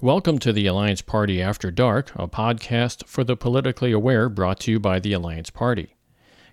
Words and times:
Welcome 0.00 0.38
to 0.40 0.52
the 0.52 0.68
Alliance 0.68 1.02
Party 1.02 1.42
After 1.42 1.72
Dark, 1.72 2.12
a 2.14 2.28
podcast 2.28 3.04
for 3.06 3.24
the 3.24 3.36
politically 3.36 3.90
aware 3.90 4.28
brought 4.28 4.60
to 4.60 4.70
you 4.70 4.78
by 4.78 5.00
the 5.00 5.12
Alliance 5.12 5.50
Party. 5.50 5.96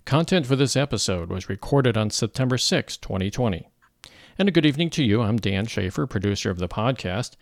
Content 0.04 0.48
for 0.48 0.56
this 0.56 0.76
episode 0.76 1.30
was 1.30 1.48
recorded 1.48 1.96
on 1.96 2.10
September 2.10 2.58
6, 2.58 2.98
2020. 2.98 3.70
And 4.40 4.50
a 4.50 4.52
good 4.52 4.66
evening 4.66 4.90
to 4.90 5.04
you. 5.04 5.22
I'm 5.22 5.38
Dan 5.38 5.68
Schaefer, 5.68 6.08
producer 6.08 6.50
of 6.50 6.58
the 6.58 6.68
podcast. 6.68 7.34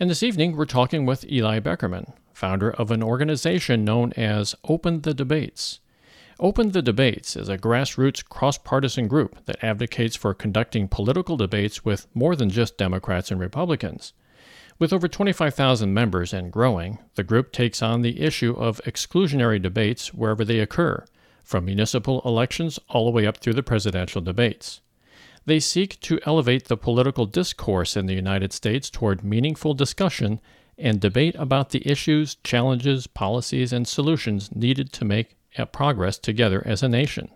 And 0.00 0.08
this 0.08 0.22
evening, 0.22 0.56
we're 0.56 0.64
talking 0.64 1.04
with 1.04 1.30
Eli 1.30 1.60
Beckerman, 1.60 2.14
founder 2.32 2.70
of 2.70 2.90
an 2.90 3.02
organization 3.02 3.84
known 3.84 4.14
as 4.16 4.54
Open 4.64 5.02
the 5.02 5.12
Debates. 5.12 5.80
Open 6.38 6.70
the 6.70 6.80
Debates 6.80 7.36
is 7.36 7.50
a 7.50 7.58
grassroots 7.58 8.26
cross 8.26 8.56
partisan 8.56 9.08
group 9.08 9.44
that 9.44 9.62
advocates 9.62 10.16
for 10.16 10.32
conducting 10.32 10.88
political 10.88 11.36
debates 11.36 11.84
with 11.84 12.06
more 12.14 12.34
than 12.34 12.48
just 12.48 12.78
Democrats 12.78 13.30
and 13.30 13.38
Republicans. 13.38 14.14
With 14.80 14.94
over 14.94 15.08
25,000 15.08 15.92
members 15.92 16.32
and 16.32 16.50
growing, 16.50 17.00
the 17.14 17.22
group 17.22 17.52
takes 17.52 17.82
on 17.82 18.00
the 18.00 18.22
issue 18.22 18.54
of 18.54 18.80
exclusionary 18.86 19.60
debates 19.60 20.14
wherever 20.14 20.42
they 20.42 20.58
occur, 20.58 21.04
from 21.44 21.66
municipal 21.66 22.22
elections 22.24 22.80
all 22.88 23.04
the 23.04 23.10
way 23.10 23.26
up 23.26 23.36
through 23.36 23.52
the 23.52 23.62
presidential 23.62 24.22
debates. 24.22 24.80
They 25.44 25.60
seek 25.60 26.00
to 26.00 26.18
elevate 26.24 26.68
the 26.68 26.78
political 26.78 27.26
discourse 27.26 27.94
in 27.94 28.06
the 28.06 28.14
United 28.14 28.54
States 28.54 28.88
toward 28.88 29.22
meaningful 29.22 29.74
discussion 29.74 30.40
and 30.78 30.98
debate 30.98 31.34
about 31.34 31.70
the 31.70 31.86
issues, 31.86 32.36
challenges, 32.42 33.06
policies, 33.06 33.74
and 33.74 33.86
solutions 33.86 34.50
needed 34.56 34.94
to 34.94 35.04
make 35.04 35.36
progress 35.72 36.16
together 36.16 36.62
as 36.66 36.82
a 36.82 36.88
nation. 36.88 37.28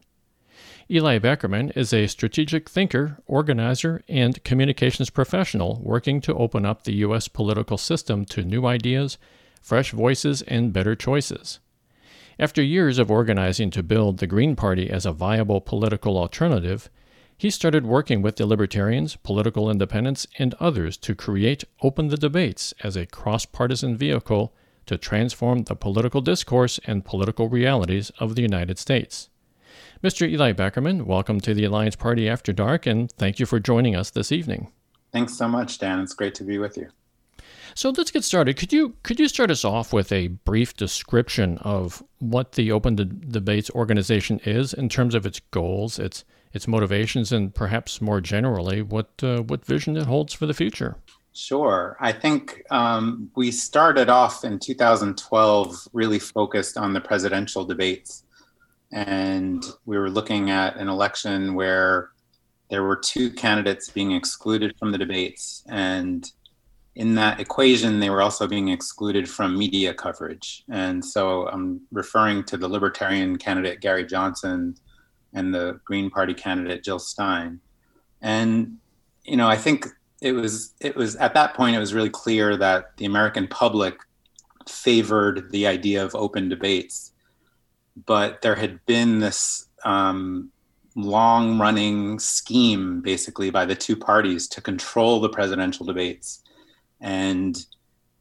Eli 0.90 1.18
Beckerman 1.18 1.74
is 1.74 1.94
a 1.94 2.06
strategic 2.06 2.68
thinker, 2.68 3.16
organizer, 3.26 4.02
and 4.06 4.44
communications 4.44 5.08
professional 5.08 5.80
working 5.82 6.20
to 6.20 6.34
open 6.34 6.66
up 6.66 6.84
the 6.84 6.96
U.S. 6.96 7.26
political 7.26 7.78
system 7.78 8.26
to 8.26 8.44
new 8.44 8.66
ideas, 8.66 9.16
fresh 9.62 9.92
voices, 9.92 10.42
and 10.42 10.74
better 10.74 10.94
choices. 10.94 11.58
After 12.38 12.62
years 12.62 12.98
of 12.98 13.10
organizing 13.10 13.70
to 13.70 13.82
build 13.82 14.18
the 14.18 14.26
Green 14.26 14.56
Party 14.56 14.90
as 14.90 15.06
a 15.06 15.12
viable 15.12 15.62
political 15.62 16.18
alternative, 16.18 16.90
he 17.38 17.48
started 17.48 17.86
working 17.86 18.20
with 18.20 18.36
the 18.36 18.44
Libertarians, 18.44 19.16
Political 19.16 19.70
Independents, 19.70 20.26
and 20.38 20.52
others 20.60 20.98
to 20.98 21.14
create 21.14 21.64
Open 21.80 22.08
the 22.08 22.18
Debates 22.18 22.74
as 22.82 22.94
a 22.94 23.06
cross 23.06 23.46
partisan 23.46 23.96
vehicle 23.96 24.52
to 24.84 24.98
transform 24.98 25.62
the 25.62 25.76
political 25.76 26.20
discourse 26.20 26.78
and 26.84 27.06
political 27.06 27.48
realities 27.48 28.10
of 28.18 28.34
the 28.34 28.42
United 28.42 28.78
States. 28.78 29.30
Mr. 30.04 30.28
Eli 30.28 30.52
Beckerman, 30.52 31.06
welcome 31.06 31.40
to 31.40 31.54
the 31.54 31.64
Alliance 31.64 31.96
Party 31.96 32.28
After 32.28 32.52
Dark, 32.52 32.84
and 32.84 33.10
thank 33.12 33.40
you 33.40 33.46
for 33.46 33.58
joining 33.58 33.96
us 33.96 34.10
this 34.10 34.32
evening. 34.32 34.70
Thanks 35.12 35.34
so 35.34 35.48
much, 35.48 35.78
Dan. 35.78 35.98
It's 36.00 36.12
great 36.12 36.34
to 36.34 36.44
be 36.44 36.58
with 36.58 36.76
you. 36.76 36.88
So 37.74 37.88
let's 37.88 38.10
get 38.10 38.22
started. 38.22 38.58
Could 38.58 38.70
you 38.70 38.96
could 39.02 39.18
you 39.18 39.28
start 39.28 39.50
us 39.50 39.64
off 39.64 39.94
with 39.94 40.12
a 40.12 40.26
brief 40.28 40.76
description 40.76 41.56
of 41.62 42.02
what 42.18 42.52
the 42.52 42.70
Open 42.70 42.96
De- 42.96 43.06
Debates 43.06 43.70
organization 43.70 44.40
is 44.44 44.74
in 44.74 44.90
terms 44.90 45.14
of 45.14 45.24
its 45.24 45.40
goals, 45.50 45.98
its 45.98 46.26
its 46.52 46.68
motivations, 46.68 47.32
and 47.32 47.54
perhaps 47.54 48.02
more 48.02 48.20
generally, 48.20 48.82
what 48.82 49.08
uh, 49.22 49.40
what 49.44 49.64
vision 49.64 49.96
it 49.96 50.04
holds 50.04 50.34
for 50.34 50.44
the 50.44 50.52
future? 50.52 50.98
Sure. 51.32 51.96
I 51.98 52.12
think 52.12 52.62
um, 52.70 53.30
we 53.36 53.50
started 53.50 54.10
off 54.10 54.44
in 54.44 54.58
2012 54.58 55.88
really 55.94 56.18
focused 56.18 56.76
on 56.76 56.92
the 56.92 57.00
presidential 57.00 57.64
debates. 57.64 58.24
And 58.94 59.62
we 59.86 59.98
were 59.98 60.08
looking 60.08 60.50
at 60.50 60.76
an 60.76 60.88
election 60.88 61.54
where 61.54 62.10
there 62.70 62.84
were 62.84 62.96
two 62.96 63.30
candidates 63.30 63.90
being 63.90 64.12
excluded 64.12 64.78
from 64.78 64.92
the 64.92 64.98
debates. 64.98 65.64
And 65.68 66.30
in 66.94 67.16
that 67.16 67.40
equation, 67.40 67.98
they 67.98 68.08
were 68.08 68.22
also 68.22 68.46
being 68.46 68.68
excluded 68.68 69.28
from 69.28 69.58
media 69.58 69.92
coverage. 69.92 70.62
And 70.70 71.04
so 71.04 71.48
I'm 71.48 71.80
referring 71.90 72.44
to 72.44 72.56
the 72.56 72.68
Libertarian 72.68 73.36
candidate, 73.36 73.80
Gary 73.80 74.06
Johnson, 74.06 74.76
and 75.32 75.52
the 75.52 75.80
Green 75.84 76.08
Party 76.08 76.32
candidate, 76.32 76.84
Jill 76.84 77.00
Stein. 77.00 77.58
And, 78.22 78.76
you 79.24 79.36
know, 79.36 79.48
I 79.48 79.56
think 79.56 79.88
it 80.22 80.32
was 80.32 80.72
it 80.80 80.94
was 80.94 81.16
at 81.16 81.34
that 81.34 81.54
point 81.54 81.74
it 81.74 81.80
was 81.80 81.92
really 81.92 82.10
clear 82.10 82.56
that 82.56 82.96
the 82.96 83.06
American 83.06 83.48
public 83.48 83.98
favored 84.68 85.50
the 85.50 85.66
idea 85.66 86.02
of 86.02 86.14
open 86.14 86.48
debates, 86.48 87.10
but 88.06 88.42
there 88.42 88.54
had 88.54 88.84
been 88.86 89.20
this 89.20 89.68
um, 89.84 90.50
long 90.96 91.58
running 91.58 92.18
scheme 92.18 93.00
basically 93.00 93.50
by 93.50 93.64
the 93.64 93.74
two 93.74 93.96
parties 93.96 94.48
to 94.48 94.60
control 94.60 95.20
the 95.20 95.28
presidential 95.28 95.86
debates, 95.86 96.42
and 97.00 97.66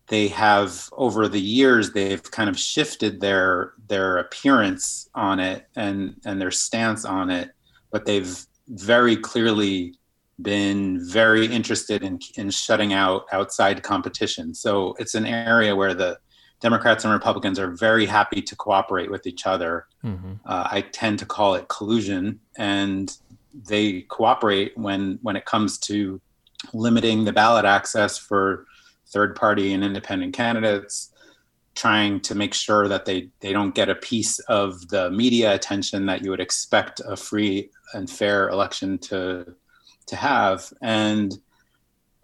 they 0.08 0.28
have 0.28 0.90
over 0.94 1.28
the 1.28 1.42
years 1.42 1.92
they've 1.92 2.30
kind 2.32 2.50
of 2.50 2.60
shifted 2.60 3.22
their 3.22 3.74
their 3.88 4.18
appearance 4.18 5.10
on 5.16 5.40
it 5.40 5.68
and 5.76 6.16
and 6.26 6.42
their 6.42 6.52
stance 6.52 7.06
on 7.06 7.30
it, 7.30 7.52
but 7.92 8.06
they've 8.06 8.46
very 8.68 9.16
clearly 9.16 9.96
been 10.42 11.00
very 11.08 11.46
interested 11.46 12.04
in, 12.04 12.20
in 12.36 12.50
shutting 12.50 12.94
out 12.94 13.26
outside 13.32 13.84
competition. 13.84 14.54
So 14.54 14.96
it's 15.00 15.16
an 15.16 15.26
area 15.26 15.76
where 15.76 15.94
the 15.94 16.18
Democrats 16.63 17.03
and 17.03 17.12
Republicans 17.12 17.59
are 17.59 17.72
very 17.72 18.06
happy 18.06 18.41
to 18.41 18.56
cooperate 18.56 19.12
with 19.12 19.28
each 19.28 19.46
other. 19.46 19.85
Mm-hmm. 20.01 20.35
Uh, 20.46 20.68
I 20.72 20.81
tend 20.81 21.19
to 21.19 21.25
call 21.25 21.56
it 21.56 21.68
collusion, 21.68 22.40
and 22.57 23.16
they 23.53 24.03
cooperate 24.03 24.78
when 24.78 25.19
when 25.22 25.35
it 25.35 25.44
comes 25.44 25.78
to 25.79 26.22
limiting 26.74 27.25
the 27.25 27.34
ballot 27.34 27.66
access 27.66 28.18
for 28.18 28.66
third 29.07 29.35
party 29.35 29.74
and 29.74 29.84
independent 29.84 30.34
candidates 30.34 31.12
trying 31.75 32.22
to 32.22 32.34
make 32.34 32.53
sure 32.53 32.88
that 32.88 33.03
they 33.03 33.28
they 33.41 33.51
don't 33.51 33.75
get 33.75 33.90
a 33.90 33.95
piece 33.95 34.40
of 34.47 34.88
the 34.88 35.12
media 35.12 35.53
attention 35.53 36.06
that 36.06 36.24
you 36.24 36.30
would 36.30 36.40
expect 36.40 37.01
a 37.06 37.18
free 37.18 37.69
and 37.94 38.09
fair 38.09 38.47
election 38.47 38.97
to 38.97 39.53
to 40.06 40.16
have 40.16 40.72
and 40.81 41.38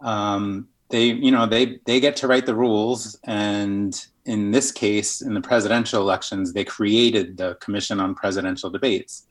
um, 0.00 0.66
they 0.88 1.06
you 1.06 1.30
know 1.30 1.46
they 1.46 1.78
they 1.84 2.00
get 2.00 2.16
to 2.16 2.26
write 2.26 2.46
the 2.46 2.54
rules 2.54 3.18
and 3.24 4.06
in 4.30 4.50
this 4.52 4.70
case 4.70 5.20
in 5.20 5.34
the 5.34 5.40
presidential 5.40 6.00
elections 6.00 6.52
they 6.52 6.64
created 6.64 7.36
the 7.36 7.54
commission 7.56 8.00
on 8.00 8.14
presidential 8.14 8.70
debates. 8.70 9.26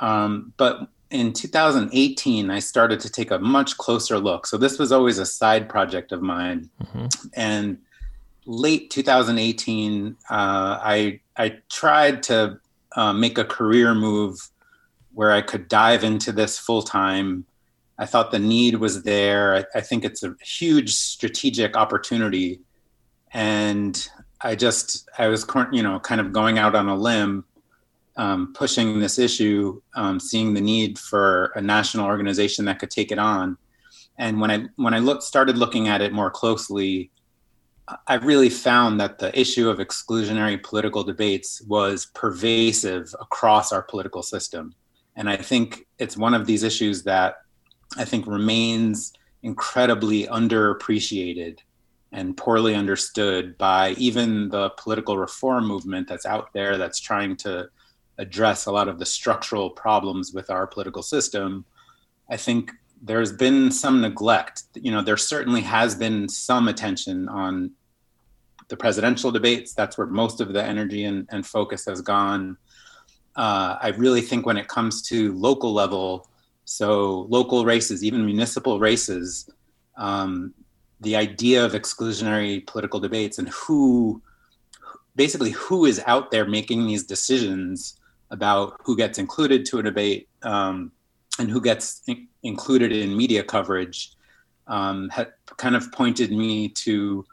Um, 0.00 0.52
but 0.56 0.88
in 1.10 1.32
2018 1.32 2.50
i 2.50 2.58
started 2.58 2.98
to 3.00 3.10
take 3.10 3.30
a 3.30 3.38
much 3.38 3.76
closer 3.76 4.18
look. 4.18 4.46
So 4.46 4.56
this 4.56 4.78
was 4.78 4.90
always 4.90 5.18
a 5.18 5.26
side 5.26 5.68
project 5.68 6.12
of 6.12 6.22
mine. 6.22 6.70
Mm-hmm. 6.82 7.06
and 7.34 7.78
late 8.44 8.90
2018 8.90 10.16
uh, 10.28 10.78
i 10.94 11.20
i 11.36 11.56
tried 11.70 12.24
to 12.24 12.58
uh, 12.96 13.12
make 13.12 13.38
a 13.38 13.44
career 13.44 13.94
move 13.94 14.50
where 15.14 15.30
i 15.30 15.40
could 15.40 15.68
dive 15.68 16.02
into 16.02 16.32
this 16.32 16.58
full 16.58 16.82
time 16.82 17.46
I 17.98 18.06
thought 18.06 18.32
the 18.32 18.38
need 18.38 18.76
was 18.76 19.04
there. 19.04 19.54
I, 19.54 19.78
I, 19.78 19.80
think 19.80 20.04
it's 20.04 20.24
a 20.24 20.34
huge 20.42 20.94
strategic 20.94 21.76
opportunity, 21.76 22.60
and 23.32 24.08
I 24.42 24.54
just 24.54 25.08
I 25.18 25.28
was 25.28 25.46
you 25.72 25.82
know 25.82 26.00
kind 26.00 26.20
of 26.20 26.32
going 26.32 26.58
out 26.58 26.74
on 26.74 26.88
a 26.88 26.96
limb, 26.96 27.44
um, 28.16 28.52
pushing 28.54 28.98
this 28.98 29.18
issue, 29.18 29.80
um, 29.94 30.18
seeing 30.18 30.54
the 30.54 30.60
need 30.60 30.98
for 30.98 31.52
a 31.54 31.60
national 31.60 32.06
organization 32.06 32.64
that 32.64 32.78
could 32.78 32.90
take 32.90 33.12
it 33.12 33.18
on, 33.18 33.56
and 34.18 34.40
when 34.40 34.50
I 34.50 34.66
when 34.76 34.94
I 34.94 34.98
looked 34.98 35.22
started 35.22 35.56
looking 35.58 35.88
at 35.88 36.02
it 36.02 36.12
more 36.12 36.30
closely, 36.30 37.10
I 38.06 38.14
really 38.16 38.50
found 38.50 39.00
that 39.00 39.18
the 39.18 39.38
issue 39.38 39.68
of 39.68 39.78
exclusionary 39.78 40.62
political 40.62 41.04
debates 41.04 41.62
was 41.62 42.06
pervasive 42.06 43.14
across 43.20 43.72
our 43.72 43.82
political 43.82 44.22
system, 44.22 44.74
and 45.16 45.28
I 45.30 45.36
think 45.36 45.86
it's 45.98 46.16
one 46.16 46.34
of 46.34 46.46
these 46.46 46.64
issues 46.64 47.04
that 47.04 47.36
I 47.96 48.04
think 48.04 48.26
remains 48.26 49.12
incredibly 49.42 50.26
underappreciated 50.26 51.58
and 52.12 52.36
poorly 52.36 52.74
understood 52.74 53.56
by 53.56 53.90
even 53.92 54.48
the 54.50 54.70
political 54.70 55.16
reform 55.16 55.66
movement 55.66 56.06
that's 56.08 56.26
out 56.26 56.52
there 56.52 56.76
that's 56.76 57.00
trying 57.00 57.36
to 57.36 57.68
address 58.18 58.66
a 58.66 58.72
lot 58.72 58.88
of 58.88 58.98
the 58.98 59.06
structural 59.06 59.70
problems 59.70 60.32
with 60.32 60.50
our 60.50 60.66
political 60.66 61.02
system. 61.02 61.64
I 62.30 62.36
think 62.36 62.70
there's 63.02 63.32
been 63.32 63.70
some 63.70 64.00
neglect. 64.00 64.64
You 64.74 64.92
know, 64.92 65.02
there 65.02 65.16
certainly 65.16 65.62
has 65.62 65.94
been 65.94 66.28
some 66.28 66.68
attention 66.68 67.28
on 67.28 67.72
the 68.68 68.76
presidential 68.76 69.30
debates. 69.30 69.74
That's 69.74 69.96
where 69.96 70.06
most 70.06 70.40
of 70.40 70.52
the 70.52 70.62
energy 70.62 71.04
and, 71.04 71.26
and 71.30 71.46
focus 71.46 71.86
has 71.86 72.00
gone. 72.00 72.56
Uh, 73.34 73.76
I 73.80 73.88
really 73.96 74.20
think 74.20 74.44
when 74.44 74.58
it 74.58 74.68
comes 74.68 75.02
to 75.08 75.32
local 75.32 75.72
level, 75.72 76.28
so 76.64 77.26
local 77.28 77.64
races, 77.64 78.04
even 78.04 78.24
municipal 78.24 78.78
races, 78.78 79.48
um, 79.96 80.54
the 81.02 81.16
idea 81.16 81.64
of 81.64 81.72
exclusionary 81.72 82.66
political 82.66 83.00
debates 83.00 83.38
and 83.38 83.48
who, 83.48 84.22
basically, 85.16 85.50
who 85.50 85.84
is 85.84 86.00
out 86.06 86.30
there 86.30 86.46
making 86.46 86.86
these 86.86 87.04
decisions 87.04 87.98
about 88.30 88.80
who 88.84 88.96
gets 88.96 89.18
included 89.18 89.66
to 89.66 89.78
a 89.78 89.82
debate 89.82 90.28
um, 90.42 90.90
and 91.38 91.50
who 91.50 91.60
gets 91.60 92.02
in- 92.06 92.28
included 92.42 92.92
in 92.92 93.16
media 93.16 93.42
coverage 93.42 94.12
um, 94.68 95.08
had 95.10 95.32
kind 95.56 95.76
of 95.76 95.90
pointed 95.92 96.30
me 96.30 96.68
to 96.68 97.24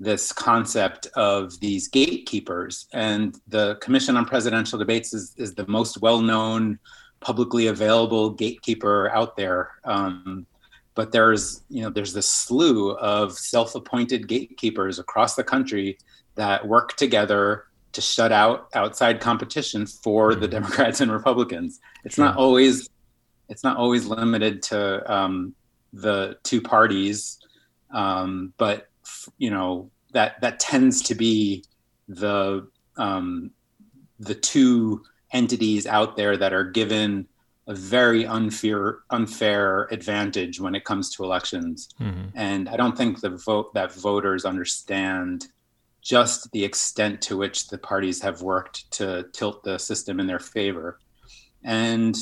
this 0.00 0.32
concept 0.32 1.06
of 1.14 1.58
these 1.60 1.88
gatekeepers. 1.88 2.86
And 2.92 3.40
the 3.48 3.76
Commission 3.76 4.16
on 4.16 4.26
Presidential 4.26 4.78
Debates 4.78 5.14
is, 5.14 5.34
is 5.36 5.54
the 5.54 5.66
most 5.66 6.00
well 6.02 6.20
known, 6.20 6.78
publicly 7.20 7.68
available 7.68 8.30
gatekeeper 8.30 9.10
out 9.10 9.36
there. 9.36 9.70
Um, 9.84 10.46
but 10.94 11.12
there's 11.12 11.62
you 11.68 11.82
know 11.82 11.90
there's 11.90 12.12
this 12.12 12.28
slew 12.28 12.92
of 12.92 13.32
self-appointed 13.32 14.28
gatekeepers 14.28 14.98
across 14.98 15.34
the 15.34 15.44
country 15.44 15.98
that 16.36 16.66
work 16.66 16.96
together 16.96 17.64
to 17.92 18.00
shut 18.00 18.32
out 18.32 18.68
outside 18.74 19.20
competition 19.20 19.86
for 19.86 20.34
the 20.34 20.46
mm-hmm. 20.46 20.52
Democrats 20.52 21.00
and 21.00 21.10
Republicans. 21.10 21.80
It's 22.04 22.16
sure. 22.16 22.26
not 22.26 22.36
always 22.36 22.88
it's 23.48 23.62
not 23.62 23.76
always 23.76 24.06
limited 24.06 24.62
to 24.64 25.12
um, 25.12 25.54
the 25.92 26.38
two 26.42 26.60
parties, 26.60 27.38
um, 27.92 28.52
but 28.56 28.88
you 29.38 29.50
know 29.50 29.90
that 30.12 30.40
that 30.40 30.60
tends 30.60 31.02
to 31.02 31.14
be 31.14 31.64
the 32.08 32.68
um, 32.96 33.50
the 34.18 34.34
two 34.34 35.02
entities 35.32 35.86
out 35.86 36.16
there 36.16 36.36
that 36.36 36.52
are 36.52 36.64
given 36.64 37.26
a 37.66 37.74
very 37.74 38.26
unfair 38.26 38.98
unfair 39.10 39.88
advantage 39.90 40.60
when 40.60 40.74
it 40.74 40.84
comes 40.84 41.10
to 41.10 41.24
elections. 41.24 41.88
Mm-hmm. 42.00 42.28
And 42.34 42.68
I 42.68 42.76
don't 42.76 42.96
think 42.96 43.20
the 43.20 43.30
vote 43.30 43.72
that 43.74 43.92
voters 43.92 44.44
understand 44.44 45.48
just 46.02 46.50
the 46.52 46.62
extent 46.62 47.22
to 47.22 47.36
which 47.36 47.68
the 47.68 47.78
parties 47.78 48.20
have 48.20 48.42
worked 48.42 48.90
to 48.92 49.26
tilt 49.32 49.64
the 49.64 49.78
system 49.78 50.20
in 50.20 50.26
their 50.26 50.38
favor. 50.38 50.98
And 51.62 52.14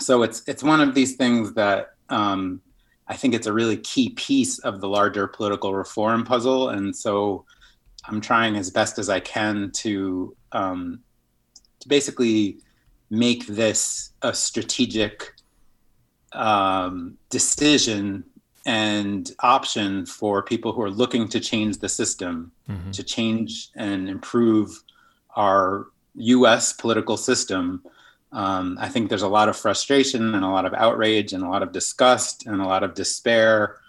so 0.00 0.22
it's 0.22 0.42
it's 0.46 0.62
one 0.62 0.80
of 0.80 0.94
these 0.94 1.16
things 1.16 1.54
that 1.54 1.94
um, 2.10 2.60
I 3.08 3.16
think 3.16 3.34
it's 3.34 3.46
a 3.46 3.52
really 3.52 3.78
key 3.78 4.10
piece 4.10 4.58
of 4.58 4.80
the 4.80 4.88
larger 4.88 5.26
political 5.26 5.74
reform 5.74 6.24
puzzle. 6.24 6.68
And 6.68 6.94
so 6.94 7.46
I'm 8.06 8.20
trying 8.20 8.56
as 8.56 8.70
best 8.70 8.98
as 8.98 9.08
I 9.08 9.20
can 9.20 9.70
to 9.76 10.36
um, 10.52 11.00
to 11.80 11.88
basically 11.88 12.58
make 13.10 13.46
this 13.46 14.10
a 14.22 14.34
strategic 14.34 15.34
um, 16.32 17.16
decision 17.30 18.24
and 18.66 19.30
option 19.40 20.06
for 20.06 20.42
people 20.42 20.72
who 20.72 20.82
are 20.82 20.90
looking 20.90 21.28
to 21.28 21.40
change 21.40 21.78
the 21.78 21.88
system, 21.88 22.50
mm-hmm. 22.68 22.90
to 22.90 23.02
change 23.02 23.70
and 23.76 24.08
improve 24.08 24.82
our 25.36 25.86
US 26.14 26.72
political 26.72 27.16
system. 27.16 27.84
Um, 28.32 28.78
I 28.80 28.88
think 28.88 29.08
there's 29.08 29.22
a 29.22 29.28
lot 29.28 29.48
of 29.48 29.56
frustration 29.56 30.34
and 30.34 30.44
a 30.44 30.48
lot 30.48 30.64
of 30.64 30.74
outrage 30.74 31.32
and 31.32 31.44
a 31.44 31.48
lot 31.48 31.62
of 31.62 31.72
disgust 31.72 32.46
and 32.46 32.60
a 32.60 32.66
lot 32.66 32.82
of 32.82 32.94
despair. 32.94 33.80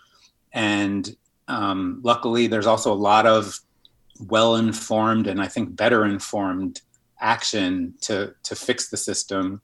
And 0.51 1.15
um, 1.47 2.01
luckily, 2.03 2.47
there's 2.47 2.67
also 2.67 2.91
a 2.91 2.95
lot 2.95 3.25
of 3.25 3.59
well 4.27 4.55
informed 4.55 5.27
and 5.27 5.41
I 5.41 5.47
think 5.47 5.75
better 5.75 6.05
informed 6.05 6.81
action 7.19 7.93
to 8.01 8.33
to 8.43 8.55
fix 8.55 8.89
the 8.89 8.97
system. 8.97 9.61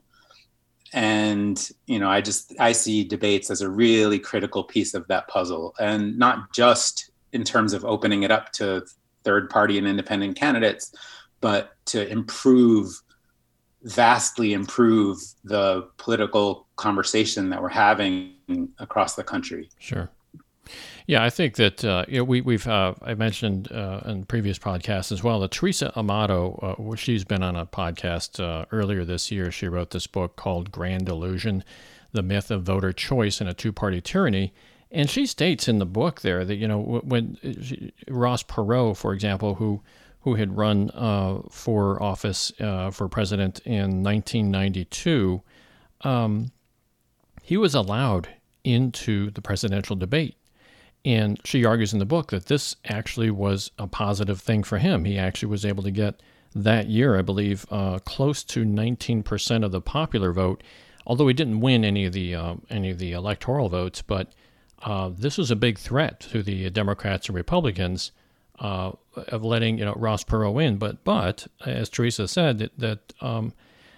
And 0.93 1.69
you 1.85 1.99
know 1.99 2.09
i 2.09 2.19
just 2.19 2.53
i 2.59 2.73
see 2.73 3.03
debates 3.05 3.49
as 3.49 3.61
a 3.61 3.69
really 3.69 4.19
critical 4.19 4.63
piece 4.63 4.93
of 4.93 5.07
that 5.07 5.27
puzzle. 5.27 5.73
And 5.79 6.17
not 6.17 6.53
just 6.53 7.11
in 7.31 7.43
terms 7.43 7.73
of 7.73 7.85
opening 7.85 8.23
it 8.23 8.31
up 8.31 8.51
to 8.53 8.85
third 9.23 9.49
party 9.49 9.77
and 9.77 9.87
independent 9.87 10.35
candidates 10.37 10.93
but 11.39 11.75
to 11.85 12.07
improve 12.07 13.01
vastly 13.83 14.53
improve 14.53 15.17
the 15.43 15.87
political 15.97 16.67
conversation 16.75 17.49
that 17.49 17.61
we're 17.61 17.69
having 17.69 18.35
across 18.77 19.15
the 19.15 19.23
country. 19.23 19.69
Sure 19.79 20.09
yeah, 21.11 21.25
I 21.25 21.29
think 21.29 21.57
that 21.57 21.83
uh, 21.83 22.05
you 22.07 22.19
know, 22.19 22.23
we, 22.23 22.39
we've 22.39 22.65
uh, 22.65 22.93
I 23.01 23.15
mentioned 23.15 23.69
uh, 23.69 23.99
in 24.05 24.23
previous 24.23 24.57
podcasts 24.57 25.11
as 25.11 25.21
well 25.21 25.41
that 25.41 25.51
Theresa 25.51 25.91
Amato, 25.97 26.77
uh, 26.79 26.95
she's 26.95 27.25
been 27.25 27.43
on 27.43 27.53
a 27.53 27.65
podcast 27.65 28.41
uh, 28.41 28.63
earlier 28.71 29.03
this 29.03 29.29
year. 29.29 29.51
She 29.51 29.67
wrote 29.67 29.89
this 29.89 30.07
book 30.07 30.37
called 30.37 30.71
Grand 30.71 31.09
Illusion: 31.09 31.65
The 32.13 32.21
Myth 32.21 32.49
of 32.49 32.63
Voter 32.63 32.93
Choice 32.93 33.41
in 33.41 33.47
a 33.49 33.53
Two-Party 33.53 33.99
Tyranny. 33.99 34.53
And 34.89 35.09
she 35.09 35.25
states 35.25 35.67
in 35.67 35.79
the 35.79 35.85
book 35.85 36.21
there 36.21 36.45
that 36.45 36.55
you 36.55 36.65
know 36.65 37.01
when 37.03 37.37
she, 37.61 37.91
Ross 38.07 38.41
Perot, 38.41 38.95
for 38.95 39.13
example, 39.13 39.55
who 39.55 39.81
who 40.21 40.35
had 40.35 40.55
run 40.55 40.91
uh, 40.91 41.41
for 41.49 42.01
office 42.01 42.53
for 42.57 43.09
president 43.09 43.59
in 43.65 44.01
1992, 44.01 45.41
um, 46.05 46.53
he 47.43 47.57
was 47.57 47.75
allowed 47.75 48.29
into 48.63 49.29
the 49.31 49.41
presidential 49.41 49.97
debate 49.97 50.37
and 51.03 51.39
she 51.43 51.65
argues 51.65 51.93
in 51.93 51.99
the 51.99 52.05
book 52.05 52.29
that 52.29 52.45
this 52.45 52.75
actually 52.85 53.31
was 53.31 53.71
a 53.79 53.87
positive 53.87 54.39
thing 54.39 54.63
for 54.63 54.77
him. 54.77 55.05
He 55.05 55.17
actually 55.17 55.49
was 55.49 55.65
able 55.65 55.83
to 55.83 55.91
get 55.91 56.21
that 56.53 56.87
year, 56.87 57.17
I 57.17 57.21
believe, 57.21 57.65
uh, 57.71 57.99
close 57.99 58.43
to 58.45 58.65
19% 58.65 59.65
of 59.65 59.71
the 59.71 59.81
popular 59.81 60.31
vote, 60.31 60.61
although 61.05 61.27
he 61.27 61.33
didn't 61.33 61.61
win 61.61 61.83
any 61.83 62.05
of 62.05 62.13
the 62.13 62.35
uh, 62.35 62.55
any 62.69 62.89
of 62.89 62.99
the 62.99 63.13
electoral 63.13 63.69
votes. 63.69 64.01
But 64.01 64.33
uh, 64.83 65.11
this 65.15 65.37
was 65.37 65.49
a 65.49 65.55
big 65.55 65.79
threat 65.79 66.19
to 66.31 66.43
the 66.43 66.69
Democrats 66.69 67.27
and 67.27 67.35
Republicans 67.35 68.11
uh, 68.59 68.91
of 69.15 69.43
letting 69.43 69.79
you 69.79 69.85
know 69.85 69.93
Ross 69.95 70.23
Perot 70.23 70.63
in. 70.63 70.77
But 70.77 71.03
but 71.03 71.47
as 71.65 71.89
Theresa 71.89 72.27
said, 72.27 72.59
that, 72.59 72.79
that 72.79 73.13
um, 73.21 73.53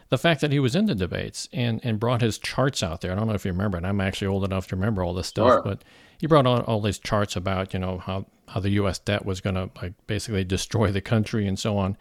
the 0.10 0.18
fact 0.18 0.42
that 0.42 0.52
he 0.52 0.60
was 0.60 0.76
in 0.76 0.86
the 0.86 0.96
debates 0.96 1.50
and, 1.52 1.82
and 1.84 2.00
brought 2.00 2.22
his 2.22 2.38
charts 2.38 2.84
out 2.84 3.02
there. 3.02 3.12
I 3.12 3.16
don't 3.16 3.28
know 3.28 3.34
if 3.34 3.46
you 3.46 3.52
remember, 3.52 3.78
and 3.78 3.88
I'm 3.88 4.00
actually 4.00 4.28
old 4.28 4.44
enough 4.44 4.68
to 4.68 4.76
remember 4.76 5.04
all 5.04 5.16
this 5.16 5.26
stuff, 5.26 5.54
sure. 5.54 5.62
but 5.64 5.84
he 6.24 6.28
brought 6.28 6.48
on 6.48 6.62
all 6.62 6.80
these 6.80 7.00
charts 7.00 7.36
about 7.36 7.74
you 7.74 7.80
know 7.82 7.98
how 7.98 8.26
how 8.48 8.62
the 8.62 8.70
U.S. 8.70 8.98
debt 8.98 9.26
was 9.26 9.42
going 9.42 9.56
to 9.56 9.70
like 9.82 9.92
basically 10.08 10.46
destroy 10.46 10.90
the 10.90 11.02
country 11.02 11.46
and 11.46 11.60
so 11.60 11.78
on. 11.78 11.98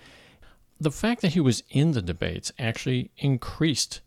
The 0.78 0.92
fact 0.92 1.22
that 1.22 1.32
he 1.32 1.40
was 1.40 1.64
in 1.70 1.90
the 1.90 2.02
debates 2.02 2.52
actually 2.56 3.10
increased 3.16 4.00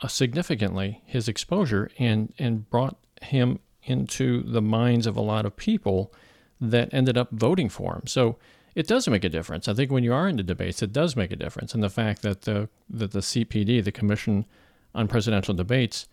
uh, 0.00 0.08
significantly 0.08 1.00
his 1.06 1.28
exposure 1.28 1.92
and 1.96 2.34
and 2.40 2.68
brought 2.70 2.96
him 3.20 3.60
into 3.84 4.42
the 4.42 4.60
minds 4.60 5.06
of 5.06 5.16
a 5.16 5.20
lot 5.20 5.46
of 5.46 5.54
people 5.54 6.12
that 6.60 6.92
ended 6.92 7.16
up 7.16 7.30
voting 7.30 7.68
for 7.68 7.94
him. 7.94 8.08
So 8.08 8.38
it 8.74 8.88
does 8.88 9.06
make 9.06 9.22
a 9.22 9.28
difference. 9.28 9.68
I 9.68 9.74
think 9.74 9.92
when 9.92 10.02
you 10.02 10.12
are 10.12 10.26
in 10.26 10.38
the 10.38 10.42
debates, 10.42 10.82
it 10.82 10.92
does 10.92 11.14
make 11.14 11.30
a 11.30 11.36
difference. 11.36 11.72
And 11.72 11.84
the 11.84 11.88
fact 11.88 12.22
that 12.22 12.42
the 12.42 12.68
that 12.90 13.12
the 13.12 13.20
CPD, 13.20 13.84
the 13.84 13.92
Commission 13.92 14.44
on 14.92 15.06
Presidential 15.06 15.54
Debates, 15.54 16.08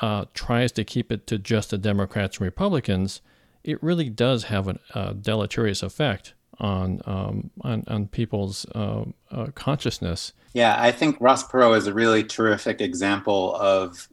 uh, 0.00 0.24
tries 0.34 0.72
to 0.72 0.84
keep 0.84 1.12
it 1.12 1.26
to 1.28 1.38
just 1.38 1.70
the 1.70 1.78
Democrats 1.78 2.38
and 2.38 2.44
Republicans, 2.44 3.20
it 3.62 3.82
really 3.82 4.10
does 4.10 4.44
have 4.44 4.68
a, 4.68 4.78
a 4.94 5.14
deleterious 5.14 5.82
effect 5.82 6.34
on 6.58 7.00
um, 7.06 7.50
on, 7.62 7.84
on, 7.88 8.06
people's 8.06 8.64
uh, 8.74 9.04
uh, 9.30 9.46
consciousness. 9.54 10.32
Yeah, 10.52 10.76
I 10.78 10.92
think 10.92 11.16
Ross 11.20 11.46
Perot 11.48 11.76
is 11.76 11.88
a 11.88 11.94
really 11.94 12.22
terrific 12.22 12.80
example 12.80 13.56
of 13.56 14.08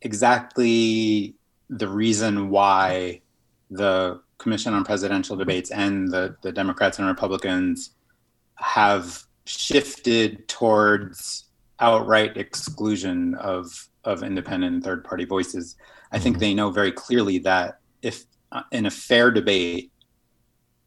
exactly 0.00 1.34
the 1.68 1.88
reason 1.88 2.50
why 2.50 3.20
the 3.70 4.20
Commission 4.38 4.74
on 4.74 4.84
Presidential 4.84 5.36
Debates 5.36 5.70
and 5.70 6.08
the, 6.08 6.36
the 6.42 6.52
Democrats 6.52 6.98
and 6.98 7.08
Republicans 7.08 7.90
have 8.56 9.24
shifted 9.44 10.46
towards 10.48 11.44
outright 11.80 12.36
exclusion 12.36 13.34
of 13.36 13.88
of 14.04 14.22
independent 14.22 14.74
and 14.74 14.84
third 14.84 15.04
party 15.04 15.24
voices. 15.24 15.76
I 16.10 16.18
think 16.18 16.36
mm-hmm. 16.36 16.40
they 16.40 16.54
know 16.54 16.70
very 16.70 16.92
clearly 16.92 17.38
that 17.38 17.80
if 18.02 18.24
uh, 18.50 18.62
in 18.72 18.86
a 18.86 18.90
fair 18.90 19.30
debate, 19.30 19.92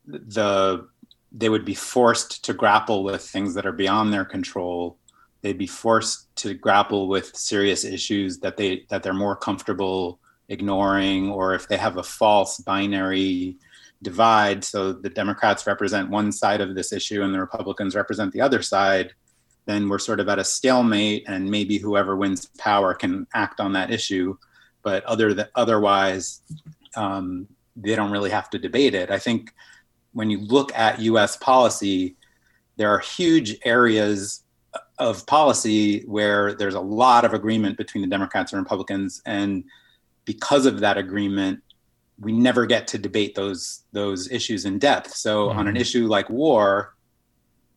the 0.05 0.87
they 1.31 1.49
would 1.49 1.65
be 1.65 1.73
forced 1.73 2.45
to 2.45 2.53
grapple 2.53 3.03
with 3.03 3.21
things 3.21 3.53
that 3.55 3.65
are 3.65 3.73
beyond 3.73 4.13
their 4.13 4.23
control. 4.23 4.97
They'd 5.41 5.57
be 5.57 5.67
forced 5.67 6.33
to 6.37 6.53
grapple 6.53 7.07
with 7.07 7.35
serious 7.35 7.83
issues 7.83 8.39
that 8.39 8.57
they 8.57 8.85
that 8.89 9.03
they're 9.03 9.13
more 9.13 9.35
comfortable 9.35 10.19
ignoring, 10.47 11.31
or 11.31 11.55
if 11.55 11.67
they 11.67 11.77
have 11.77 11.97
a 11.97 12.03
false 12.03 12.59
binary 12.59 13.57
divide. 14.01 14.63
So 14.63 14.93
the 14.93 15.09
Democrats 15.09 15.65
represent 15.65 16.09
one 16.09 16.31
side 16.31 16.61
of 16.61 16.75
this 16.75 16.93
issue 16.93 17.23
and 17.23 17.33
the 17.33 17.39
Republicans 17.39 17.95
represent 17.95 18.31
the 18.31 18.41
other 18.41 18.61
side 18.61 19.13
then 19.65 19.89
we're 19.89 19.99
sort 19.99 20.19
of 20.19 20.29
at 20.29 20.39
a 20.39 20.43
stalemate, 20.43 21.25
and 21.27 21.49
maybe 21.49 21.77
whoever 21.77 22.15
wins 22.15 22.45
power 22.57 22.93
can 22.93 23.27
act 23.33 23.59
on 23.59 23.73
that 23.73 23.91
issue. 23.91 24.37
But 24.83 25.03
other 25.05 25.33
th- 25.33 25.47
otherwise, 25.55 26.41
um, 26.95 27.47
they 27.75 27.95
don't 27.95 28.11
really 28.11 28.29
have 28.29 28.49
to 28.51 28.59
debate 28.59 28.93
it. 28.93 29.09
I 29.09 29.19
think 29.19 29.51
when 30.13 30.29
you 30.29 30.39
look 30.39 30.73
at 30.75 30.99
U.S. 30.99 31.35
policy, 31.37 32.15
there 32.77 32.89
are 32.89 32.99
huge 32.99 33.57
areas 33.65 34.43
of 34.99 35.25
policy 35.25 36.01
where 36.01 36.53
there's 36.53 36.75
a 36.75 36.79
lot 36.79 37.25
of 37.25 37.33
agreement 37.33 37.77
between 37.77 38.01
the 38.01 38.07
Democrats 38.07 38.53
and 38.53 38.61
Republicans, 38.61 39.21
and 39.25 39.63
because 40.25 40.65
of 40.65 40.79
that 40.79 40.97
agreement, 40.97 41.61
we 42.19 42.31
never 42.31 42.65
get 42.65 42.87
to 42.87 42.97
debate 42.97 43.35
those 43.35 43.83
those 43.91 44.31
issues 44.31 44.65
in 44.65 44.79
depth. 44.79 45.13
So 45.13 45.49
mm-hmm. 45.49 45.59
on 45.59 45.67
an 45.67 45.73
mm-hmm. 45.73 45.81
issue 45.81 46.07
like 46.07 46.29
war, 46.29 46.95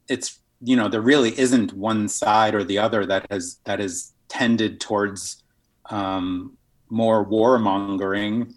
it's 0.08 0.38
you 0.60 0.76
know 0.76 0.88
there 0.88 1.00
really 1.00 1.38
isn't 1.38 1.72
one 1.72 2.08
side 2.08 2.54
or 2.54 2.64
the 2.64 2.78
other 2.78 3.06
that 3.06 3.26
has 3.30 3.60
that 3.64 3.78
has 3.78 4.12
tended 4.28 4.80
towards 4.80 5.42
um, 5.90 6.56
more 6.90 7.26
warmongering 7.26 8.52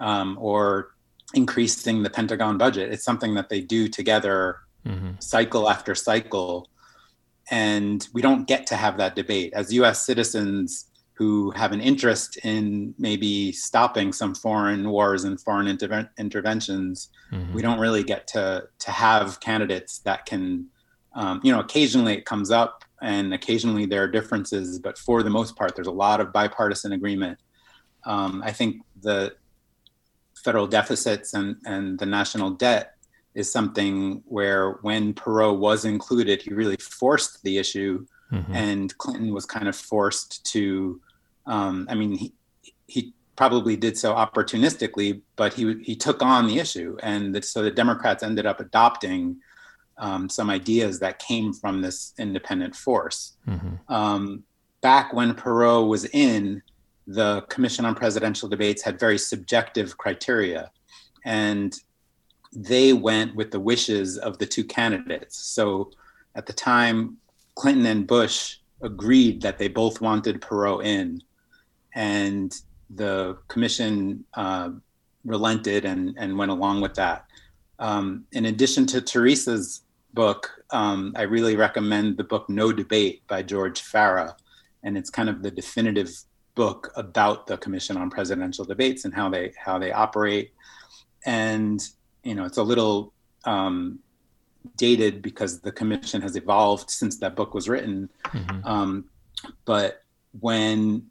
um, 0.00 0.36
or 0.40 0.96
increasing 1.34 2.02
the 2.02 2.10
Pentagon 2.10 2.58
budget. 2.58 2.92
It's 2.92 3.04
something 3.04 3.34
that 3.34 3.48
they 3.48 3.60
do 3.60 3.88
together, 3.88 4.60
mm-hmm. 4.86 5.12
cycle 5.18 5.68
after 5.68 5.94
cycle. 5.94 6.68
And 7.50 8.06
we 8.12 8.22
don't 8.22 8.46
get 8.46 8.66
to 8.68 8.76
have 8.76 8.96
that 8.98 9.14
debate. 9.14 9.52
As 9.54 9.72
US 9.72 10.04
citizens 10.04 10.86
who 11.14 11.50
have 11.52 11.72
an 11.72 11.80
interest 11.80 12.36
in 12.44 12.94
maybe 12.98 13.50
stopping 13.52 14.12
some 14.12 14.34
foreign 14.34 14.90
wars 14.90 15.24
and 15.24 15.40
foreign 15.40 15.66
interve- 15.66 16.10
interventions, 16.18 17.08
mm-hmm. 17.32 17.54
we 17.54 17.62
don't 17.62 17.78
really 17.78 18.02
get 18.02 18.26
to, 18.28 18.68
to 18.78 18.90
have 18.90 19.40
candidates 19.40 19.98
that 20.00 20.26
can, 20.26 20.66
um, 21.16 21.40
you 21.42 21.50
know, 21.50 21.60
occasionally 21.60 22.12
it 22.12 22.26
comes 22.26 22.50
up 22.50 22.84
and 23.02 23.32
occasionally 23.32 23.86
there 23.86 24.02
are 24.02 24.08
differences, 24.08 24.78
but 24.78 24.98
for 24.98 25.22
the 25.22 25.30
most 25.30 25.56
part, 25.56 25.74
there's 25.74 25.86
a 25.86 25.92
lot 25.92 26.20
of 26.20 26.32
bipartisan 26.32 26.92
agreement. 26.92 27.38
Um, 28.04 28.42
I 28.44 28.52
think 28.52 28.82
the 29.02 29.34
federal 30.44 30.66
deficits 30.66 31.32
and, 31.34 31.56
and 31.64 31.98
the 31.98 32.06
national 32.06 32.50
debt 32.50 32.94
is 33.34 33.50
something 33.50 34.22
where 34.26 34.72
when 34.82 35.14
Perot 35.14 35.58
was 35.58 35.84
included, 35.86 36.42
he 36.42 36.52
really 36.52 36.76
forced 36.76 37.42
the 37.42 37.58
issue, 37.58 38.06
mm-hmm. 38.30 38.54
and 38.54 38.96
Clinton 38.98 39.32
was 39.32 39.46
kind 39.46 39.68
of 39.68 39.76
forced 39.76 40.44
to. 40.52 41.00
Um, 41.46 41.86
I 41.90 41.94
mean, 41.94 42.16
he, 42.16 42.34
he 42.86 43.12
probably 43.36 43.76
did 43.76 43.98
so 43.98 44.14
opportunistically, 44.14 45.20
but 45.36 45.52
he 45.52 45.82
he 45.82 45.96
took 45.96 46.22
on 46.22 46.46
the 46.46 46.58
issue, 46.58 46.96
and 47.02 47.44
so 47.44 47.62
the 47.62 47.70
Democrats 47.70 48.22
ended 48.22 48.46
up 48.46 48.58
adopting 48.58 49.36
um, 49.98 50.28
some 50.28 50.50
ideas 50.50 50.98
that 51.00 51.18
came 51.18 51.52
from 51.52 51.80
this 51.80 52.12
independent 52.18 52.76
force. 52.76 53.36
Mm-hmm. 53.48 53.92
Um, 53.92 54.44
back 54.80 55.12
when 55.12 55.34
Perot 55.34 55.88
was 55.88 56.04
in, 56.06 56.62
the 57.06 57.42
Commission 57.48 57.84
on 57.84 57.94
Presidential 57.94 58.48
Debates 58.48 58.82
had 58.82 58.98
very 58.98 59.18
subjective 59.18 59.96
criteria, 59.96 60.70
and 61.24 61.78
they 62.52 62.92
went 62.92 63.34
with 63.34 63.50
the 63.50 63.60
wishes 63.60 64.18
of 64.18 64.38
the 64.38 64.46
two 64.46 64.64
candidates. 64.64 65.38
So 65.38 65.90
at 66.34 66.46
the 66.46 66.52
time, 66.52 67.18
Clinton 67.54 67.86
and 67.86 68.06
Bush 68.06 68.58
agreed 68.82 69.40
that 69.42 69.58
they 69.58 69.68
both 69.68 70.00
wanted 70.00 70.40
Perot 70.40 70.84
in, 70.84 71.22
and 71.94 72.54
the 72.90 73.38
commission 73.48 74.24
uh, 74.34 74.70
relented 75.24 75.84
and, 75.84 76.14
and 76.18 76.38
went 76.38 76.50
along 76.50 76.80
with 76.80 76.94
that. 76.94 77.26
Um, 77.78 78.24
in 78.32 78.46
addition 78.46 78.86
to 78.86 79.00
Theresa's 79.00 79.82
book, 80.16 80.50
um, 80.70 81.12
I 81.14 81.22
really 81.22 81.54
recommend 81.54 82.16
the 82.16 82.24
book 82.24 82.50
No 82.50 82.72
Debate 82.72 83.22
by 83.28 83.44
George 83.44 83.80
Farah. 83.80 84.34
And 84.82 84.98
it's 84.98 85.10
kind 85.10 85.28
of 85.28 85.42
the 85.42 85.50
definitive 85.52 86.10
book 86.56 86.90
about 86.96 87.46
the 87.46 87.58
Commission 87.58 87.96
on 87.96 88.10
Presidential 88.10 88.64
Debates 88.64 89.04
and 89.04 89.14
how 89.14 89.28
they 89.28 89.52
how 89.56 89.78
they 89.78 89.92
operate. 89.92 90.52
And 91.24 91.80
you 92.24 92.34
know, 92.34 92.44
it's 92.44 92.56
a 92.56 92.62
little 92.62 93.12
um, 93.44 94.00
dated 94.76 95.22
because 95.22 95.60
the 95.60 95.70
commission 95.70 96.20
has 96.22 96.34
evolved 96.34 96.90
since 96.90 97.18
that 97.18 97.36
book 97.36 97.54
was 97.54 97.68
written. 97.68 98.08
Mm-hmm. 98.24 98.66
Um, 98.66 99.04
but 99.64 100.02
when 100.40 101.06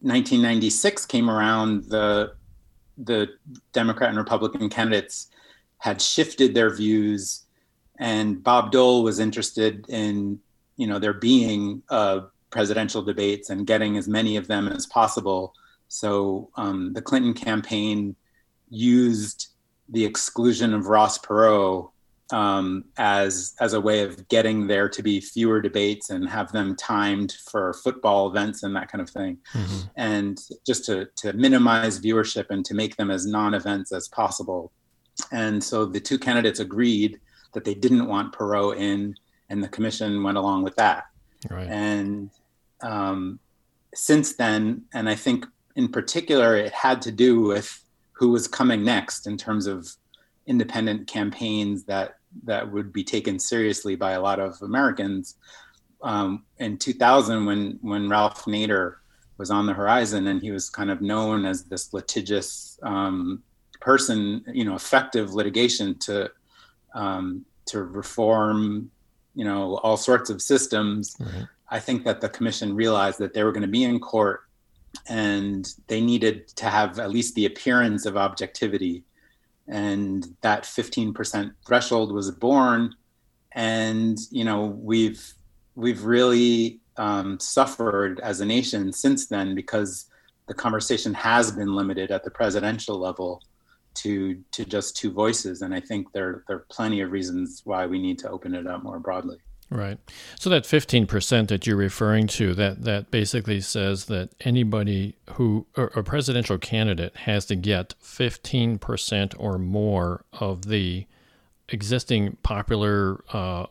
1996 0.00 1.04
came 1.06 1.28
around, 1.28 1.84
the 1.84 2.34
the 2.96 3.28
Democrat 3.72 4.10
and 4.10 4.18
Republican 4.18 4.68
candidates 4.68 5.28
had 5.78 6.00
shifted 6.00 6.54
their 6.54 6.70
views 6.70 7.43
and 7.98 8.42
Bob 8.42 8.72
Dole 8.72 9.02
was 9.02 9.18
interested 9.18 9.86
in 9.88 10.40
you 10.76 10.86
know 10.86 10.98
there 10.98 11.12
being 11.12 11.82
uh, 11.90 12.22
presidential 12.50 13.02
debates 13.02 13.50
and 13.50 13.66
getting 13.66 13.96
as 13.96 14.08
many 14.08 14.36
of 14.36 14.46
them 14.46 14.68
as 14.68 14.86
possible. 14.86 15.54
So 15.88 16.50
um, 16.56 16.92
the 16.92 17.02
Clinton 17.02 17.34
campaign 17.34 18.16
used 18.70 19.48
the 19.88 20.04
exclusion 20.04 20.72
of 20.72 20.86
Ross 20.86 21.18
Perot 21.18 21.90
um, 22.30 22.84
as 22.96 23.54
as 23.60 23.74
a 23.74 23.80
way 23.80 24.02
of 24.02 24.28
getting 24.28 24.66
there 24.66 24.88
to 24.88 25.02
be 25.02 25.20
fewer 25.20 25.60
debates 25.60 26.10
and 26.10 26.28
have 26.28 26.50
them 26.52 26.74
timed 26.76 27.36
for 27.50 27.74
football 27.74 28.28
events 28.28 28.62
and 28.62 28.74
that 28.74 28.90
kind 28.90 29.02
of 29.02 29.10
thing, 29.10 29.38
mm-hmm. 29.52 29.86
and 29.96 30.40
just 30.66 30.84
to 30.86 31.06
to 31.16 31.32
minimize 31.34 32.00
viewership 32.00 32.46
and 32.50 32.64
to 32.64 32.74
make 32.74 32.96
them 32.96 33.10
as 33.10 33.26
non-events 33.26 33.92
as 33.92 34.08
possible. 34.08 34.72
And 35.30 35.62
so 35.62 35.84
the 35.84 36.00
two 36.00 36.18
candidates 36.18 36.60
agreed 36.60 37.20
that 37.54 37.64
they 37.64 37.74
didn't 37.74 38.06
want 38.06 38.34
Perot 38.34 38.76
in, 38.76 39.16
and 39.48 39.62
the 39.62 39.68
commission 39.68 40.22
went 40.22 40.36
along 40.36 40.62
with 40.62 40.76
that. 40.76 41.06
Right. 41.50 41.68
And 41.68 42.30
um, 42.82 43.38
since 43.94 44.34
then, 44.34 44.82
and 44.92 45.08
I 45.08 45.14
think 45.14 45.46
in 45.76 45.88
particular, 45.88 46.56
it 46.56 46.72
had 46.72 47.00
to 47.02 47.12
do 47.12 47.40
with 47.40 47.82
who 48.12 48.30
was 48.30 48.46
coming 48.46 48.84
next 48.84 49.26
in 49.26 49.36
terms 49.36 49.66
of 49.66 49.88
independent 50.46 51.06
campaigns 51.06 51.84
that 51.84 52.16
that 52.42 52.70
would 52.70 52.92
be 52.92 53.04
taken 53.04 53.38
seriously 53.38 53.94
by 53.94 54.12
a 54.12 54.20
lot 54.20 54.40
of 54.40 54.60
Americans. 54.62 55.36
Um, 56.02 56.44
in 56.58 56.76
2000, 56.76 57.46
when 57.46 57.78
when 57.80 58.08
Ralph 58.08 58.44
Nader 58.44 58.96
was 59.38 59.50
on 59.50 59.66
the 59.66 59.74
horizon, 59.74 60.26
and 60.26 60.40
he 60.40 60.50
was 60.50 60.70
kind 60.70 60.90
of 60.90 61.00
known 61.00 61.44
as 61.44 61.64
this 61.64 61.92
litigious 61.92 62.78
um, 62.82 63.42
person, 63.80 64.44
you 64.52 64.64
know, 64.64 64.74
effective 64.74 65.34
litigation 65.34 65.98
to 66.00 66.30
um, 66.94 67.44
to 67.66 67.82
reform, 67.82 68.90
you 69.34 69.44
know, 69.44 69.76
all 69.78 69.96
sorts 69.96 70.30
of 70.30 70.40
systems. 70.40 71.16
Right. 71.18 71.46
I 71.68 71.80
think 71.80 72.04
that 72.04 72.20
the 72.20 72.28
commission 72.28 72.74
realized 72.74 73.18
that 73.18 73.34
they 73.34 73.42
were 73.42 73.52
going 73.52 73.62
to 73.62 73.68
be 73.68 73.84
in 73.84 73.98
court 73.98 74.42
and 75.08 75.68
they 75.88 76.00
needed 76.00 76.48
to 76.48 76.66
have 76.66 76.98
at 76.98 77.10
least 77.10 77.34
the 77.34 77.46
appearance 77.46 78.06
of 78.06 78.16
objectivity. 78.16 79.02
And 79.66 80.36
that 80.42 80.64
15% 80.64 81.52
threshold 81.66 82.12
was 82.12 82.30
born. 82.30 82.94
And, 83.52 84.18
you 84.30 84.44
know, 84.44 84.66
we've, 84.66 85.34
we've 85.74 86.04
really 86.04 86.80
um, 86.96 87.40
suffered 87.40 88.20
as 88.20 88.40
a 88.40 88.44
nation 88.44 88.92
since 88.92 89.26
then 89.26 89.54
because 89.54 90.06
the 90.46 90.54
conversation 90.54 91.14
has 91.14 91.50
been 91.50 91.74
limited 91.74 92.10
at 92.10 92.24
the 92.24 92.30
presidential 92.30 92.98
level 92.98 93.42
to 93.94 94.42
to 94.52 94.64
just 94.64 94.96
two 94.96 95.12
voices. 95.12 95.62
And 95.62 95.74
i 95.74 95.80
think 95.80 96.12
there 96.12 96.44
there 96.48 96.56
are 96.56 96.66
plenty 96.70 97.00
of 97.00 97.12
reasons 97.12 97.62
why 97.64 97.86
we 97.86 97.98
need 97.98 98.18
to 98.20 98.30
open 98.30 98.54
it 98.54 98.66
up 98.66 98.82
more 98.82 98.98
broadly. 98.98 99.38
Right. 99.70 99.98
So 100.38 100.50
that 100.50 100.64
15% 100.64 101.48
that 101.48 101.66
you're 101.66 101.76
referring 101.76 102.26
to 102.28 102.54
that 102.54 102.82
that 102.82 103.10
basically 103.10 103.60
says 103.60 104.04
that 104.06 104.30
anybody 104.40 105.16
who 105.30 105.66
a 105.76 106.02
presidential 106.02 106.58
candidate 106.58 107.16
has 107.16 107.46
to 107.46 107.56
get 107.56 107.94
15% 108.02 109.34
or 109.38 109.58
more 109.58 110.24
of 110.32 110.66
the 110.66 111.06
existing 111.70 112.36
popular 112.42 113.24
uh, 113.32 113.66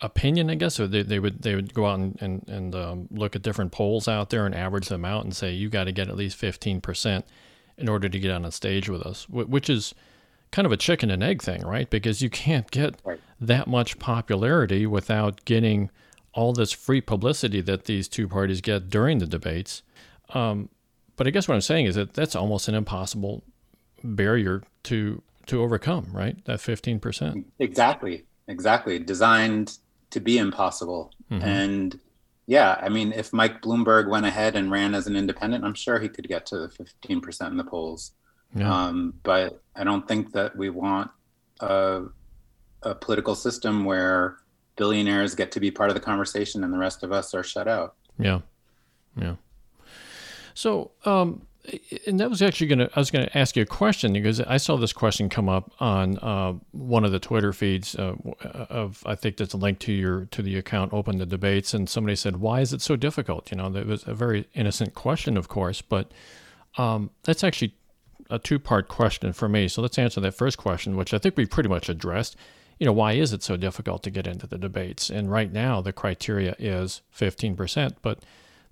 opinion, 0.00 0.50
I 0.50 0.54
guess, 0.54 0.74
So 0.74 0.86
they, 0.86 1.02
they 1.02 1.18
would 1.18 1.42
they 1.42 1.54
would 1.54 1.74
go 1.74 1.86
out 1.86 1.98
and 1.98 2.18
and, 2.20 2.48
and 2.48 2.74
um, 2.74 3.08
look 3.10 3.36
at 3.36 3.42
different 3.42 3.70
polls 3.70 4.08
out 4.08 4.30
there 4.30 4.46
and 4.46 4.54
average 4.54 4.88
them 4.88 5.04
out 5.04 5.24
and 5.24 5.36
say 5.36 5.52
you 5.52 5.68
got 5.68 5.84
to 5.84 5.92
get 5.92 6.08
at 6.08 6.16
least 6.16 6.36
fifteen 6.36 6.80
percent 6.80 7.26
in 7.78 7.88
order 7.88 8.08
to 8.08 8.18
get 8.18 8.30
on 8.30 8.44
a 8.44 8.52
stage 8.52 8.88
with 8.88 9.02
us, 9.02 9.28
which 9.28 9.70
is 9.70 9.94
kind 10.50 10.66
of 10.66 10.72
a 10.72 10.76
chicken 10.76 11.10
and 11.10 11.22
egg 11.22 11.42
thing, 11.42 11.62
right? 11.62 11.88
Because 11.88 12.20
you 12.20 12.30
can't 12.30 12.70
get 12.70 12.96
right. 13.04 13.20
that 13.40 13.66
much 13.66 13.98
popularity 13.98 14.86
without 14.86 15.44
getting 15.44 15.90
all 16.32 16.52
this 16.52 16.72
free 16.72 17.00
publicity 17.00 17.60
that 17.62 17.84
these 17.84 18.08
two 18.08 18.28
parties 18.28 18.60
get 18.60 18.90
during 18.90 19.18
the 19.18 19.26
debates. 19.26 19.82
Um, 20.30 20.68
but 21.16 21.26
I 21.26 21.30
guess 21.30 21.48
what 21.48 21.54
I'm 21.54 21.60
saying 21.60 21.86
is 21.86 21.94
that 21.94 22.14
that's 22.14 22.36
almost 22.36 22.68
an 22.68 22.74
impossible 22.74 23.42
barrier 24.02 24.62
to 24.84 25.22
to 25.46 25.62
overcome, 25.62 26.08
right? 26.12 26.44
That 26.44 26.58
15%. 26.58 27.42
Exactly. 27.58 28.24
Exactly. 28.48 28.98
Designed 28.98 29.78
to 30.10 30.20
be 30.20 30.36
impossible. 30.36 31.10
Mm-hmm. 31.30 31.42
And 31.42 32.00
yeah, 32.48 32.80
I 32.80 32.88
mean, 32.88 33.12
if 33.12 33.34
Mike 33.34 33.60
Bloomberg 33.60 34.08
went 34.08 34.24
ahead 34.24 34.56
and 34.56 34.70
ran 34.70 34.94
as 34.94 35.06
an 35.06 35.16
independent, 35.16 35.66
I'm 35.66 35.74
sure 35.74 35.98
he 35.98 36.08
could 36.08 36.26
get 36.26 36.46
to 36.46 36.60
the 36.60 36.68
15% 36.68 37.46
in 37.48 37.58
the 37.58 37.62
polls. 37.62 38.12
Yeah. 38.56 38.86
Um, 38.86 39.12
but 39.22 39.62
I 39.76 39.84
don't 39.84 40.08
think 40.08 40.32
that 40.32 40.56
we 40.56 40.70
want 40.70 41.10
a, 41.60 42.04
a, 42.82 42.94
political 42.94 43.34
system 43.34 43.84
where 43.84 44.38
billionaires 44.76 45.34
get 45.34 45.52
to 45.52 45.60
be 45.60 45.70
part 45.70 45.90
of 45.90 45.94
the 45.94 46.00
conversation 46.00 46.64
and 46.64 46.72
the 46.72 46.78
rest 46.78 47.02
of 47.02 47.12
us 47.12 47.34
are 47.34 47.42
shut 47.42 47.68
out. 47.68 47.96
Yeah. 48.18 48.40
Yeah. 49.20 49.34
So, 50.54 50.92
um, 51.04 51.42
and 52.06 52.20
that 52.20 52.30
was 52.30 52.42
actually 52.42 52.66
going 52.66 52.78
to, 52.78 52.90
I 52.94 52.98
was 52.98 53.10
going 53.10 53.26
to 53.26 53.38
ask 53.38 53.56
you 53.56 53.62
a 53.62 53.66
question 53.66 54.12
because 54.12 54.40
I 54.40 54.56
saw 54.56 54.76
this 54.76 54.92
question 54.92 55.28
come 55.28 55.48
up 55.48 55.72
on 55.80 56.18
uh, 56.18 56.54
one 56.72 57.04
of 57.04 57.12
the 57.12 57.18
Twitter 57.18 57.52
feeds 57.52 57.94
uh, 57.94 58.14
of, 58.70 59.02
I 59.06 59.14
think 59.14 59.36
that's 59.36 59.54
a 59.54 59.58
link 59.58 59.78
to 59.80 59.92
your, 59.92 60.26
to 60.26 60.42
the 60.42 60.56
account, 60.56 60.92
Open 60.92 61.18
the 61.18 61.26
Debates. 61.26 61.74
And 61.74 61.88
somebody 61.88 62.16
said, 62.16 62.38
why 62.38 62.60
is 62.60 62.72
it 62.72 62.80
so 62.80 62.96
difficult? 62.96 63.50
You 63.50 63.58
know, 63.58 63.68
that 63.70 63.86
was 63.86 64.06
a 64.06 64.14
very 64.14 64.46
innocent 64.54 64.94
question, 64.94 65.36
of 65.36 65.48
course, 65.48 65.82
but 65.82 66.12
um, 66.76 67.10
that's 67.24 67.44
actually 67.44 67.74
a 68.30 68.38
two 68.38 68.58
part 68.58 68.88
question 68.88 69.32
for 69.32 69.48
me. 69.48 69.68
So 69.68 69.82
let's 69.82 69.98
answer 69.98 70.20
that 70.20 70.34
first 70.34 70.58
question, 70.58 70.96
which 70.96 71.12
I 71.14 71.18
think 71.18 71.36
we 71.36 71.46
pretty 71.46 71.68
much 71.68 71.88
addressed. 71.88 72.36
You 72.78 72.86
know, 72.86 72.92
why 72.92 73.12
is 73.14 73.32
it 73.32 73.42
so 73.42 73.56
difficult 73.56 74.02
to 74.04 74.10
get 74.10 74.26
into 74.26 74.46
the 74.46 74.58
debates? 74.58 75.10
And 75.10 75.30
right 75.30 75.52
now, 75.52 75.80
the 75.80 75.92
criteria 75.92 76.54
is 76.58 77.02
15%, 77.16 77.96
but 78.02 78.20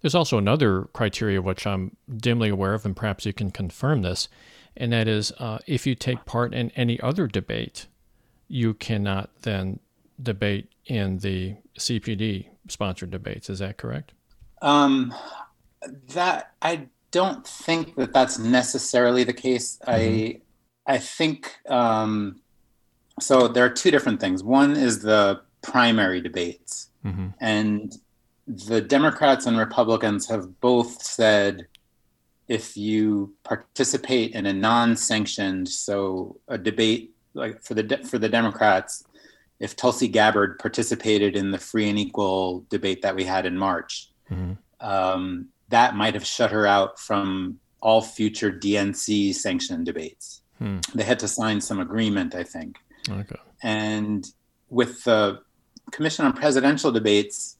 there's 0.06 0.14
also 0.14 0.38
another 0.38 0.82
criteria 0.92 1.42
which 1.42 1.66
I'm 1.66 1.96
dimly 2.16 2.48
aware 2.48 2.74
of, 2.74 2.86
and 2.86 2.94
perhaps 2.94 3.26
you 3.26 3.32
can 3.32 3.50
confirm 3.50 4.02
this, 4.02 4.28
and 4.76 4.92
that 4.92 5.08
is 5.08 5.32
uh, 5.40 5.58
if 5.66 5.84
you 5.84 5.96
take 5.96 6.24
part 6.24 6.54
in 6.54 6.70
any 6.76 7.00
other 7.00 7.26
debate, 7.26 7.88
you 8.46 8.72
cannot 8.74 9.30
then 9.42 9.80
debate 10.22 10.70
in 10.84 11.18
the 11.18 11.56
CPD 11.76 12.46
sponsored 12.68 13.10
debates. 13.10 13.50
Is 13.50 13.58
that 13.58 13.78
correct? 13.78 14.12
Um, 14.62 15.12
that 16.10 16.52
I 16.62 16.86
don't 17.10 17.44
think 17.44 17.96
that 17.96 18.12
that's 18.12 18.38
necessarily 18.38 19.24
the 19.24 19.32
case. 19.32 19.76
Mm-hmm. 19.88 19.90
I 20.86 20.94
I 20.94 20.98
think 20.98 21.52
um, 21.68 22.42
so. 23.18 23.48
There 23.48 23.64
are 23.64 23.70
two 23.70 23.90
different 23.90 24.20
things. 24.20 24.44
One 24.44 24.76
is 24.76 25.02
the 25.02 25.40
primary 25.62 26.20
debates, 26.20 26.90
mm-hmm. 27.04 27.30
and 27.40 27.92
the 28.46 28.80
Democrats 28.80 29.46
and 29.46 29.58
Republicans 29.58 30.28
have 30.28 30.60
both 30.60 31.02
said 31.02 31.66
if 32.48 32.76
you 32.76 33.34
participate 33.42 34.32
in 34.32 34.46
a 34.46 34.52
non-sanctioned, 34.52 35.68
so 35.68 36.36
a 36.48 36.56
debate 36.56 37.12
like 37.34 37.62
for 37.62 37.74
the 37.74 37.98
for 38.04 38.18
the 38.18 38.28
Democrats, 38.28 39.04
if 39.58 39.74
Tulsi 39.74 40.08
Gabbard 40.08 40.58
participated 40.58 41.36
in 41.36 41.50
the 41.50 41.58
free 41.58 41.88
and 41.88 41.98
equal 41.98 42.64
debate 42.70 43.02
that 43.02 43.16
we 43.16 43.24
had 43.24 43.46
in 43.46 43.58
March, 43.58 44.10
mm-hmm. 44.30 44.52
um, 44.80 45.48
that 45.68 45.96
might 45.96 46.14
have 46.14 46.24
shut 46.24 46.52
her 46.52 46.66
out 46.66 46.98
from 46.98 47.58
all 47.80 48.00
future 48.00 48.52
DNC 48.52 49.34
sanctioned 49.34 49.86
debates. 49.86 50.42
Hmm. 50.58 50.78
They 50.94 51.04
had 51.04 51.18
to 51.20 51.28
sign 51.28 51.60
some 51.60 51.80
agreement, 51.80 52.34
I 52.34 52.42
think. 52.42 52.78
Okay. 53.08 53.36
And 53.62 54.26
with 54.70 55.04
the 55.04 55.40
Commission 55.92 56.24
on 56.24 56.32
Presidential 56.32 56.90
Debates, 56.90 57.55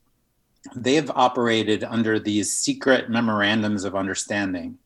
they've 0.75 1.11
operated 1.11 1.85
under 1.85 2.19
these 2.19 2.53
secret 2.53 3.09
memorandums 3.09 3.85
of 3.85 3.95
understanding. 3.95 4.79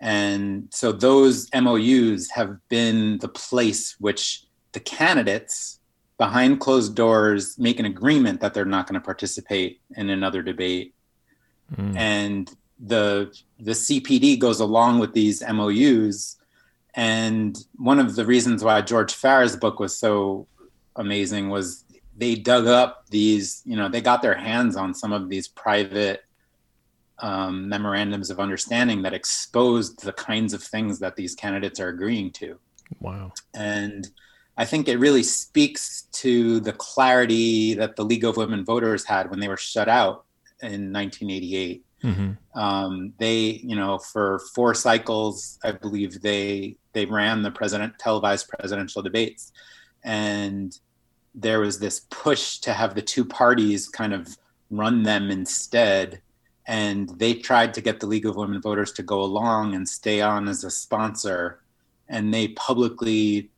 And 0.00 0.68
so 0.70 0.92
those 0.92 1.48
MOUs 1.54 2.30
have 2.30 2.56
been 2.68 3.18
the 3.18 3.28
place 3.28 3.96
which 4.00 4.44
the 4.72 4.80
candidates 4.80 5.80
behind 6.18 6.60
closed 6.60 6.94
doors 6.94 7.58
make 7.58 7.78
an 7.78 7.86
agreement 7.86 8.40
that 8.40 8.54
they're 8.54 8.64
not 8.64 8.86
going 8.86 9.00
to 9.00 9.04
participate 9.04 9.80
in 9.96 10.10
another 10.10 10.42
debate. 10.42 10.94
Mm. 11.74 11.96
And 11.96 12.56
the 12.78 13.34
the 13.58 13.72
CPD 13.72 14.38
goes 14.38 14.60
along 14.60 14.98
with 14.98 15.12
these 15.12 15.42
MOUs. 15.48 16.36
And 16.94 17.56
one 17.76 17.98
of 17.98 18.14
the 18.14 18.26
reasons 18.26 18.62
why 18.62 18.80
George 18.82 19.14
Farah's 19.14 19.56
book 19.56 19.80
was 19.80 19.96
so 19.98 20.46
amazing 20.96 21.48
was 21.48 21.83
they 22.16 22.34
dug 22.34 22.66
up 22.66 23.06
these, 23.10 23.62
you 23.64 23.76
know, 23.76 23.88
they 23.88 24.00
got 24.00 24.22
their 24.22 24.34
hands 24.34 24.76
on 24.76 24.94
some 24.94 25.12
of 25.12 25.28
these 25.28 25.48
private 25.48 26.24
um, 27.18 27.68
memorandums 27.68 28.30
of 28.30 28.40
understanding 28.40 29.02
that 29.02 29.14
exposed 29.14 30.02
the 30.04 30.12
kinds 30.12 30.52
of 30.52 30.62
things 30.62 30.98
that 30.98 31.16
these 31.16 31.34
candidates 31.34 31.80
are 31.80 31.88
agreeing 31.88 32.30
to. 32.32 32.58
Wow. 33.00 33.32
And 33.54 34.08
I 34.56 34.64
think 34.64 34.88
it 34.88 34.98
really 34.98 35.22
speaks 35.22 36.02
to 36.12 36.60
the 36.60 36.72
clarity 36.72 37.74
that 37.74 37.96
the 37.96 38.04
League 38.04 38.24
of 38.24 38.36
Women 38.36 38.64
Voters 38.64 39.04
had 39.04 39.30
when 39.30 39.40
they 39.40 39.48
were 39.48 39.56
shut 39.56 39.88
out 39.88 40.24
in 40.62 40.92
1988. 40.92 41.84
Mm-hmm. 42.02 42.58
Um, 42.58 43.14
they, 43.18 43.60
you 43.64 43.74
know, 43.74 43.98
for 43.98 44.40
four 44.54 44.74
cycles, 44.74 45.58
I 45.64 45.72
believe 45.72 46.20
they 46.20 46.76
they 46.92 47.06
ran 47.06 47.42
the 47.42 47.50
president 47.50 47.98
televised 47.98 48.48
presidential 48.48 49.02
debates, 49.02 49.52
and 50.04 50.78
there 51.34 51.60
was 51.60 51.78
this 51.78 52.06
push 52.10 52.58
to 52.58 52.72
have 52.72 52.94
the 52.94 53.02
two 53.02 53.24
parties 53.24 53.88
kind 53.88 54.12
of 54.12 54.36
run 54.70 55.02
them 55.02 55.30
instead. 55.30 56.20
And 56.66 57.08
they 57.18 57.34
tried 57.34 57.74
to 57.74 57.80
get 57.80 58.00
the 58.00 58.06
League 58.06 58.26
of 58.26 58.36
Women 58.36 58.60
Voters 58.62 58.92
to 58.92 59.02
go 59.02 59.20
along 59.22 59.74
and 59.74 59.86
stay 59.86 60.20
on 60.20 60.48
as 60.48 60.64
a 60.64 60.70
sponsor. 60.70 61.60
And 62.08 62.32
they 62.32 62.48
publicly 62.48 63.50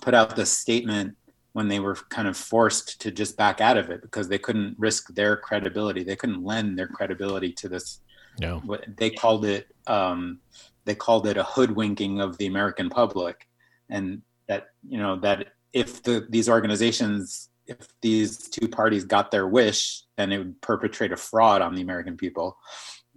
put 0.00 0.14
out 0.14 0.36
this 0.36 0.50
statement 0.50 1.16
when 1.52 1.68
they 1.68 1.80
were 1.80 1.96
kind 2.10 2.28
of 2.28 2.36
forced 2.36 3.00
to 3.00 3.10
just 3.10 3.36
back 3.36 3.60
out 3.60 3.78
of 3.78 3.90
it 3.90 4.02
because 4.02 4.28
they 4.28 4.38
couldn't 4.38 4.76
risk 4.78 5.14
their 5.14 5.36
credibility. 5.36 6.04
They 6.04 6.16
couldn't 6.16 6.44
lend 6.44 6.78
their 6.78 6.86
credibility 6.86 7.52
to 7.54 7.68
this. 7.68 8.00
No. 8.38 8.58
What 8.60 8.84
they 8.96 9.10
called 9.10 9.46
it, 9.46 9.66
um, 9.86 10.40
they 10.84 10.94
called 10.94 11.26
it 11.26 11.38
a 11.38 11.42
hoodwinking 11.42 12.20
of 12.20 12.36
the 12.36 12.46
American 12.46 12.90
public, 12.90 13.48
and 13.88 14.20
that 14.48 14.68
you 14.86 14.98
know 14.98 15.16
that 15.20 15.46
if 15.72 16.02
the, 16.02 16.26
these 16.28 16.48
organizations, 16.48 17.48
if 17.66 17.88
these 18.00 18.48
two 18.48 18.68
parties 18.68 19.04
got 19.04 19.30
their 19.30 19.46
wish, 19.46 20.02
then 20.16 20.32
it 20.32 20.38
would 20.38 20.60
perpetrate 20.60 21.12
a 21.12 21.16
fraud 21.16 21.62
on 21.62 21.74
the 21.74 21.82
American 21.82 22.16
people. 22.16 22.56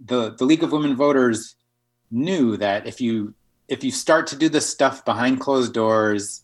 The, 0.04 0.34
the 0.34 0.44
League 0.44 0.62
of 0.62 0.72
Women 0.72 0.96
Voters 0.96 1.56
knew 2.10 2.56
that 2.56 2.86
if 2.86 3.00
you 3.00 3.34
if 3.68 3.84
you 3.84 3.92
start 3.92 4.26
to 4.26 4.36
do 4.36 4.48
this 4.48 4.68
stuff 4.68 5.04
behind 5.04 5.40
closed 5.40 5.72
doors 5.72 6.42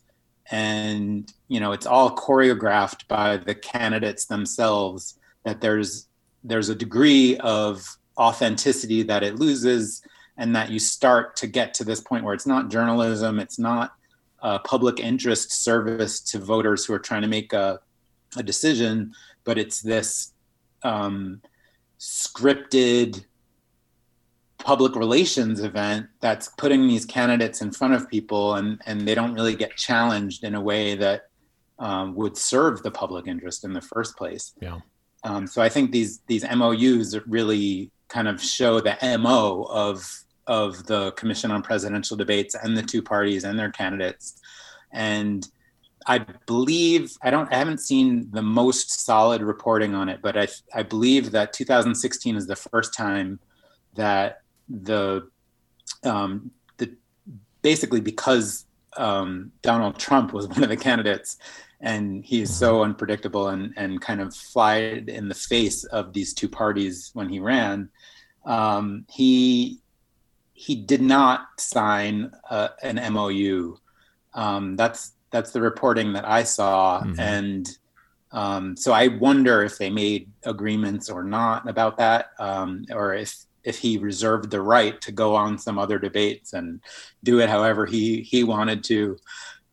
and 0.50 1.32
you 1.48 1.58
know 1.58 1.72
it's 1.72 1.86
all 1.86 2.14
choreographed 2.14 3.06
by 3.08 3.36
the 3.36 3.54
candidates 3.54 4.26
themselves 4.26 5.18
that 5.44 5.60
there's 5.60 6.08
there's 6.44 6.68
a 6.68 6.74
degree 6.74 7.36
of 7.38 7.98
authenticity 8.16 9.02
that 9.02 9.24
it 9.24 9.40
loses 9.40 10.02
and 10.38 10.54
that 10.54 10.70
you 10.70 10.78
start 10.78 11.34
to 11.34 11.46
get 11.46 11.74
to 11.74 11.84
this 11.84 12.00
point 12.00 12.24
where 12.24 12.34
it's 12.34 12.46
not 12.46 12.70
journalism 12.70 13.40
it's 13.40 13.58
not 13.58 13.94
uh, 14.42 14.58
public 14.60 15.00
interest 15.00 15.52
service 15.52 16.20
to 16.20 16.38
voters 16.38 16.84
who 16.84 16.92
are 16.94 16.98
trying 16.98 17.22
to 17.22 17.28
make 17.28 17.52
a, 17.52 17.80
a 18.36 18.42
decision, 18.42 19.14
but 19.44 19.58
it's 19.58 19.80
this 19.80 20.32
um, 20.82 21.40
scripted 21.98 23.24
public 24.58 24.96
relations 24.96 25.60
event 25.60 26.06
that's 26.20 26.48
putting 26.58 26.88
these 26.88 27.04
candidates 27.04 27.62
in 27.62 27.70
front 27.70 27.94
of 27.94 28.08
people 28.10 28.54
and, 28.54 28.80
and 28.86 29.06
they 29.06 29.14
don't 29.14 29.34
really 29.34 29.54
get 29.54 29.76
challenged 29.76 30.44
in 30.44 30.54
a 30.54 30.60
way 30.60 30.94
that 30.96 31.28
um, 31.78 32.14
would 32.14 32.36
serve 32.36 32.82
the 32.82 32.90
public 32.90 33.26
interest 33.26 33.64
in 33.64 33.72
the 33.72 33.80
first 33.80 34.16
place. 34.16 34.54
Yeah. 34.60 34.80
Um, 35.24 35.46
so 35.46 35.60
I 35.60 35.68
think 35.68 35.90
these 35.90 36.20
these 36.26 36.44
MOUs 36.44 37.16
really 37.26 37.90
kind 38.08 38.28
of 38.28 38.40
show 38.40 38.80
the 38.80 38.96
MO 39.18 39.64
of 39.64 40.24
of 40.46 40.86
the 40.86 41.12
Commission 41.12 41.50
on 41.50 41.62
Presidential 41.62 42.16
Debates 42.16 42.54
and 42.54 42.76
the 42.76 42.82
two 42.82 43.02
parties 43.02 43.44
and 43.44 43.58
their 43.58 43.70
candidates. 43.70 44.40
And 44.92 45.46
I 46.06 46.18
believe 46.46 47.16
I 47.22 47.30
don't 47.30 47.52
I 47.52 47.56
haven't 47.56 47.80
seen 47.80 48.28
the 48.30 48.42
most 48.42 49.04
solid 49.04 49.42
reporting 49.42 49.94
on 49.94 50.08
it, 50.08 50.20
but 50.22 50.36
I 50.36 50.46
I 50.72 50.82
believe 50.82 51.32
that 51.32 51.52
2016 51.52 52.36
is 52.36 52.46
the 52.46 52.56
first 52.56 52.94
time 52.94 53.40
that 53.94 54.42
the 54.68 55.28
um, 56.04 56.50
the 56.78 56.94
basically 57.62 58.00
because 58.00 58.66
um, 58.96 59.52
Donald 59.62 59.98
Trump 59.98 60.32
was 60.32 60.46
one 60.48 60.62
of 60.62 60.68
the 60.68 60.76
candidates 60.76 61.38
and 61.80 62.24
he's 62.24 62.54
so 62.54 62.82
unpredictable 62.82 63.48
and 63.48 63.74
and 63.76 64.00
kind 64.00 64.20
of 64.20 64.34
flied 64.34 65.08
in 65.08 65.28
the 65.28 65.34
face 65.34 65.84
of 65.84 66.12
these 66.12 66.32
two 66.32 66.48
parties 66.48 67.10
when 67.14 67.28
he 67.28 67.40
ran. 67.40 67.88
Um, 68.44 69.04
he 69.10 69.80
he 70.56 70.74
did 70.74 71.02
not 71.02 71.48
sign 71.58 72.32
uh, 72.48 72.68
an 72.82 73.12
MOU. 73.12 73.76
Um, 74.32 74.74
that's 74.74 75.12
that's 75.30 75.50
the 75.50 75.60
reporting 75.60 76.14
that 76.14 76.26
I 76.26 76.44
saw, 76.44 77.02
mm-hmm. 77.02 77.20
and 77.20 77.78
um, 78.32 78.76
so 78.76 78.92
I 78.92 79.08
wonder 79.08 79.62
if 79.62 79.76
they 79.76 79.90
made 79.90 80.30
agreements 80.44 81.10
or 81.10 81.22
not 81.22 81.68
about 81.68 81.98
that, 81.98 82.30
um, 82.38 82.86
or 82.90 83.14
if 83.14 83.36
if 83.64 83.78
he 83.78 83.98
reserved 83.98 84.50
the 84.50 84.62
right 84.62 84.98
to 85.02 85.12
go 85.12 85.34
on 85.34 85.58
some 85.58 85.78
other 85.78 85.98
debates 85.98 86.54
and 86.54 86.80
do 87.22 87.38
it 87.40 87.50
however 87.50 87.84
he 87.84 88.22
he 88.22 88.42
wanted 88.42 88.82
to. 88.84 89.18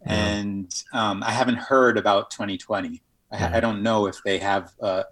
And 0.05 0.69
um, 0.91 1.23
I 1.23 1.31
haven't 1.31 1.59
heard 1.59 1.97
about 1.97 2.29
2020. 2.29 3.01
I. 3.31 3.57
I, 3.57 3.59
don't 3.61 3.81
know 3.81 4.07
if 4.07 4.21
they 4.23 4.37
have 4.39 4.73
uh, 4.81 5.03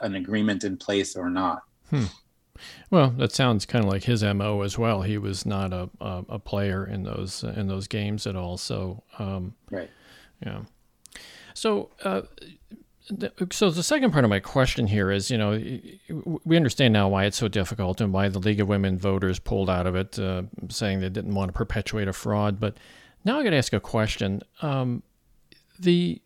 an 0.00 0.16
agreement 0.16 0.64
in 0.64 0.76
place 0.76 1.14
or 1.14 1.30
not. 1.30 1.62
Hmm. 1.90 2.06
Well, 2.92 3.08
that 3.16 3.32
sounds 3.32 3.64
kind 3.64 3.82
of 3.82 3.90
like 3.90 4.04
his 4.04 4.22
mo 4.22 4.60
as 4.60 4.76
well. 4.76 5.00
He 5.00 5.16
was 5.16 5.46
not 5.46 5.72
a 5.72 5.88
a, 5.98 6.24
a 6.28 6.38
player 6.38 6.86
in 6.86 7.04
those 7.04 7.42
in 7.42 7.66
those 7.66 7.88
games 7.88 8.26
at 8.26 8.36
all. 8.36 8.58
So 8.58 9.02
um, 9.18 9.54
right, 9.70 9.90
yeah. 10.44 10.60
So. 11.54 11.90
Uh, 12.04 12.22
so 13.50 13.68
the 13.68 13.82
second 13.82 14.12
part 14.12 14.22
of 14.24 14.30
my 14.30 14.38
question 14.38 14.86
here 14.86 15.10
is, 15.10 15.28
you 15.28 15.36
know, 15.36 15.60
we 16.44 16.56
understand 16.56 16.92
now 16.92 17.08
why 17.08 17.24
it's 17.24 17.36
so 17.36 17.48
difficult 17.48 18.00
and 18.00 18.12
why 18.12 18.28
the 18.28 18.38
League 18.38 18.60
of 18.60 18.68
Women 18.68 18.96
Voters 18.96 19.40
pulled 19.40 19.68
out 19.68 19.88
of 19.88 19.96
it, 19.96 20.20
uh, 20.20 20.42
saying 20.68 21.00
they 21.00 21.08
didn't 21.08 21.34
want 21.34 21.48
to 21.48 21.52
perpetuate 21.52 22.06
a 22.06 22.12
fraud. 22.12 22.60
But 22.60 22.76
now 23.24 23.40
I 23.40 23.42
got 23.42 23.50
to 23.50 23.56
ask 23.56 23.72
a 23.72 23.80
question. 23.80 24.40
Um, 24.62 25.02
the 25.80 26.22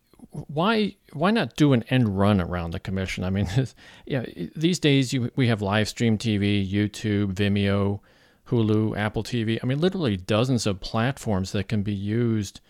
why 0.48 0.96
why 1.12 1.30
not 1.30 1.56
do 1.56 1.72
an 1.72 1.82
end 1.84 2.18
run 2.18 2.40
around 2.40 2.72
the 2.72 2.80
commission? 2.80 3.24
I 3.24 3.30
mean, 3.30 3.48
yeah, 4.06 4.24
these 4.54 4.78
days 4.78 5.12
you, 5.12 5.30
we 5.36 5.48
have 5.48 5.62
live 5.62 5.88
stream 5.88 6.18
TV, 6.18 6.68
YouTube, 6.68 7.34
Vimeo, 7.34 8.00
Hulu, 8.48 8.96
Apple 8.96 9.22
TV. 9.22 9.58
I 9.62 9.66
mean, 9.66 9.80
literally 9.80 10.16
dozens 10.16 10.66
of 10.66 10.80
platforms 10.80 11.52
that 11.52 11.68
can 11.68 11.82
be 11.82 11.94
used 11.94 12.60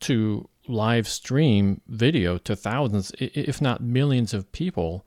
to 0.00 0.48
live 0.66 1.06
stream 1.08 1.80
video 1.88 2.38
to 2.38 2.56
thousands, 2.56 3.12
if 3.18 3.60
not 3.60 3.82
millions 3.82 4.34
of 4.34 4.50
people 4.52 5.06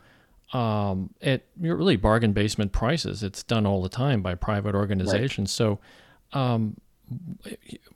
um, 0.54 1.14
at 1.22 1.44
really 1.60 1.96
bargain 1.96 2.34
basement 2.34 2.72
prices. 2.72 3.24
It's 3.24 3.44
done 3.44 3.66
all 3.66 3.82
the 3.82 3.90
time 3.90 4.22
by 4.22 4.36
private 4.36 4.76
organizations. 4.76 5.50
Right. 5.50 5.50
So, 5.50 5.80
um, 6.34 6.78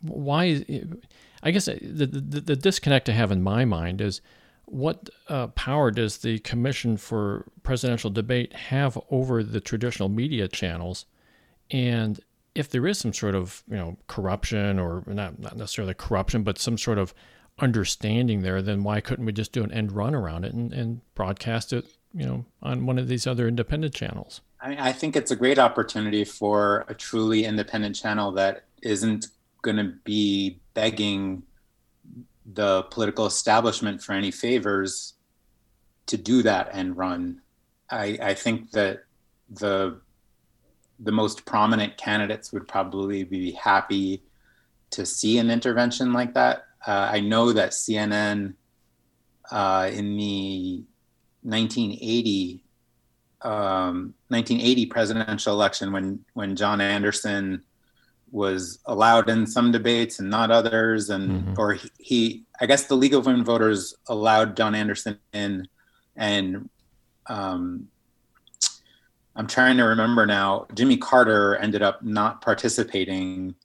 why? 0.02 0.64
I 1.43 1.51
guess 1.51 1.65
the, 1.65 2.06
the, 2.06 2.41
the 2.41 2.56
disconnect 2.56 3.10
I 3.10 3.13
have 3.13 3.32
in 3.32 3.41
my 3.41 3.65
mind 3.65 4.01
is 4.01 4.21
what 4.65 5.10
uh, 5.27 5.47
power 5.47 5.91
does 5.91 6.19
the 6.19 6.39
Commission 6.39 6.97
for 6.97 7.45
Presidential 7.63 8.10
Debate 8.10 8.54
have 8.54 8.97
over 9.10 9.43
the 9.43 9.60
traditional 9.60 10.08
media 10.08 10.47
channels? 10.47 11.06
And 11.69 12.19
if 12.56 12.69
there 12.69 12.86
is 12.88 12.99
some 12.99 13.13
sort 13.13 13.36
of 13.36 13.63
you 13.69 13.77
know 13.77 13.97
corruption 14.08 14.80
or 14.80 15.04
not 15.08 15.39
not 15.39 15.58
necessarily 15.58 15.93
corruption, 15.93 16.43
but 16.43 16.58
some 16.58 16.77
sort 16.77 16.97
of 16.97 17.13
understanding 17.60 18.41
there, 18.41 18.62
then 18.62 18.84
why 18.84 19.01
couldn't 19.01 19.25
we 19.25 19.32
just 19.32 19.51
do 19.51 19.63
an 19.63 19.71
end 19.71 19.91
run 19.91 20.15
around 20.15 20.45
it 20.45 20.54
and, 20.54 20.73
and 20.73 21.01
broadcast 21.15 21.73
it, 21.73 21.86
you 22.13 22.25
know, 22.25 22.45
on 22.62 22.86
one 22.86 22.97
of 22.97 23.08
these 23.08 23.27
other 23.27 23.47
independent 23.47 23.93
channels? 23.93 24.41
I, 24.62 24.69
mean, 24.69 24.80
I 24.80 24.93
think 24.93 25.15
it's 25.15 25.32
a 25.32 25.36
great 25.36 25.60
opportunity 25.60 26.23
for 26.23 26.86
a 26.88 26.93
truly 26.93 27.45
independent 27.45 27.95
channel 27.95 28.32
that 28.34 28.63
isn't 28.82 29.27
going 29.62 29.77
to 29.77 29.93
be 30.04 30.61
begging 30.74 31.44
the 32.54 32.84
political 32.84 33.26
establishment 33.26 34.02
for 34.02 34.14
any 34.14 34.32
favors 34.32 35.14
to 36.08 36.18
do 36.18 36.42
that 36.44 36.70
and 36.74 36.98
run. 36.98 37.42
I, 37.90 38.18
I 38.22 38.34
think 38.34 38.72
that 38.72 39.04
the 39.50 40.00
the 41.04 41.12
most 41.12 41.46
prominent 41.46 41.98
candidates 41.98 42.54
would 42.54 42.68
probably 42.68 43.24
be 43.24 43.52
happy 43.54 44.22
to 44.92 45.04
see 45.04 45.40
an 45.40 45.50
intervention 45.50 46.14
like 46.14 46.36
that. 46.36 46.66
Uh, 46.86 47.10
I 47.12 47.20
know 47.22 47.52
that 47.54 47.72
CNN 47.72 48.54
uh, 49.52 49.90
in 49.92 50.16
the 50.16 50.84
1980 51.42 52.64
um, 53.44 54.14
1980 54.28 54.86
presidential 54.86 55.54
election, 55.54 55.92
when 55.92 56.24
when 56.34 56.56
John 56.56 56.80
Anderson 56.80 57.64
was 58.32 58.80
allowed 58.86 59.30
in 59.30 59.46
some 59.46 59.72
debates 59.72 60.20
and 60.20 60.30
not 60.30 60.52
others, 60.52 61.10
and 61.10 61.32
mm-hmm. 61.32 61.54
or 61.58 61.74
he, 61.74 61.89
he, 62.00 62.44
I 62.60 62.65
guess 62.65 62.86
the 62.86 62.96
League 62.96 63.13
of 63.13 63.26
Women 63.26 63.44
Voters 63.44 63.94
allowed 64.08 64.56
John 64.56 64.74
Anderson 64.74 65.20
in, 65.34 65.67
and 66.15 66.70
um, 67.28 67.88
I'm 69.36 69.48
trying 69.48 69.78
to 69.78 69.84
remember 69.84 70.26
now. 70.26 70.67
Jimmy 70.74 70.98
Carter 70.98 71.56
ended 71.58 71.82
up 71.82 72.04
not 72.04 72.41
participating 72.41 73.56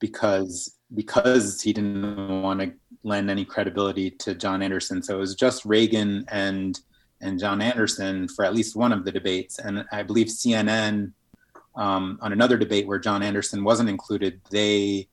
because 0.00 0.76
because 0.94 1.60
he 1.60 1.72
didn't 1.72 2.42
want 2.42 2.60
to 2.60 2.72
lend 3.02 3.30
any 3.30 3.44
credibility 3.44 4.10
to 4.10 4.34
John 4.34 4.62
Anderson. 4.62 5.02
So 5.02 5.16
it 5.16 5.20
was 5.20 5.34
just 5.34 5.64
Reagan 5.64 6.24
and 6.28 6.78
and 7.20 7.38
John 7.38 7.62
Anderson 7.62 8.28
for 8.28 8.44
at 8.44 8.54
least 8.54 8.76
one 8.76 8.92
of 8.92 9.04
the 9.04 9.12
debates. 9.12 9.58
And 9.58 9.84
I 9.92 10.02
believe 10.02 10.26
CNN 10.26 11.12
um, 11.76 12.18
on 12.22 12.32
another 12.32 12.56
debate 12.56 12.86
where 12.86 12.98
John 12.98 13.22
Anderson 13.22 13.64
wasn't 13.64 13.88
included, 13.88 14.40
they 14.50 15.08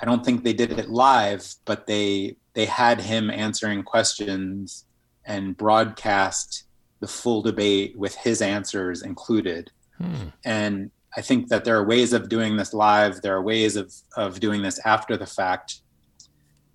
I 0.00 0.04
don't 0.04 0.24
think 0.24 0.42
they 0.42 0.52
did 0.52 0.72
it 0.72 0.90
live, 0.90 1.54
but 1.64 1.86
they 1.86 2.36
they 2.54 2.66
had 2.66 3.00
him 3.00 3.30
answering 3.30 3.82
questions 3.82 4.86
and 5.24 5.56
broadcast 5.56 6.64
the 7.00 7.06
full 7.06 7.42
debate 7.42 7.96
with 7.96 8.14
his 8.14 8.42
answers 8.42 9.02
included. 9.02 9.70
Hmm. 9.98 10.28
And 10.44 10.90
I 11.16 11.20
think 11.20 11.48
that 11.48 11.64
there 11.64 11.76
are 11.76 11.84
ways 11.84 12.12
of 12.12 12.28
doing 12.28 12.56
this 12.56 12.74
live. 12.74 13.22
There 13.22 13.34
are 13.36 13.42
ways 13.42 13.76
of 13.76 13.92
of 14.16 14.40
doing 14.40 14.62
this 14.62 14.80
after 14.84 15.16
the 15.16 15.26
fact. 15.26 15.80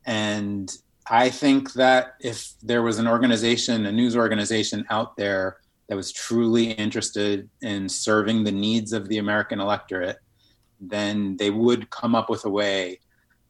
And 0.06 0.72
I 1.10 1.30
think 1.30 1.74
that 1.74 2.16
if 2.22 2.54
there 2.62 2.84
was 2.84 3.00
an 3.00 3.08
organization, 3.08 3.86
a 3.86 3.92
news 3.92 4.16
organization 4.16 4.86
out 4.90 5.18
there 5.18 5.58
that 5.90 5.96
was 5.96 6.12
truly 6.12 6.72
interested 6.72 7.50
in 7.62 7.90
serving 7.90 8.44
the 8.44 8.52
needs 8.52 8.94
of 8.94 9.10
the 9.10 9.18
American 9.18 9.60
electorate, 9.60 10.18
then 10.80 11.36
they 11.38 11.50
would 11.50 11.90
come 11.90 12.16
up 12.16 12.30
with 12.30 12.46
a 12.46 12.50
way 12.50 13.00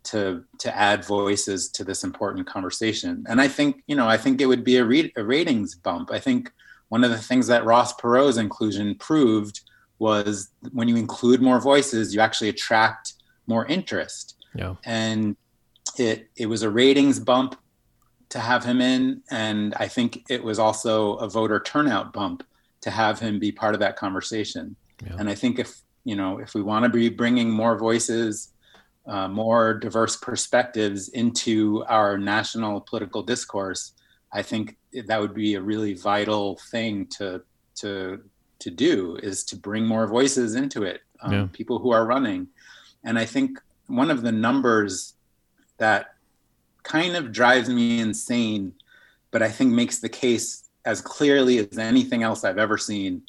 to 0.01 0.43
to 0.57 0.75
add 0.75 1.05
voices 1.05 1.69
to 1.69 1.83
this 1.83 2.03
important 2.03 2.47
conversation. 2.47 3.25
And 3.27 3.41
I 3.41 3.49
think 3.49 3.83
you 3.87 3.95
know 3.95 4.07
I 4.07 4.17
think 4.17 4.41
it 4.41 4.45
would 4.45 4.63
be 4.63 4.77
a, 4.77 4.85
re- 4.85 5.13
a 5.17 5.23
ratings 5.23 5.75
bump. 5.75 6.11
I 6.11 6.19
think 6.19 6.51
one 6.87 7.03
of 7.03 7.11
the 7.11 7.17
things 7.17 7.45
that 7.47 7.65
Ross 7.65 7.93
Perot's 7.93 8.37
inclusion 8.37 8.95
proved 8.95 9.61
was 9.99 10.49
when 10.71 10.87
you 10.87 10.95
include 10.95 11.41
more 11.41 11.59
voices, 11.59 12.15
you 12.15 12.21
actually 12.21 12.49
attract 12.49 13.13
more 13.47 13.65
interest. 13.65 14.37
Yeah. 14.55 14.75
And 14.85 15.35
it 15.97 16.29
it 16.37 16.45
was 16.45 16.63
a 16.63 16.69
ratings 16.69 17.19
bump 17.19 17.59
to 18.29 18.39
have 18.39 18.63
him 18.63 18.79
in, 18.79 19.21
and 19.31 19.73
I 19.77 19.87
think 19.87 20.23
it 20.29 20.43
was 20.43 20.59
also 20.59 21.15
a 21.15 21.27
voter 21.27 21.59
turnout 21.59 22.13
bump 22.13 22.43
to 22.81 22.91
have 22.91 23.19
him 23.19 23.39
be 23.39 23.51
part 23.51 23.73
of 23.73 23.79
that 23.79 23.95
conversation. 23.95 24.75
Yeah. 25.03 25.15
And 25.17 25.29
I 25.29 25.35
think 25.35 25.59
if 25.59 25.81
you 26.03 26.15
know 26.15 26.39
if 26.39 26.53
we 26.53 26.61
want 26.61 26.83
to 26.83 26.89
be 26.89 27.09
bringing 27.09 27.49
more 27.49 27.77
voices, 27.77 28.53
uh, 29.07 29.27
more 29.27 29.73
diverse 29.73 30.15
perspectives 30.15 31.09
into 31.09 31.83
our 31.87 32.17
national 32.17 32.81
political 32.81 33.23
discourse, 33.23 33.93
I 34.31 34.41
think 34.43 34.77
that 35.05 35.19
would 35.19 35.33
be 35.33 35.55
a 35.55 35.61
really 35.61 35.93
vital 35.93 36.59
thing 36.71 37.07
to 37.17 37.41
to 37.77 38.21
to 38.59 38.69
do 38.69 39.17
is 39.23 39.43
to 39.45 39.55
bring 39.55 39.85
more 39.85 40.05
voices 40.05 40.55
into 40.55 40.83
it, 40.83 41.01
um, 41.21 41.33
yeah. 41.33 41.47
people 41.51 41.79
who 41.79 41.91
are 41.91 42.05
running. 42.05 42.47
And 43.03 43.17
I 43.17 43.25
think 43.25 43.57
one 43.87 44.11
of 44.11 44.21
the 44.21 44.31
numbers 44.31 45.15
that 45.77 46.15
kind 46.83 47.15
of 47.15 47.31
drives 47.31 47.69
me 47.69 47.99
insane, 47.99 48.73
but 49.31 49.41
I 49.41 49.49
think 49.49 49.71
makes 49.71 49.99
the 49.99 50.09
case 50.09 50.69
as 50.85 51.01
clearly 51.01 51.59
as 51.59 51.77
anything 51.77 52.23
else 52.23 52.43
I've 52.43 52.57
ever 52.57 52.77
seen 52.77 53.23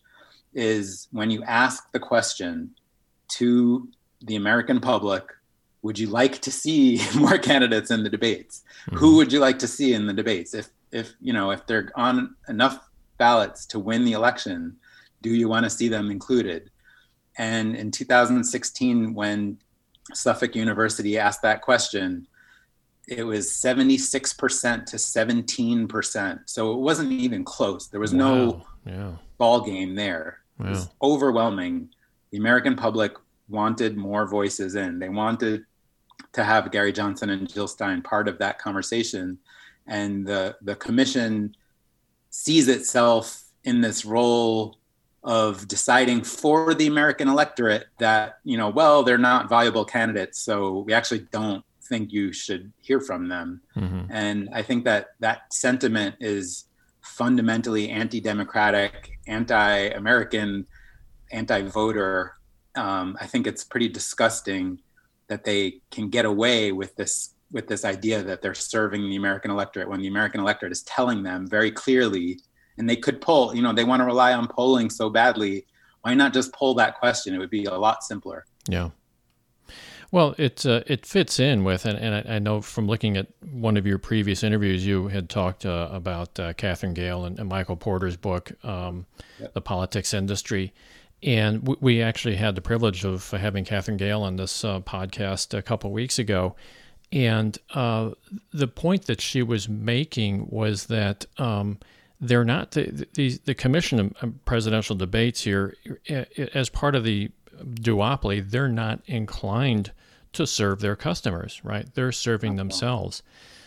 is 0.55 1.09
when 1.13 1.31
you 1.31 1.43
ask 1.45 1.91
the 1.93 2.01
question 2.01 2.71
to 3.29 3.89
the 4.23 4.37
American 4.37 4.81
public, 4.81 5.25
would 5.83 5.99
you 5.99 6.09
like 6.09 6.41
to 6.41 6.51
see 6.51 7.01
more 7.17 7.39
candidates 7.39 7.91
in 7.91 8.03
the 8.03 8.11
debates? 8.11 8.63
Mm-hmm. 8.87 8.97
Who 8.97 9.17
would 9.17 9.33
you 9.33 9.41
like 9.41 9.59
to 9.61 9.69
see 9.69 9.95
in 9.95 10.07
the 10.07 10.13
debates? 10.13 10.55
If 10.55 10.69
if 10.93 11.15
you 11.21 11.33
know 11.33 11.53
if 11.53 11.67
they're 11.67 11.93
on 11.95 12.35
enough 12.49 12.89
ballots 13.17 13.67
to 13.67 13.79
win 13.79 14.05
the 14.05 14.13
election, 14.13 14.77
do 15.23 15.31
you 15.31 15.49
want 15.49 15.65
to 15.65 15.71
see 15.71 15.89
them 15.89 16.11
included? 16.11 16.71
And 17.39 17.77
in 17.77 17.91
2016, 17.91 19.15
when 19.15 19.59
Suffolk 20.13 20.57
University 20.57 21.19
asked 21.19 21.43
that 21.43 21.63
question, 21.63 22.27
it 23.11 23.25
was 23.25 23.49
76% 23.49 24.87
to 24.87 24.97
17%. 24.97 26.41
So 26.47 26.73
it 26.73 26.79
wasn't 26.79 27.13
even 27.13 27.45
close. 27.45 27.89
There 27.89 28.01
was 28.01 28.15
wow. 28.15 28.19
no 28.19 28.67
yeah. 28.87 29.13
ball 29.37 29.61
game 29.63 29.97
there. 29.97 30.39
Wow. 30.59 30.67
It 30.67 30.69
was 30.71 30.89
overwhelming. 31.03 31.89
The 32.31 32.39
American 32.39 32.77
public 32.77 33.13
wanted 33.49 33.97
more 33.97 34.27
voices 34.27 34.77
in. 34.77 35.01
They 35.01 35.09
wanted 35.09 35.65
to 36.33 36.45
have 36.45 36.71
Gary 36.71 36.93
Johnson 36.93 37.31
and 37.31 37.53
Jill 37.53 37.67
Stein 37.67 38.01
part 38.01 38.29
of 38.29 38.39
that 38.39 38.61
conversation. 38.61 39.39
And 39.89 40.25
the, 40.25 40.57
the 40.63 40.77
commission 40.77 41.57
sees 42.31 42.69
itself 42.69 43.43
in 43.65 43.81
this 43.81 44.05
role 44.05 44.79
of 45.25 45.67
deciding 45.67 46.23
for 46.23 46.75
the 46.75 46.87
American 46.87 47.29
electorate 47.29 47.87
that, 47.99 48.39
you 48.45 48.57
know, 48.57 48.69
well, 48.69 49.03
they're 49.03 49.19
not 49.19 49.49
viable 49.49 49.85
candidates, 49.85 50.39
so 50.39 50.79
we 50.79 50.95
actually 50.95 51.27
don't 51.33 51.65
think 51.91 52.13
you 52.13 52.33
should 52.33 52.73
hear 52.81 53.01
from 53.01 53.29
them. 53.29 53.61
Mm-hmm. 53.77 54.05
And 54.11 54.49
I 54.53 54.63
think 54.63 54.85
that 54.85 55.09
that 55.19 55.53
sentiment 55.53 56.15
is 56.21 56.67
fundamentally 57.03 57.91
anti-democratic, 57.91 59.19
anti-American, 59.27 60.67
anti-voter. 61.33 62.35
Um, 62.77 63.19
I 63.21 63.27
think 63.27 63.47
it's 63.47 63.65
pretty 63.65 63.89
disgusting 63.89 64.79
that 65.29 65.45
they 65.45 65.81
can 65.91 66.09
get 66.09 66.25
away 66.25 66.73
with 66.73 66.97
this 66.97 67.35
with 67.53 67.67
this 67.67 67.85
idea 67.85 68.23
that 68.23 68.41
they're 68.43 68.55
serving 68.55 69.03
the 69.11 69.17
American 69.17 69.51
electorate 69.51 69.89
when 69.89 70.01
the 70.01 70.07
American 70.07 70.41
electorate 70.41 70.71
is 70.71 70.83
telling 70.83 71.25
them 71.25 71.49
very 71.49 71.73
clearly 71.73 72.39
and 72.79 72.89
they 72.89 72.95
could 72.95 73.21
pull, 73.21 73.55
you 73.57 73.61
know, 73.61 73.73
they 73.73 73.83
want 73.83 74.01
to 74.01 74.05
rely 74.05 74.33
on 74.33 74.47
polling 74.47 74.89
so 74.89 75.11
badly. 75.11 75.67
Why 76.03 76.15
not 76.15 76.33
just 76.33 76.53
pull 76.53 76.75
that 76.75 76.95
question? 77.01 77.35
It 77.35 77.39
would 77.39 77.51
be 77.51 77.65
a 77.65 77.75
lot 77.75 78.05
simpler. 78.05 78.47
Yeah. 78.69 78.91
Well, 80.13 80.35
it 80.39 80.67
uh, 80.67 80.83
it 80.87 81.07
fits 81.07 81.39
in 81.39 81.63
with, 81.63 81.87
and, 81.87 81.97
and 81.97 82.29
I, 82.29 82.35
I, 82.37 82.39
know 82.41 82.61
from 82.61 82.89
looking 82.89 83.17
at 83.17 83.29
one 83.53 83.77
of 83.77 83.87
your 83.87 83.99
previous 83.99 84.43
interviews, 84.43 84.85
you 84.85 85.07
had 85.07 85.29
talked 85.31 85.65
uh, 85.65 85.89
about 85.93 86.39
uh, 86.41 86.53
Katherine 86.55 86.95
Gehl 86.95 87.27
and, 87.27 87.39
and, 87.39 87.49
Michael 87.49 87.77
Porter's 87.77 88.17
book, 88.17 88.51
um, 88.65 89.07
yep. 89.39 89.55
The 89.55 89.61
Politics 89.61 90.13
Industry. 90.13 90.73
And 91.23 91.67
we, 91.69 91.77
we, 91.81 92.03
actually 92.03 92.37
had 92.37 92.57
the 92.57 92.61
privilege 92.61 93.05
of 93.05 93.31
having 93.31 93.65
Katherine 93.65 93.99
Gehl 93.99 94.23
on 94.23 94.35
this 94.35 94.65
uh, 94.65 94.81
podcast 94.81 95.57
a 95.57 95.63
couple 95.63 95.93
weeks 95.93 96.19
ago. 96.19 96.57
And 97.13 97.57
uh, 97.75 98.11
the 98.53 98.69
point 98.69 99.07
that 99.07 99.21
she 99.21 99.43
was 99.43 99.69
making 99.69 100.49
was 100.49 100.87
that 100.87 101.27
um, 101.39 101.79
they're 102.21 102.45
not 102.45 102.73
the, 102.73 103.07
the, 103.15 103.39
the 103.45 103.55
commission 103.55 104.15
of 104.21 104.45
presidential 104.45 104.97
debates 104.97 105.43
here 105.43 105.77
as 106.55 106.69
part 106.69 106.95
of 106.95 107.05
the 107.05 107.31
duopoly 107.65 108.49
they're 108.51 108.69
not 108.69 109.01
inclined 109.07 109.93
to 110.33 110.47
serve 110.47 110.81
their 110.81 110.97
customers 110.97 111.61
right 111.65 111.95
they're 111.95 112.13
serving 112.13 112.57
themselves 112.57 113.23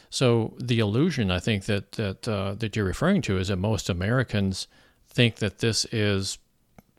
so 0.10 0.54
the 0.60 0.80
illusion 0.80 1.32
i 1.32 1.40
think 1.40 1.66
that 1.66 1.92
that 1.94 2.28
uh, 2.28 2.54
that 2.56 2.76
you're 2.76 2.86
referring 2.86 3.22
to 3.22 3.38
is 3.38 3.48
that 3.50 3.58
most 3.58 3.90
americans 3.90 4.68
think 5.08 5.36
that 5.38 5.60
this 5.60 5.86
is 5.92 6.38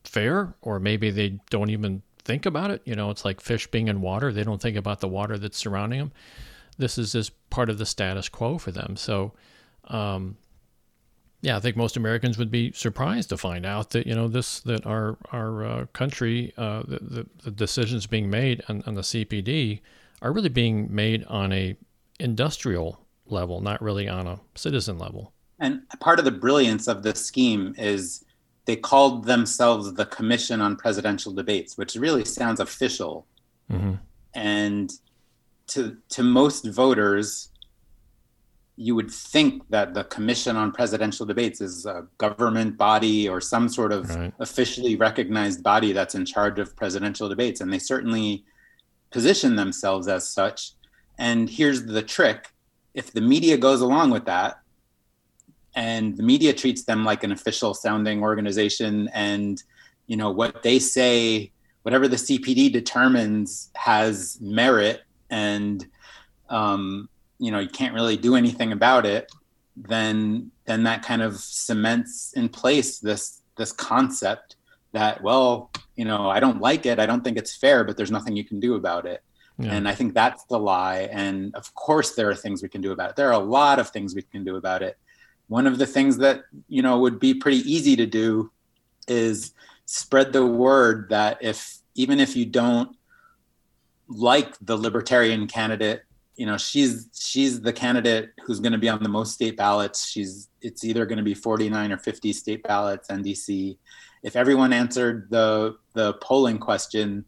fair 0.05 0.55
or 0.63 0.79
maybe 0.79 1.11
they 1.11 1.39
don't 1.51 1.71
even 1.71 2.03
think 2.25 2.47
about 2.47 2.71
it. 2.71 2.83
You 2.85 2.95
know, 2.95 3.11
it's 3.11 3.25
like 3.25 3.41
fish 3.41 3.67
being 3.69 3.89
in 3.89 4.01
water. 4.01 4.33
They 4.33 4.45
don't 4.45 4.61
think 4.61 4.77
about 4.77 5.01
the 5.01 5.09
water 5.09 5.39
that's 5.39 5.59
surrounding 5.59 5.99
them. 5.99 6.13
This 6.79 6.99
is 6.99 7.13
just 7.13 7.33
part 7.51 7.71
of 7.71 7.79
the 7.79 7.87
status 7.87 8.29
quo 8.29 8.59
for 8.59 8.73
them. 8.73 8.97
So, 8.97 9.33
um, 9.89 10.37
yeah, 11.45 11.59
I 11.59 11.61
think 11.61 11.77
most 11.77 11.99
Americans 11.99 12.39
would 12.39 12.51
be 12.51 12.73
surprised 12.73 13.29
to 13.29 13.37
find 13.37 13.67
out 13.67 13.91
that 13.91 14.07
you 14.07 14.15
know 14.15 14.29
this 14.29 14.61
that 14.61 14.87
our 14.87 15.19
our 15.31 15.65
uh, 15.65 15.87
country 15.93 16.55
uh, 16.57 16.83
the, 16.89 16.99
the, 17.03 17.27
the 17.43 17.51
decisions 17.51 18.07
being 18.07 18.31
made 18.31 18.63
on, 18.71 18.83
on 18.87 18.95
the 18.95 19.03
CPD 19.03 19.81
are 20.23 20.33
really 20.33 20.49
being 20.49 20.93
made 20.93 21.23
on 21.25 21.53
a 21.53 21.77
industrial 22.19 22.99
level, 23.27 23.61
not 23.61 23.83
really 23.83 24.09
on 24.09 24.27
a 24.27 24.41
citizen 24.55 24.99
level. 24.99 25.35
And 25.59 25.83
part 26.01 26.19
of 26.19 26.25
the 26.25 26.31
brilliance 26.31 26.89
of 26.89 27.03
this 27.03 27.23
scheme 27.23 27.75
is 27.77 28.25
they 28.65 28.77
called 28.77 29.25
themselves 29.27 29.93
the 29.93 30.07
Commission 30.07 30.63
on 30.63 30.77
Presidential 30.77 31.31
Debates, 31.31 31.77
which 31.77 31.95
really 31.95 32.25
sounds 32.25 32.59
official. 32.59 33.27
Mm-hmm. 33.71 33.97
And 34.35 34.91
to 35.69 35.99
to 36.09 36.23
most 36.23 36.67
voters, 36.69 37.51
you 38.77 38.95
would 38.95 39.11
think 39.11 39.63
that 39.71 39.95
the 39.95 40.05
Commission 40.05 40.57
on 40.57 40.73
Presidential 40.73 41.25
Debates 41.25 41.61
is 41.61 41.87
a 41.87 42.07
government 42.19 42.77
body 42.77 43.29
or 43.29 43.41
some 43.41 43.69
sort 43.69 43.93
of 43.93 44.15
right. 44.15 44.33
officially 44.41 44.97
recognized 44.97 45.63
body 45.63 45.93
that's 45.93 46.17
in 46.17 46.27
charge 46.27 46.59
of 46.59 46.75
presidential 46.75 47.29
debates. 47.29 47.61
And 47.61 47.73
they 47.73 47.79
certainly 47.79 48.45
position 49.11 49.55
themselves 49.55 50.09
as 50.09 50.29
such. 50.29 50.73
And 51.19 51.49
here's 51.49 51.85
the 51.85 52.03
trick 52.03 52.51
if 52.95 53.13
the 53.13 53.21
media 53.21 53.57
goes 53.57 53.81
along 53.81 54.11
with 54.11 54.25
that, 54.27 54.61
and 55.77 56.17
the 56.17 56.23
media 56.23 56.53
treats 56.53 56.85
them 56.85 57.05
like 57.05 57.25
an 57.25 57.33
official 57.33 57.75
sounding 57.75 58.23
organization, 58.23 59.09
and 59.13 59.63
you 60.07 60.17
know 60.17 60.31
what 60.31 60.63
they 60.63 60.79
say, 60.79 61.51
whatever 61.83 62.07
the 62.07 62.17
CPD 62.17 62.73
determines 62.73 63.71
has 63.75 64.39
merit, 64.41 65.03
and 65.31 65.87
um, 66.49 67.09
you 67.39 67.51
know 67.51 67.59
you 67.59 67.69
can't 67.69 67.95
really 67.95 68.17
do 68.17 68.37
anything 68.37 68.73
about 68.73 69.07
it 69.07 69.31
then 69.77 70.51
then 70.67 70.85
that 70.85 71.03
kind 71.03 71.23
of 71.23 71.37
cements 71.37 72.33
in 72.35 72.49
place 72.49 72.99
this 72.99 73.41
this 73.57 73.73
concept 73.73 74.57
that 74.93 75.23
well 75.23 75.71
you 75.97 76.05
know 76.05 76.31
i 76.31 76.39
don't 76.39 76.61
like 76.61 76.87
it 76.87 76.99
i 76.99 77.07
don't 77.07 77.23
think 77.25 77.37
it's 77.37 77.57
fair 77.57 77.85
but 77.85 77.97
there's 77.97 78.11
nothing 78.11 78.37
you 78.37 78.45
can 78.45 78.61
do 78.61 78.75
about 78.75 79.07
it. 79.07 79.23
Yeah. 79.59 79.73
and 79.73 79.89
i 79.89 79.95
think 79.95 80.15
that's 80.15 80.45
the 80.45 80.59
lie 80.59 81.09
and 81.13 81.55
of 81.55 81.73
course 81.75 82.15
there 82.15 82.29
are 82.29 82.35
things 82.35 82.63
we 82.63 82.69
can 82.69 82.81
do 82.81 82.91
about 82.91 83.11
it. 83.11 83.17
There 83.17 83.29
are 83.29 83.41
a 83.41 83.45
lot 83.45 83.79
of 83.79 83.91
things 83.91 84.15
we 84.15 84.23
can 84.23 84.43
do 84.43 84.57
about 84.57 84.83
it. 84.83 84.99
One 85.47 85.69
of 85.69 85.79
the 85.79 85.87
things 85.87 86.19
that 86.19 86.43
you 86.69 86.83
know 86.83 86.99
would 86.99 87.21
be 87.21 87.35
pretty 87.35 87.59
easy 87.59 87.95
to 87.97 88.07
do 88.07 88.51
is 89.07 89.53
spread 89.87 90.33
the 90.33 90.47
word 90.47 91.11
that 91.11 91.39
if 91.41 91.79
even 91.95 92.19
if 92.19 92.37
you 92.37 92.47
don't 92.47 92.97
like 94.09 94.57
the 94.61 94.77
libertarian 94.77 95.47
candidate 95.47 96.03
you 96.37 96.47
know 96.47 96.57
she's 96.57 97.09
she's 97.15 97.61
the 97.61 97.73
candidate 97.73 98.31
who's 98.45 98.61
going 98.61 98.73
to 98.73 98.79
be 98.79 98.89
on 98.89 99.03
the 99.03 99.09
most 99.09 99.35
state 99.35 99.57
ballots. 99.57 100.09
She's 100.09 100.49
it's 100.61 100.85
either 100.85 101.07
going 101.07 101.19
to 101.19 101.25
be 101.25 101.35
49 101.35 101.93
or 101.93 101.99
50 101.99 102.33
state 102.33 102.63
ballots 102.63 103.11
and 103.11 103.25
DC 103.25 103.77
if 104.25 104.35
everyone 104.35 104.73
answered 104.73 105.29
the 105.31 105.77
the 105.93 106.15
polling 106.15 106.59
question 106.59 107.25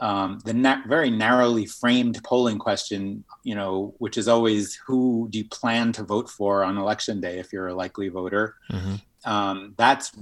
um, 0.00 0.40
the 0.44 0.52
na- 0.52 0.82
very 0.88 1.08
narrowly 1.08 1.64
framed 1.64 2.22
polling 2.24 2.58
question 2.58 3.24
you 3.44 3.54
know 3.54 3.94
which 3.98 4.18
is 4.18 4.28
always 4.28 4.74
who 4.86 5.28
do 5.30 5.38
you 5.38 5.48
plan 5.48 5.92
to 5.92 6.02
vote 6.02 6.28
for 6.28 6.64
on 6.64 6.76
election 6.76 7.20
day 7.20 7.38
if 7.38 7.52
you're 7.52 7.68
a 7.68 7.74
likely 7.74 8.08
voter 8.08 8.56
mm-hmm. 8.70 8.96
um, 9.30 9.72
that's 9.78 10.12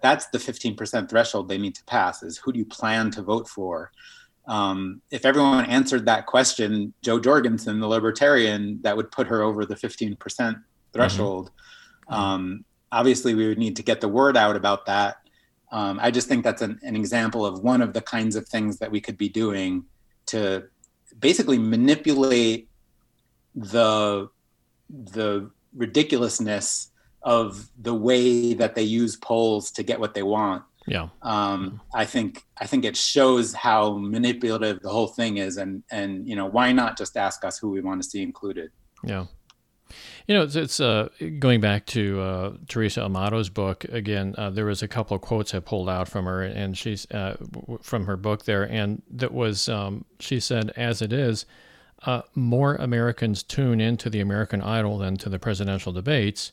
that's 0.00 0.26
the 0.28 0.38
15% 0.38 1.10
threshold 1.10 1.48
they 1.48 1.58
need 1.58 1.74
to 1.74 1.84
pass 1.84 2.22
is 2.22 2.38
who 2.38 2.52
do 2.52 2.58
you 2.58 2.64
plan 2.64 3.10
to 3.10 3.20
vote 3.20 3.48
for 3.48 3.90
um, 4.46 5.02
if 5.10 5.24
everyone 5.24 5.66
answered 5.66 6.06
that 6.06 6.26
question, 6.26 6.92
Jo 7.02 7.18
Jorgensen, 7.18 7.80
the 7.80 7.88
libertarian, 7.88 8.80
that 8.82 8.96
would 8.96 9.10
put 9.10 9.26
her 9.26 9.42
over 9.42 9.64
the 9.64 9.74
15% 9.74 10.62
threshold. 10.92 11.50
Mm-hmm. 12.08 12.14
Um, 12.14 12.64
obviously, 12.92 13.34
we 13.34 13.48
would 13.48 13.58
need 13.58 13.76
to 13.76 13.82
get 13.82 14.00
the 14.00 14.08
word 14.08 14.36
out 14.36 14.54
about 14.54 14.86
that. 14.86 15.16
Um, 15.72 15.98
I 16.00 16.12
just 16.12 16.28
think 16.28 16.44
that's 16.44 16.62
an, 16.62 16.78
an, 16.82 16.94
example 16.94 17.44
of 17.44 17.58
one 17.58 17.82
of 17.82 17.92
the 17.92 18.00
kinds 18.00 18.36
of 18.36 18.46
things 18.46 18.78
that 18.78 18.88
we 18.88 19.00
could 19.00 19.18
be 19.18 19.28
doing 19.28 19.84
to 20.26 20.68
basically 21.18 21.58
manipulate 21.58 22.68
the 23.56 24.28
the 24.88 25.50
ridiculousness 25.74 26.92
of 27.22 27.68
the 27.82 27.92
way 27.92 28.54
that 28.54 28.76
they 28.76 28.84
use 28.84 29.16
polls 29.16 29.72
to 29.72 29.82
get 29.82 29.98
what 29.98 30.14
they 30.14 30.22
want 30.22 30.62
yeah. 30.86 31.08
Um, 31.22 31.80
I 31.94 32.04
think 32.04 32.44
I 32.58 32.66
think 32.66 32.84
it 32.84 32.96
shows 32.96 33.52
how 33.52 33.96
manipulative 33.98 34.80
the 34.80 34.88
whole 34.88 35.08
thing 35.08 35.38
is, 35.38 35.56
and 35.56 35.82
and 35.90 36.28
you 36.28 36.36
know 36.36 36.46
why 36.46 36.72
not 36.72 36.96
just 36.96 37.16
ask 37.16 37.44
us 37.44 37.58
who 37.58 37.70
we 37.70 37.80
want 37.80 38.02
to 38.02 38.08
see 38.08 38.22
included? 38.22 38.70
Yeah. 39.02 39.26
You 40.26 40.34
know, 40.34 40.42
it's, 40.42 40.56
it's 40.56 40.80
uh, 40.80 41.08
going 41.38 41.60
back 41.60 41.86
to 41.86 42.20
uh, 42.20 42.52
Theresa 42.66 43.04
Amato's 43.04 43.48
book 43.48 43.84
again. 43.84 44.34
Uh, 44.36 44.50
there 44.50 44.64
was 44.64 44.82
a 44.82 44.88
couple 44.88 45.14
of 45.14 45.22
quotes 45.22 45.54
I 45.54 45.60
pulled 45.60 45.88
out 45.88 46.08
from 46.08 46.24
her, 46.24 46.42
and 46.42 46.76
she's 46.76 47.08
uh, 47.12 47.36
from 47.82 48.06
her 48.06 48.16
book 48.16 48.44
there, 48.44 48.64
and 48.64 49.02
that 49.10 49.32
was 49.32 49.68
um, 49.68 50.04
she 50.18 50.40
said, 50.40 50.72
"As 50.76 51.02
it 51.02 51.12
is, 51.12 51.46
uh, 52.04 52.22
more 52.34 52.74
Americans 52.76 53.44
tune 53.44 53.80
into 53.80 54.10
the 54.10 54.20
American 54.20 54.60
Idol 54.60 54.98
than 54.98 55.16
to 55.18 55.28
the 55.28 55.38
presidential 55.38 55.92
debates." 55.92 56.50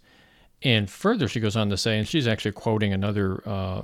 And 0.63 0.89
further, 0.89 1.27
she 1.27 1.41
goes 1.41 1.57
on 1.57 1.69
to 1.69 1.77
say, 1.77 1.97
and 1.97 2.07
she's 2.07 2.27
actually 2.27 2.53
quoting 2.53 2.93
another 2.93 3.43
uh, 3.45 3.81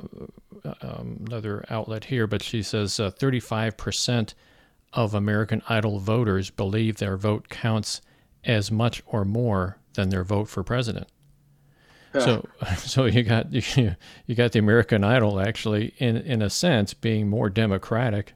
um, 0.82 1.26
another 1.28 1.66
outlet 1.70 2.06
here, 2.06 2.28
but 2.28 2.44
she 2.44 2.64
says 2.64 3.00
uh, 3.00 3.12
35% 3.12 4.34
of 4.94 5.14
American 5.14 5.62
Idol 5.70 6.00
voters 6.00 6.50
believe 6.50 6.98
their 6.98 7.18
vote 7.18 7.50
counts 7.50 8.02
as 8.44 8.72
much 8.72 9.02
or 9.06 9.26
more 9.26 9.78
than 9.94 10.10
their 10.10 10.24
vote 10.24 10.48
for 10.48 10.64
president. 10.64 11.08
So, 12.14 12.48
so 12.78 13.06
you 13.06 13.24
got 13.24 13.52
you, 13.52 13.96
you 14.26 14.36
got 14.36 14.54
the 14.54 14.60
American 14.60 15.04
Idol 15.04 15.40
actually, 15.40 15.94
in 15.98 16.18
in 16.18 16.42
a 16.42 16.50
sense, 16.50 16.94
being 16.94 17.30
more 17.30 17.50
democratic, 17.50 18.34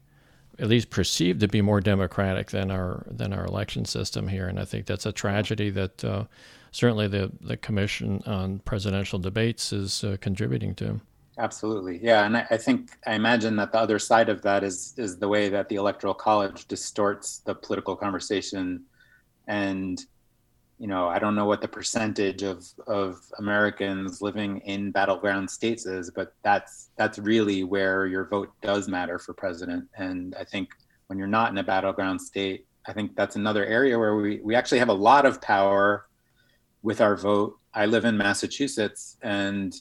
at 0.59 0.67
least 0.67 0.89
perceived 0.89 1.39
to 1.39 1.47
be 1.47 1.61
more 1.61 1.81
democratic 1.81 2.51
than 2.51 2.71
our 2.71 3.05
than 3.09 3.33
our 3.33 3.45
election 3.45 3.85
system 3.85 4.27
here, 4.27 4.47
and 4.47 4.59
I 4.59 4.65
think 4.65 4.85
that's 4.85 5.05
a 5.05 5.11
tragedy 5.11 5.69
that. 5.69 6.03
Uh, 6.03 6.25
certainly 6.73 7.07
the, 7.07 7.31
the 7.39 7.55
Commission 7.55 8.21
on 8.25 8.59
Presidential 8.59 9.19
Debates 9.19 9.71
is 9.71 10.03
uh, 10.03 10.17
contributing 10.19 10.75
to. 10.75 10.99
Absolutely, 11.37 11.99
yeah, 12.03 12.25
and 12.25 12.37
I, 12.37 12.45
I, 12.51 12.57
think 12.57 12.91
I 13.07 13.13
imagine 13.13 13.55
that 13.55 13.71
the 13.71 13.79
other 13.79 13.97
side 13.97 14.29
of 14.29 14.43
that 14.43 14.63
is 14.63 14.93
is 14.97 15.17
the 15.17 15.27
way 15.27 15.49
that 15.49 15.67
the 15.67 15.77
Electoral 15.77 16.13
College 16.13 16.67
distorts 16.67 17.39
the 17.39 17.55
political 17.55 17.95
conversation, 17.95 18.83
and 19.47 19.99
you 20.77 20.85
know 20.85 21.07
I 21.07 21.17
don't 21.17 21.33
know 21.33 21.45
what 21.45 21.59
the 21.59 21.67
percentage 21.67 22.43
of 22.43 22.63
of 22.85 23.19
Americans 23.39 24.21
living 24.21 24.59
in 24.59 24.91
battleground 24.91 25.49
states 25.49 25.87
is, 25.87 26.11
but 26.11 26.35
that's 26.43 26.91
that's 26.97 27.17
really 27.17 27.63
where 27.63 28.05
your 28.05 28.25
vote 28.27 28.51
does 28.61 28.87
matter 28.87 29.17
for 29.17 29.33
president, 29.33 29.85
and 29.97 30.35
I 30.39 30.43
think 30.43 30.69
when 31.07 31.17
you're 31.17 31.27
not 31.27 31.51
in 31.51 31.57
a 31.57 31.63
battleground 31.63 32.21
state, 32.21 32.67
I 32.85 32.93
think 32.93 33.15
that's 33.15 33.37
another 33.37 33.65
area 33.65 33.97
where 33.97 34.15
we 34.17 34.39
we 34.43 34.53
actually 34.53 34.79
have 34.79 34.89
a 34.89 34.93
lot 34.93 35.25
of 35.25 35.41
power 35.41 36.05
with 36.83 37.01
our 37.01 37.15
vote. 37.15 37.57
I 37.73 37.87
live 37.87 38.05
in 38.05 38.17
Massachusetts, 38.17 39.17
and 39.23 39.73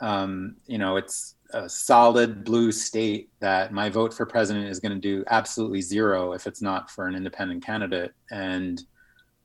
um, 0.00 0.56
you 0.66 0.78
know 0.78 0.96
it's 0.96 1.34
a 1.52 1.68
solid 1.68 2.44
blue 2.44 2.72
state 2.72 3.30
that 3.40 3.72
my 3.72 3.88
vote 3.88 4.14
for 4.14 4.26
president 4.26 4.68
is 4.68 4.80
going 4.80 4.92
to 4.92 5.00
do 5.00 5.24
absolutely 5.28 5.80
zero 5.80 6.32
if 6.32 6.46
it's 6.46 6.62
not 6.62 6.90
for 6.90 7.06
an 7.06 7.14
independent 7.14 7.64
candidate. 7.64 8.12
And 8.30 8.82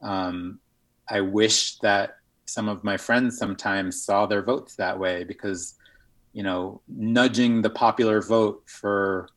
um, 0.02 0.60
I 1.10 1.22
wish 1.22 1.78
that 1.80 2.18
some 2.46 2.68
of 2.68 2.84
my 2.84 2.98
friends 2.98 3.38
sometimes 3.38 4.04
saw 4.04 4.26
their 4.26 4.42
votes 4.42 4.76
that 4.76 4.98
way 5.00 5.24
because 5.24 5.76
you 6.34 6.44
know 6.44 6.82
nudging 6.88 7.62
the 7.62 7.70
popular 7.70 8.22
vote 8.22 8.64
for 8.66 9.30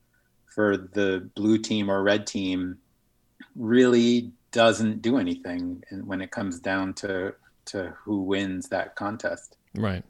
for 0.54 0.76
the 0.76 1.28
blue 1.34 1.58
team 1.58 1.90
or 1.90 2.02
red 2.02 2.26
team 2.26 2.78
really 3.54 4.32
doesn't 4.50 5.02
do 5.02 5.18
anything 5.18 5.82
when 6.04 6.20
it 6.20 6.30
comes 6.30 6.60
down 6.60 6.94
to 6.94 7.34
to 7.66 7.94
who 8.04 8.22
wins 8.22 8.68
that 8.68 8.96
contest. 8.96 9.56
Right. 9.74 10.02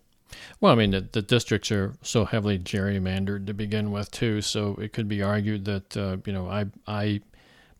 Well, 0.61 0.73
I 0.73 0.75
mean, 0.75 0.91
the, 0.91 1.09
the 1.13 1.23
districts 1.23 1.71
are 1.71 1.95
so 2.03 2.25
heavily 2.25 2.59
gerrymandered 2.59 3.47
to 3.47 3.55
begin 3.55 3.93
with, 3.93 4.11
too. 4.11 4.41
So 4.41 4.75
it 4.81 4.93
could 4.93 5.09
be 5.09 5.23
argued 5.23 5.65
that 5.67 5.97
uh, 5.97 6.17
you 6.25 6.33
know, 6.33 6.49
I 6.49 6.67
I 6.87 7.21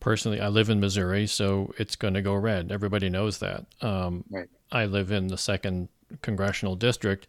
personally 0.01 0.41
I 0.41 0.49
live 0.49 0.71
in 0.71 0.81
Missouri, 0.81 1.27
so 1.27 1.73
it's 1.79 1.97
going 1.97 2.15
to 2.15 2.23
go 2.23 2.35
red. 2.35 2.71
Everybody 2.71 3.09
knows 3.09 3.39
that. 3.39 3.67
Um, 3.81 4.25
right. 4.31 4.49
I 4.71 4.87
live 4.87 5.11
in 5.11 5.29
the 5.29 5.39
second 5.39 5.89
congressional 6.23 6.77
district, 6.77 7.27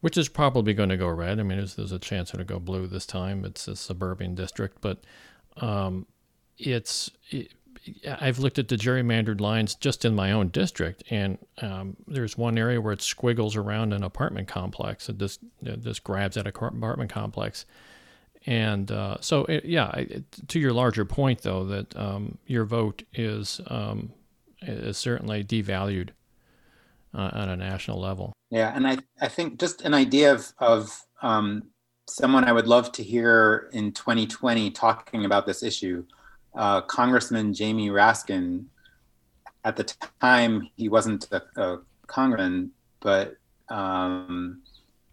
which 0.00 0.16
is 0.16 0.28
probably 0.28 0.74
going 0.74 0.88
to 0.88 0.96
go 0.96 1.08
red. 1.08 1.38
I 1.38 1.42
mean, 1.44 1.58
there's, 1.58 1.76
there's 1.76 1.92
a 1.92 1.98
chance 1.98 2.34
it'll 2.34 2.44
go 2.44 2.58
blue 2.58 2.86
this 2.86 3.06
time. 3.06 3.44
It's 3.44 3.68
a 3.68 3.76
suburban 3.76 4.34
district, 4.34 4.80
but 4.80 5.04
um, 5.58 6.06
it's 6.58 7.10
it, 7.30 7.52
I've 8.20 8.38
looked 8.38 8.58
at 8.58 8.68
the 8.68 8.76
gerrymandered 8.76 9.40
lines 9.40 9.74
just 9.74 10.04
in 10.04 10.14
my 10.14 10.32
own 10.32 10.48
district, 10.48 11.04
and 11.10 11.38
um, 11.60 11.96
there's 12.06 12.36
one 12.36 12.58
area 12.58 12.80
where 12.80 12.92
it 12.92 13.02
squiggles 13.02 13.56
around 13.56 13.92
an 13.92 14.02
apartment 14.02 14.48
complex. 14.48 15.08
It 15.08 15.18
just 15.18 15.40
it 15.62 15.82
just 15.82 16.04
grabs 16.04 16.36
at 16.36 16.46
a 16.46 16.50
apartment 16.50 17.10
complex, 17.10 17.64
And 18.44 18.90
uh, 18.90 19.18
so, 19.20 19.44
it, 19.44 19.64
yeah, 19.64 19.90
it, 19.92 20.24
to 20.48 20.58
your 20.58 20.72
larger 20.72 21.04
point, 21.04 21.42
though, 21.42 21.64
that 21.64 21.96
um, 21.96 22.38
your 22.46 22.64
vote 22.64 23.02
is 23.14 23.60
um, 23.68 24.12
is 24.62 24.96
certainly 24.96 25.44
devalued 25.44 26.10
uh, 27.14 27.30
on 27.32 27.48
a 27.48 27.56
national 27.56 28.00
level. 28.00 28.32
Yeah, 28.50 28.72
and 28.74 28.86
I 28.86 28.98
I 29.20 29.28
think 29.28 29.58
just 29.58 29.82
an 29.82 29.94
idea 29.94 30.32
of 30.32 30.52
of 30.58 31.02
um, 31.22 31.70
someone 32.08 32.44
I 32.44 32.52
would 32.52 32.66
love 32.66 32.92
to 32.92 33.02
hear 33.02 33.68
in 33.72 33.92
2020 33.92 34.70
talking 34.70 35.24
about 35.24 35.46
this 35.46 35.62
issue, 35.62 36.04
uh, 36.56 36.80
Congressman 36.82 37.52
Jamie 37.52 37.90
Raskin. 37.90 38.64
At 39.64 39.76
the 39.76 39.84
time, 40.20 40.68
he 40.76 40.88
wasn't 40.88 41.28
a, 41.32 41.42
a 41.56 41.78
congressman, 42.06 42.70
but 43.00 43.36
um, 43.68 44.62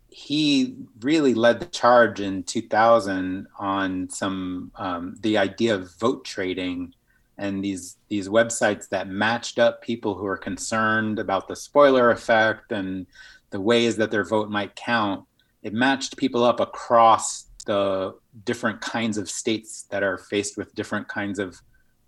he 0.10 0.76
really 1.02 1.34
led 1.34 1.60
the 1.60 1.66
charge 1.66 2.20
in 2.20 2.44
2000 2.44 3.48
on 3.58 4.10
some 4.10 4.72
um, 4.76 5.16
the 5.22 5.38
idea 5.38 5.74
of 5.74 5.92
vote 6.00 6.24
trading 6.24 6.94
and 7.40 7.64
these 7.64 7.98
these 8.10 8.30
websites 8.30 8.88
that 8.90 9.08
matched 9.08 9.58
up 9.58 9.82
people 9.82 10.14
who 10.14 10.28
are 10.28 10.38
concerned 10.38 11.18
about 11.18 11.48
the 11.48 11.56
spoiler 11.56 12.12
effect 12.12 12.72
and 12.72 13.08
the 13.50 13.60
ways 13.60 13.98
that 13.98 14.12
their 14.12 14.24
vote 14.24 14.52
might 14.52 14.76
count 14.76 15.26
it 15.64 15.74
matched 15.74 16.16
people 16.16 16.44
up 16.44 16.60
across 16.60 17.48
the 17.63 18.15
different 18.45 18.82
kinds 18.82 19.17
of 19.17 19.30
states 19.30 19.84
that 19.89 20.04
are 20.04 20.17
faced 20.17 20.58
with 20.58 20.73
different 20.76 21.08
kinds 21.08 21.39
of 21.39 21.60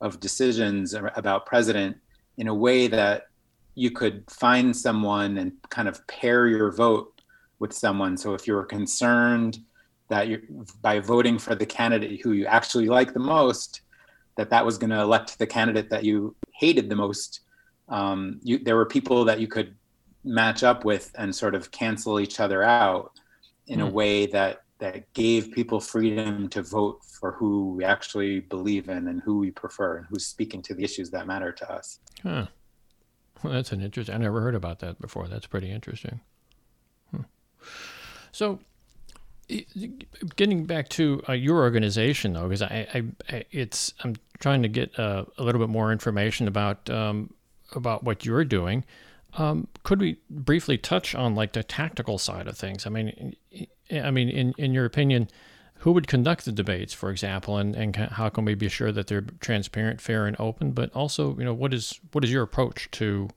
of 0.01 0.19
decisions 0.19 0.93
about 0.93 1.45
president 1.45 1.97
in 2.37 2.47
a 2.47 2.53
way 2.53 2.87
that 2.87 3.27
you 3.75 3.91
could 3.91 4.23
find 4.29 4.75
someone 4.75 5.37
and 5.37 5.51
kind 5.69 5.87
of 5.87 6.05
pair 6.07 6.47
your 6.47 6.71
vote 6.71 7.21
with 7.59 7.73
someone. 7.73 8.17
So 8.17 8.33
if 8.33 8.47
you're 8.47 8.63
concerned 8.63 9.59
that 10.09 10.27
you 10.27 10.65
by 10.81 10.99
voting 10.99 11.39
for 11.39 11.55
the 11.55 11.65
candidate 11.65 12.21
who 12.21 12.33
you 12.33 12.45
actually 12.45 12.87
like 12.87 13.13
the 13.13 13.19
most, 13.19 13.81
that 14.37 14.49
that 14.49 14.65
was 14.65 14.77
going 14.77 14.89
to 14.89 15.01
elect 15.01 15.39
the 15.39 15.47
candidate 15.47 15.89
that 15.89 16.03
you 16.03 16.35
hated 16.51 16.89
the 16.89 16.95
most, 16.95 17.41
um, 17.89 18.39
you, 18.43 18.59
there 18.59 18.75
were 18.75 18.85
people 18.85 19.25
that 19.25 19.39
you 19.39 19.47
could 19.47 19.75
match 20.23 20.63
up 20.63 20.85
with 20.85 21.11
and 21.17 21.33
sort 21.33 21.55
of 21.55 21.71
cancel 21.71 22.19
each 22.19 22.39
other 22.39 22.63
out 22.63 23.11
in 23.67 23.79
mm. 23.79 23.83
a 23.83 23.87
hmm. 23.87 23.93
way 23.93 24.25
that 24.27 24.64
that 24.85 25.11
gave 25.13 25.51
people 25.51 25.79
freedom 25.79 26.47
to 26.47 26.61
vote 26.61 27.03
for 27.03 27.31
who 27.31 27.73
we 27.73 27.83
actually 27.83 28.41
believe 28.41 28.87
in 28.87 29.07
and 29.07 29.19
who 29.21 29.39
we 29.39 29.49
prefer 29.49 29.97
and 29.97 30.05
who's 30.05 30.27
speaking 30.27 30.61
to 30.61 30.75
the 30.75 30.83
issues 30.83 31.09
that 31.09 31.25
matter 31.25 31.51
to 31.51 31.71
us. 31.71 31.99
Huh. 32.21 32.45
Well, 33.41 33.53
that's 33.53 33.71
an 33.71 33.81
interesting. 33.81 34.13
I 34.13 34.19
never 34.19 34.41
heard 34.41 34.53
about 34.53 34.79
that 34.79 35.01
before. 35.01 35.27
That's 35.27 35.47
pretty 35.47 35.71
interesting. 35.71 36.19
So, 38.31 38.59
getting 40.35 40.65
back 40.65 40.89
to 40.89 41.23
uh, 41.29 41.31
your 41.31 41.59
organization, 41.59 42.33
though, 42.33 42.43
because 42.43 42.61
I, 42.61 42.87
I, 42.93 43.03
I, 43.33 43.45
it's 43.49 43.93
I'm 44.03 44.15
trying 44.39 44.61
to 44.63 44.67
get 44.67 44.99
uh, 44.99 45.23
a 45.37 45.43
little 45.43 45.61
bit 45.61 45.69
more 45.69 45.91
information 45.93 46.47
about 46.47 46.89
um, 46.89 47.33
about 47.73 48.03
what 48.03 48.25
you're 48.25 48.43
doing. 48.43 48.83
Um, 49.37 49.69
could 49.83 50.01
we 50.01 50.19
briefly 50.29 50.77
touch 50.77 51.15
on 51.15 51.33
like 51.33 51.53
the 51.53 51.63
tactical 51.63 52.17
side 52.17 52.47
of 52.47 52.57
things? 52.57 52.85
I 52.85 52.89
mean, 52.89 53.35
I 53.91 54.11
mean, 54.11 54.29
in 54.29 54.53
in 54.57 54.73
your 54.73 54.85
opinion, 54.85 55.29
who 55.79 55.91
would 55.91 56.07
conduct 56.07 56.45
the 56.45 56.51
debates, 56.51 56.93
for 56.93 57.09
example, 57.11 57.57
and, 57.57 57.75
and 57.75 57.95
how 57.95 58.29
can 58.29 58.45
we 58.45 58.55
be 58.55 58.69
sure 58.69 58.91
that 58.91 59.07
they're 59.07 59.25
transparent, 59.39 60.01
fair, 60.01 60.25
and 60.25 60.35
open? 60.39 60.71
But 60.71 60.93
also, 60.95 61.37
you 61.37 61.43
know, 61.43 61.53
what 61.53 61.73
is 61.73 61.99
what 62.11 62.23
is 62.23 62.31
your 62.31 62.43
approach 62.43 62.89
to 62.91 63.29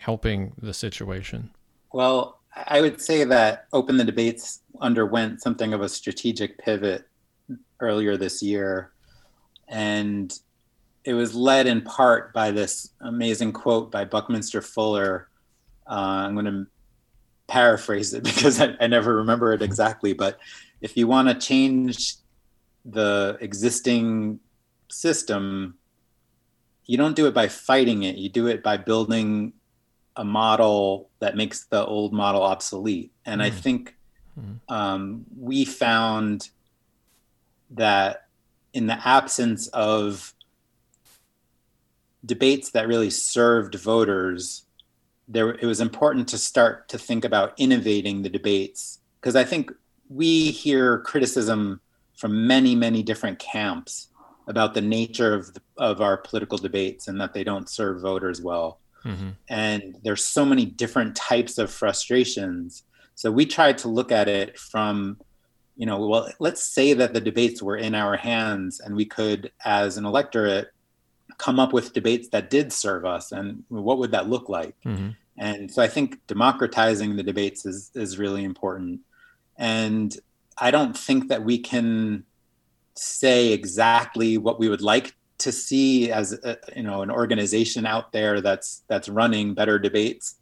helping 0.00 0.52
the 0.60 0.74
situation? 0.74 1.50
Well, 1.92 2.40
I 2.66 2.80
would 2.80 3.00
say 3.00 3.24
that 3.24 3.66
Open 3.72 3.96
the 3.96 4.04
Debates 4.04 4.60
underwent 4.80 5.42
something 5.42 5.72
of 5.72 5.80
a 5.80 5.88
strategic 5.88 6.58
pivot 6.58 7.08
earlier 7.80 8.16
this 8.16 8.42
year. 8.42 8.92
And 9.68 10.36
it 11.04 11.14
was 11.14 11.34
led 11.34 11.66
in 11.66 11.82
part 11.82 12.32
by 12.32 12.50
this 12.50 12.90
amazing 13.00 13.52
quote 13.52 13.90
by 13.90 14.04
Buckminster 14.04 14.60
Fuller. 14.60 15.28
Uh, 15.86 16.26
I'm 16.26 16.34
going 16.34 16.46
to 16.46 16.66
paraphrase 17.48 18.14
it 18.14 18.22
because 18.32 18.60
I, 18.60 18.76
I 18.80 18.86
never 18.86 19.16
remember 19.16 19.52
it 19.52 19.62
exactly. 19.62 20.12
But 20.12 20.38
if 20.80 20.96
you 20.96 21.08
want 21.08 21.28
to 21.28 21.34
change 21.34 22.14
the 22.84 23.36
existing 23.40 24.38
system, 24.88 25.74
you 26.86 26.96
don't 26.96 27.16
do 27.16 27.26
it 27.26 27.34
by 27.34 27.48
fighting 27.48 28.04
it, 28.04 28.16
you 28.16 28.28
do 28.28 28.46
it 28.46 28.62
by 28.62 28.76
building 28.76 29.52
a 30.16 30.24
model 30.24 31.10
that 31.20 31.36
makes 31.36 31.66
the 31.66 31.84
old 31.84 32.12
model 32.12 32.42
obsolete. 32.42 33.12
And 33.24 33.40
mm. 33.40 33.44
I 33.44 33.50
hmm. 33.50 33.56
think 33.56 33.96
mm. 34.38 34.58
um, 34.68 35.26
we 35.38 35.64
found 35.64 36.50
that 37.70 38.26
in 38.72 38.86
the 38.86 39.06
absence 39.06 39.68
of 39.68 40.34
debates 42.24 42.70
that 42.70 42.88
really 42.88 43.10
served 43.10 43.74
voters, 43.76 44.64
there 45.28 45.50
it 45.50 45.66
was 45.66 45.80
important 45.80 46.26
to 46.28 46.38
start 46.38 46.88
to 46.88 46.98
think 46.98 47.24
about 47.24 47.52
innovating 47.58 48.22
the 48.22 48.30
debates 48.30 49.00
because 49.20 49.36
I 49.36 49.44
think 49.44 49.70
we 50.08 50.50
hear 50.50 51.00
criticism 51.00 51.80
from 52.16 52.46
many 52.46 52.74
many 52.74 53.02
different 53.02 53.38
camps 53.38 54.08
about 54.48 54.72
the 54.72 54.80
nature 54.80 55.34
of 55.34 55.52
the, 55.54 55.60
of 55.76 56.00
our 56.00 56.16
political 56.16 56.58
debates 56.58 57.06
and 57.06 57.20
that 57.20 57.34
they 57.34 57.44
don't 57.44 57.68
serve 57.68 58.00
voters 58.00 58.40
well. 58.40 58.80
Mm-hmm. 59.04 59.30
And 59.48 59.96
there's 60.02 60.24
so 60.24 60.44
many 60.44 60.64
different 60.64 61.14
types 61.14 61.58
of 61.58 61.70
frustrations. 61.70 62.82
So 63.14 63.30
we 63.30 63.44
tried 63.44 63.78
to 63.78 63.88
look 63.88 64.10
at 64.10 64.26
it 64.26 64.58
from, 64.58 65.18
you 65.76 65.84
know, 65.84 66.04
well, 66.06 66.32
let's 66.40 66.64
say 66.64 66.94
that 66.94 67.12
the 67.12 67.20
debates 67.20 67.62
were 67.62 67.76
in 67.76 67.94
our 67.94 68.16
hands 68.16 68.80
and 68.80 68.96
we 68.96 69.04
could, 69.04 69.52
as 69.64 69.98
an 69.98 70.06
electorate, 70.06 70.70
come 71.38 71.58
up 71.58 71.72
with 71.72 71.92
debates 71.92 72.28
that 72.28 72.50
did 72.50 72.72
serve 72.72 73.04
us 73.04 73.32
and 73.32 73.64
what 73.68 73.98
would 73.98 74.10
that 74.10 74.28
look 74.28 74.48
like? 74.48 74.74
Mm-hmm. 74.84 75.10
And 75.38 75.70
so 75.70 75.80
I 75.80 75.86
think 75.86 76.26
democratizing 76.26 77.16
the 77.16 77.22
debates 77.22 77.64
is, 77.64 77.90
is 77.94 78.18
really 78.18 78.44
important. 78.44 79.00
And 79.56 80.16
I 80.58 80.70
don't 80.70 80.96
think 80.96 81.28
that 81.28 81.44
we 81.44 81.58
can 81.58 82.24
say 82.94 83.52
exactly 83.52 84.38
what 84.38 84.58
we 84.58 84.68
would 84.68 84.82
like 84.82 85.14
to 85.38 85.52
see 85.52 86.10
as 86.10 86.32
a, 86.32 86.58
you 86.74 86.82
know 86.82 87.02
an 87.02 87.10
organization 87.10 87.86
out 87.86 88.10
there 88.12 88.40
that's 88.40 88.82
that's 88.88 89.08
running 89.08 89.54
better 89.54 89.78
debates. 89.78 90.36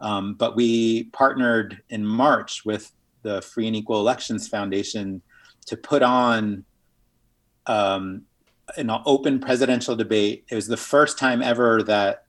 Um, 0.00 0.34
but 0.34 0.56
we 0.56 1.04
partnered 1.04 1.82
in 1.88 2.04
March 2.04 2.64
with 2.64 2.90
the 3.22 3.42
Free 3.42 3.66
and 3.66 3.76
Equal 3.76 4.00
Elections 4.00 4.48
Foundation 4.48 5.22
to 5.66 5.76
put 5.76 6.02
on 6.02 6.64
um, 7.66 8.22
an 8.76 8.90
open 9.06 9.40
presidential 9.40 9.96
debate. 9.96 10.44
It 10.50 10.54
was 10.54 10.66
the 10.66 10.76
first 10.76 11.18
time 11.18 11.42
ever 11.42 11.82
that 11.84 12.24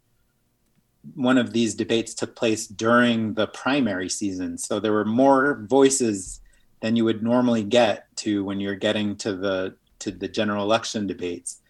one 1.15 1.37
of 1.37 1.51
these 1.51 1.73
debates 1.73 2.13
took 2.13 2.35
place 2.35 2.67
during 2.67 3.33
the 3.33 3.47
primary 3.47 4.09
season. 4.09 4.57
So 4.57 4.79
there 4.79 4.93
were 4.93 5.05
more 5.05 5.65
voices 5.67 6.41
than 6.81 6.95
you 6.95 7.05
would 7.05 7.23
normally 7.23 7.63
get 7.63 8.05
to 8.17 8.43
when 8.43 8.59
you're 8.59 8.75
getting 8.75 9.15
to 9.17 9.35
the 9.35 9.75
to 9.99 10.11
the 10.11 10.27
general 10.27 10.63
election 10.63 11.07
debates 11.07 11.61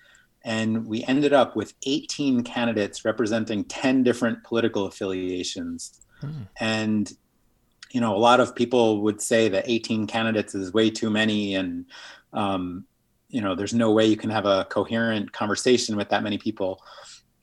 and 0.44 0.86
we 0.88 1.04
ended 1.04 1.34
up 1.34 1.56
with 1.56 1.74
18 1.86 2.44
candidates 2.44 3.06
representing 3.06 3.64
10 3.66 4.04
different 4.04 4.44
political 4.44 4.86
affiliations 4.86 6.02
hmm. 6.20 6.44
and 6.60 7.14
you 7.92 8.02
know 8.02 8.16
a 8.16 8.18
lot 8.18 8.40
of 8.40 8.56
people 8.56 9.02
would 9.02 9.22
say 9.22 9.50
that 9.50 9.66
18 9.68 10.08
candidates 10.08 10.56
is 10.56 10.74
way 10.74 10.90
too 10.90 11.10
many 11.10 11.56
and 11.56 11.86
um, 12.34 12.86
you 13.32 13.42
know 13.42 13.56
there's 13.56 13.74
no 13.74 13.92
way 13.92 14.06
you 14.06 14.18
can 14.18 14.30
have 14.30 14.46
a 14.46 14.66
coherent 14.66 15.32
conversation 15.32 15.96
with 15.96 16.10
that 16.10 16.24
many 16.24 16.38
people 16.38 16.82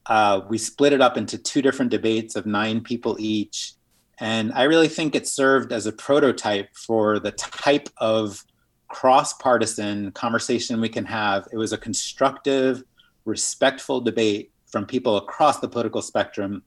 uh, 0.06 0.40
we 0.48 0.56
split 0.56 0.92
it 0.92 1.02
up 1.02 1.18
into 1.18 1.36
two 1.36 1.60
different 1.60 1.90
debates 1.90 2.36
of 2.36 2.46
nine 2.46 2.80
people 2.80 3.16
each 3.18 3.74
and 4.20 4.52
i 4.52 4.62
really 4.62 4.88
think 4.88 5.14
it 5.14 5.26
served 5.26 5.72
as 5.72 5.86
a 5.86 5.92
prototype 5.92 6.68
for 6.76 7.18
the 7.18 7.32
type 7.32 7.88
of 7.98 8.44
cross 8.88 9.34
partisan 9.34 10.10
conversation 10.12 10.80
we 10.80 10.88
can 10.88 11.04
have. 11.04 11.46
It 11.52 11.56
was 11.56 11.72
a 11.72 11.78
constructive, 11.78 12.82
respectful 13.24 14.00
debate 14.00 14.50
from 14.66 14.86
people 14.86 15.16
across 15.16 15.60
the 15.60 15.68
political 15.68 16.02
spectrum. 16.02 16.62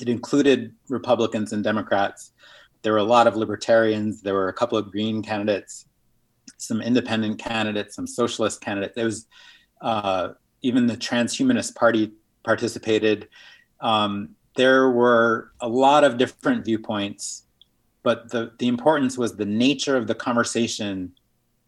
It 0.00 0.08
included 0.08 0.74
Republicans 0.88 1.52
and 1.52 1.64
Democrats. 1.64 2.32
There 2.82 2.92
were 2.92 2.98
a 2.98 3.04
lot 3.04 3.26
of 3.26 3.36
libertarians. 3.36 4.20
There 4.20 4.34
were 4.34 4.48
a 4.48 4.52
couple 4.52 4.78
of 4.78 4.90
Green 4.90 5.22
candidates, 5.22 5.86
some 6.58 6.80
independent 6.80 7.38
candidates, 7.38 7.96
some 7.96 8.06
socialist 8.06 8.60
candidates. 8.60 8.94
There 8.94 9.04
was 9.04 9.26
uh, 9.80 10.30
even 10.62 10.86
the 10.86 10.96
Transhumanist 10.96 11.74
Party 11.74 12.12
participated. 12.44 13.28
Um, 13.80 14.30
there 14.56 14.90
were 14.90 15.52
a 15.60 15.68
lot 15.68 16.04
of 16.04 16.18
different 16.18 16.64
viewpoints, 16.64 17.44
but 18.02 18.30
the, 18.30 18.52
the 18.58 18.68
importance 18.68 19.16
was 19.16 19.36
the 19.36 19.46
nature 19.46 19.96
of 19.96 20.06
the 20.06 20.14
conversation 20.14 21.12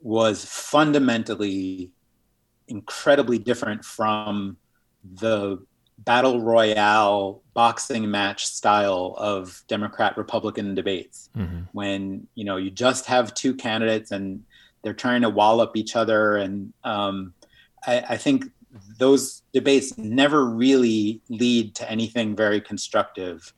was 0.01 0.45
fundamentally 0.45 1.93
incredibly 2.69 3.39
different 3.39 3.85
from 3.85 4.57
the 5.05 5.65
battle 5.99 6.41
royale 6.41 7.43
boxing 7.55 8.11
match 8.11 8.47
style 8.47 9.15
of 9.19 9.63
democrat 9.69 10.17
republican 10.17 10.75
debates 10.75 11.29
mm-hmm. 11.37 11.61
when 11.73 12.27
you 12.35 12.45
know 12.45 12.57
you 12.57 12.71
just 12.71 13.07
have 13.07 13.35
two 13.35 13.55
candidates 13.55 14.11
and 14.11 14.43
they're 14.83 14.95
trying 14.95 15.23
to 15.23 15.31
wallop 15.31 15.77
each 15.77 15.97
other, 15.97 16.37
and 16.37 16.73
um, 16.85 17.35
I, 17.87 18.05
I 18.11 18.17
think 18.17 18.47
those 18.99 19.43
debates 19.53 19.97
never 19.99 20.47
really 20.47 21.21
lead 21.29 21.75
to 21.77 21.91
anything 21.91 22.35
very 22.35 22.61
constructive, 22.61 23.53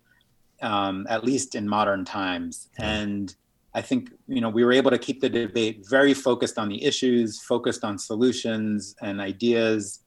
um, 0.63 1.07
at 1.09 1.25
least 1.25 1.55
in 1.55 1.69
modern 1.69 2.05
times. 2.05 2.69
And 2.79 3.35
I 3.75 3.83
think 3.83 4.11
you 4.29 4.41
know 4.41 4.49
we 4.49 4.65
were 4.65 4.73
able 4.73 4.91
to 4.91 4.99
keep 4.99 5.21
the 5.21 5.29
debate 5.29 5.85
very 5.89 6.15
focused 6.15 6.59
on 6.59 6.69
the 6.69 6.85
issues, 6.85 7.41
focused 7.41 7.85
on 7.85 7.99
solutions 7.99 8.95
and 9.03 9.21
ideas. 9.21 10.01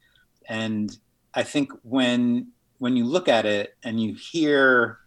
And 0.47 0.97
I 1.33 1.43
think 1.43 1.71
when 1.83 2.47
when 2.79 2.95
you 2.95 3.05
look 3.05 3.27
at 3.27 3.45
it 3.45 3.75
and 3.83 4.01
you 4.01 4.13
hear 4.13 4.99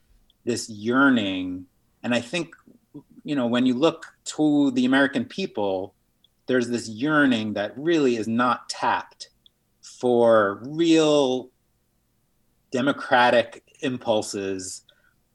this 0.44 0.68
yearning, 0.68 1.66
and 2.02 2.14
I 2.14 2.20
think 2.20 2.54
you 3.24 3.34
know 3.34 3.46
when 3.46 3.64
you 3.64 3.74
look 3.74 4.06
to 4.36 4.70
the 4.72 4.84
American 4.84 5.24
people, 5.24 5.94
there's 6.51 6.68
this 6.68 6.88
yearning 6.88 7.53
that 7.53 7.72
really 7.78 8.16
is 8.16 8.26
not 8.26 8.68
tapped 8.68 9.28
for 9.82 10.61
real 10.66 11.48
democratic 12.72 13.62
impulses, 13.82 14.82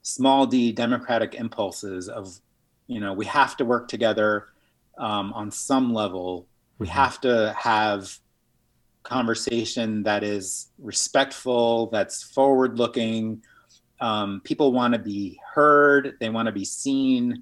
small 0.02 0.46
d 0.46 0.74
democratic 0.74 1.36
impulses 1.36 2.10
of 2.10 2.38
you 2.88 3.00
know 3.00 3.14
we 3.14 3.24
have 3.24 3.56
to 3.56 3.64
work 3.64 3.88
together 3.88 4.48
um, 4.98 5.32
on 5.32 5.50
some 5.50 5.94
level. 5.94 6.48
We 6.80 6.88
mm-hmm. 6.88 6.98
have 6.98 7.22
to 7.22 7.56
have 7.58 8.20
conversation 9.04 10.04
that 10.04 10.22
is 10.22 10.68
respectful 10.80 11.88
that's 11.92 12.24
forward 12.24 12.78
looking 12.78 13.42
um, 14.02 14.42
people 14.44 14.74
want 14.74 14.94
to 14.94 15.00
be 15.00 15.40
heard 15.54 16.18
they 16.20 16.30
want 16.30 16.48
to 16.48 16.52
be 16.52 16.66
seen 16.66 17.42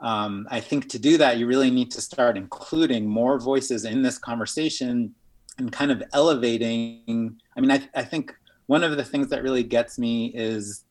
um, 0.00 0.46
i 0.50 0.60
think 0.60 0.88
to 0.88 0.98
do 0.98 1.16
that 1.18 1.38
you 1.38 1.46
really 1.46 1.70
need 1.70 1.90
to 1.90 2.00
start 2.00 2.36
including 2.36 3.06
more 3.06 3.38
voices 3.38 3.84
in 3.84 4.02
this 4.02 4.18
conversation 4.18 5.14
and 5.58 5.72
kind 5.72 5.90
of 5.90 6.02
elevating 6.12 7.36
i 7.56 7.60
mean 7.60 7.70
I, 7.70 7.88
I 7.94 8.02
think 8.02 8.34
one 8.66 8.84
of 8.84 8.96
the 8.96 9.04
things 9.04 9.28
that 9.30 9.42
really 9.42 9.64
gets 9.64 9.98
me 9.98 10.26
is 10.26 10.84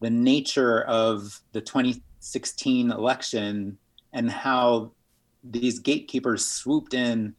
the 0.00 0.10
nature 0.10 0.82
of 0.82 1.40
the 1.52 1.60
2016 1.62 2.90
election 2.90 3.78
and 4.12 4.30
how 4.30 4.92
these 5.42 5.78
gatekeepers 5.78 6.46
swooped 6.46 6.92
in 6.92 7.34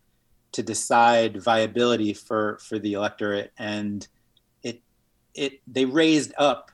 to 0.54 0.64
decide 0.64 1.42
viability 1.42 2.14
for 2.14 2.58
for 2.58 2.80
the 2.80 2.94
electorate. 2.94 3.52
And 3.60 4.08
it 4.64 4.82
it 5.36 5.62
they 5.68 5.86
raised 5.86 6.34
up 6.40 6.72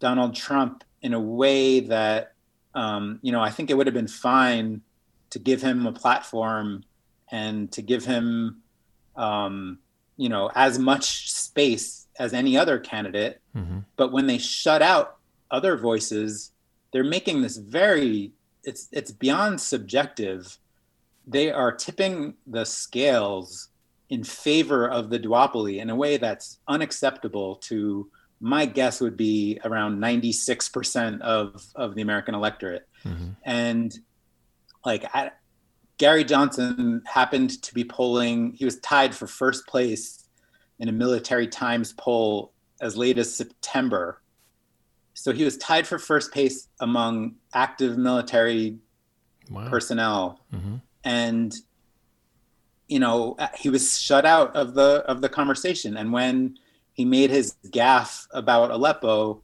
Donald 0.00 0.34
Trump 0.34 0.82
in 1.02 1.14
a 1.14 1.20
way 1.20 1.78
that 1.78 2.31
um, 2.74 3.18
you 3.22 3.32
know 3.32 3.40
I 3.40 3.50
think 3.50 3.70
it 3.70 3.74
would 3.74 3.86
have 3.86 3.94
been 3.94 4.08
fine 4.08 4.82
to 5.30 5.38
give 5.38 5.62
him 5.62 5.86
a 5.86 5.92
platform 5.92 6.84
and 7.30 7.72
to 7.72 7.82
give 7.82 8.04
him 8.04 8.62
um, 9.16 9.78
you 10.16 10.28
know 10.28 10.50
as 10.54 10.78
much 10.78 11.32
space 11.32 12.06
as 12.18 12.32
any 12.34 12.56
other 12.56 12.78
candidate 12.78 13.40
mm-hmm. 13.56 13.78
but 13.96 14.12
when 14.12 14.26
they 14.26 14.38
shut 14.38 14.82
out 14.82 15.16
other 15.50 15.76
voices 15.76 16.52
they're 16.92 17.04
making 17.04 17.42
this 17.42 17.56
very 17.56 18.32
it's 18.64 18.88
it's 18.92 19.10
beyond 19.10 19.60
subjective 19.60 20.58
they 21.26 21.50
are 21.50 21.72
tipping 21.72 22.34
the 22.46 22.64
scales 22.64 23.68
in 24.10 24.22
favor 24.22 24.88
of 24.88 25.08
the 25.08 25.18
duopoly 25.18 25.80
in 25.80 25.88
a 25.88 25.96
way 25.96 26.16
that's 26.16 26.58
unacceptable 26.68 27.56
to 27.56 28.10
my 28.42 28.66
guess 28.66 29.00
would 29.00 29.16
be 29.16 29.58
around 29.64 29.98
96% 29.98 31.20
of, 31.20 31.64
of 31.74 31.94
the 31.94 32.02
American 32.02 32.34
electorate. 32.34 32.86
Mm-hmm. 33.04 33.30
And 33.44 33.98
like 34.84 35.04
I, 35.14 35.30
Gary 35.96 36.24
Johnson 36.24 37.02
happened 37.06 37.62
to 37.62 37.72
be 37.72 37.84
polling, 37.84 38.52
he 38.52 38.64
was 38.64 38.78
tied 38.80 39.14
for 39.14 39.26
first 39.26 39.66
place 39.66 40.28
in 40.78 40.88
a 40.88 40.92
military 40.92 41.46
times 41.46 41.94
poll 41.94 42.52
as 42.80 42.96
late 42.96 43.16
as 43.16 43.34
September 43.34 44.22
so 45.14 45.32
he 45.32 45.44
was 45.44 45.56
tied 45.58 45.86
for 45.86 45.98
first 45.98 46.32
place 46.32 46.68
among 46.80 47.34
active 47.54 47.98
military 47.98 48.78
wow. 49.50 49.68
personnel 49.68 50.40
mm-hmm. 50.52 50.76
and 51.04 51.54
you 52.88 52.98
know 52.98 53.36
he 53.56 53.68
was 53.68 53.98
shut 54.00 54.24
out 54.24 54.54
of 54.56 54.74
the 54.74 55.04
of 55.06 55.20
the 55.20 55.28
conversation 55.28 55.96
and 55.96 56.12
when 56.12 56.56
he 56.92 57.04
made 57.04 57.30
his 57.30 57.56
gaffe 57.68 58.26
about 58.32 58.70
aleppo 58.70 59.42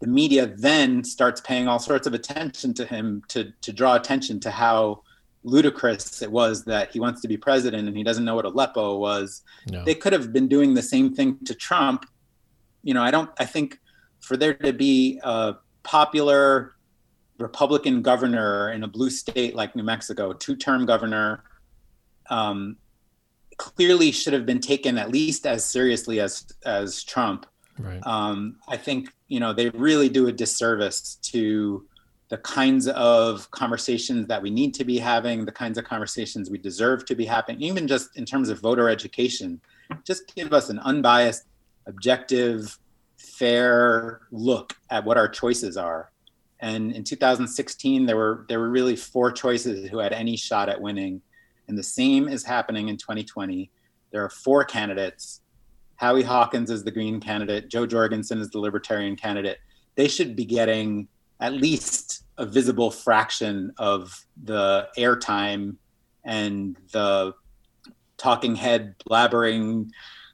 the 0.00 0.06
media 0.06 0.46
then 0.46 1.02
starts 1.02 1.40
paying 1.40 1.68
all 1.68 1.78
sorts 1.78 2.06
of 2.06 2.14
attention 2.14 2.74
to 2.74 2.84
him 2.84 3.22
to 3.28 3.52
to 3.60 3.72
draw 3.72 3.94
attention 3.94 4.38
to 4.40 4.50
how 4.50 5.02
ludicrous 5.44 6.22
it 6.22 6.30
was 6.30 6.64
that 6.64 6.90
he 6.92 6.98
wants 6.98 7.20
to 7.20 7.28
be 7.28 7.36
president 7.36 7.86
and 7.86 7.96
he 7.96 8.02
doesn't 8.02 8.24
know 8.24 8.34
what 8.34 8.44
aleppo 8.44 8.96
was 8.96 9.42
no. 9.70 9.84
they 9.84 9.94
could 9.94 10.12
have 10.12 10.32
been 10.32 10.48
doing 10.48 10.74
the 10.74 10.82
same 10.82 11.14
thing 11.14 11.38
to 11.44 11.54
trump 11.54 12.04
you 12.82 12.92
know 12.92 13.02
i 13.02 13.10
don't 13.10 13.30
i 13.38 13.44
think 13.44 13.78
for 14.20 14.36
there 14.36 14.54
to 14.54 14.72
be 14.72 15.20
a 15.22 15.54
popular 15.84 16.76
Republican 17.38 18.02
governor 18.02 18.72
in 18.72 18.82
a 18.82 18.88
blue 18.88 19.10
state 19.10 19.54
like 19.54 19.76
New 19.76 19.82
Mexico, 19.82 20.32
two 20.32 20.56
term 20.56 20.86
governor, 20.86 21.44
um, 22.30 22.76
clearly 23.56 24.10
should 24.10 24.32
have 24.32 24.46
been 24.46 24.60
taken 24.60 24.98
at 24.98 25.10
least 25.10 25.46
as 25.46 25.64
seriously 25.64 26.20
as, 26.20 26.46
as 26.64 27.02
Trump. 27.02 27.46
Right. 27.78 28.00
Um, 28.06 28.56
I 28.68 28.76
think, 28.76 29.12
you 29.28 29.40
know, 29.40 29.52
they 29.52 29.70
really 29.70 30.08
do 30.08 30.28
a 30.28 30.32
disservice 30.32 31.16
to 31.22 31.86
the 32.28 32.38
kinds 32.38 32.88
of 32.88 33.50
conversations 33.50 34.26
that 34.26 34.42
we 34.42 34.50
need 34.50 34.74
to 34.74 34.84
be 34.84 34.98
having, 34.98 35.44
the 35.44 35.52
kinds 35.52 35.78
of 35.78 35.84
conversations 35.84 36.50
we 36.50 36.58
deserve 36.58 37.04
to 37.06 37.14
be 37.14 37.24
having, 37.24 37.60
even 37.60 37.86
just 37.86 38.16
in 38.16 38.24
terms 38.24 38.48
of 38.48 38.60
voter 38.60 38.88
education. 38.88 39.60
Just 40.04 40.34
give 40.34 40.52
us 40.52 40.68
an 40.68 40.80
unbiased, 40.80 41.44
objective, 41.86 42.78
fair 43.16 44.22
look 44.32 44.74
at 44.90 45.04
what 45.04 45.16
our 45.16 45.28
choices 45.28 45.76
are. 45.76 46.10
And 46.60 46.92
in 46.92 47.04
2016, 47.04 48.06
there 48.06 48.16
were 48.16 48.46
there 48.48 48.58
were 48.58 48.70
really 48.70 48.96
four 48.96 49.30
choices 49.30 49.88
who 49.90 49.98
had 49.98 50.12
any 50.12 50.36
shot 50.36 50.68
at 50.68 50.80
winning, 50.80 51.20
and 51.68 51.76
the 51.76 51.82
same 51.82 52.28
is 52.28 52.44
happening 52.44 52.88
in 52.88 52.96
2020. 52.96 53.70
There 54.12 54.24
are 54.24 54.30
four 54.30 54.64
candidates. 54.64 55.40
Howie 55.96 56.22
Hawkins 56.22 56.70
is 56.70 56.84
the 56.84 56.90
Green 56.90 57.20
candidate. 57.20 57.68
Jo 57.68 57.86
Jorgensen 57.86 58.38
is 58.38 58.50
the 58.50 58.58
Libertarian 58.58 59.16
candidate. 59.16 59.58
They 59.94 60.08
should 60.08 60.36
be 60.36 60.44
getting 60.44 61.08
at 61.40 61.52
least 61.52 62.24
a 62.38 62.46
visible 62.46 62.90
fraction 62.90 63.72
of 63.78 64.26
the 64.42 64.88
airtime 64.98 65.76
and 66.24 66.76
the 66.92 67.34
talking 68.18 68.56
head 68.56 68.94
blabbering 69.08 69.90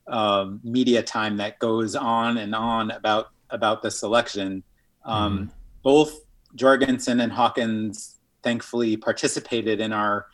um, 0.09 0.61
media 0.65 1.03
time 1.03 1.37
that 1.37 1.59
goes 1.59 1.95
on 1.95 2.39
and 2.39 2.55
on 2.55 2.91
about 2.91 3.29
about 3.51 3.83
this 3.83 4.03
election. 4.03 4.63
Um, 5.05 5.39
mm. 5.39 5.51
Both 5.83 6.21
Jorgensen 6.55 7.21
and 7.21 7.33
Hawkins 7.33 8.19
thankfully 8.43 8.97
participated 8.97 9.81
in 9.81 9.93
our 9.93 10.27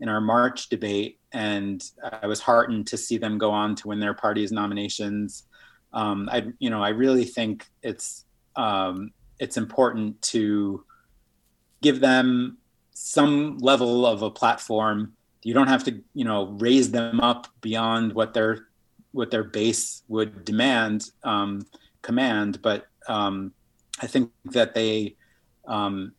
in 0.00 0.08
our 0.08 0.20
March 0.20 0.68
debate, 0.68 1.18
and 1.32 1.82
I 2.22 2.26
was 2.26 2.40
heartened 2.40 2.86
to 2.88 2.96
see 2.96 3.18
them 3.18 3.38
go 3.38 3.50
on 3.50 3.74
to 3.76 3.88
win 3.88 4.00
their 4.00 4.14
party's 4.14 4.52
nominations. 4.52 5.44
Um, 5.92 6.28
I 6.30 6.48
you 6.58 6.70
know 6.70 6.82
I 6.82 6.90
really 6.90 7.24
think 7.24 7.66
it's 7.82 8.24
um, 8.56 9.12
it's 9.38 9.56
important 9.56 10.20
to 10.22 10.84
give 11.82 12.00
them 12.00 12.58
some 12.92 13.58
level 13.58 14.06
of 14.06 14.22
a 14.22 14.30
platform. 14.30 15.12
You 15.42 15.54
don't 15.54 15.68
have 15.68 15.84
to 15.84 16.02
you 16.14 16.24
know 16.24 16.46
raise 16.58 16.90
them 16.90 17.20
up 17.20 17.46
beyond 17.60 18.12
what 18.12 18.34
they're 18.34 18.66
what 19.16 19.30
their 19.30 19.44
base 19.44 20.02
would 20.08 20.44
demand 20.44 21.10
um, 21.24 21.66
command 22.02 22.60
but 22.62 22.86
um, 23.08 23.52
i 24.00 24.06
think 24.06 24.30
that 24.44 24.74
they 24.74 25.16
um, 25.66 26.12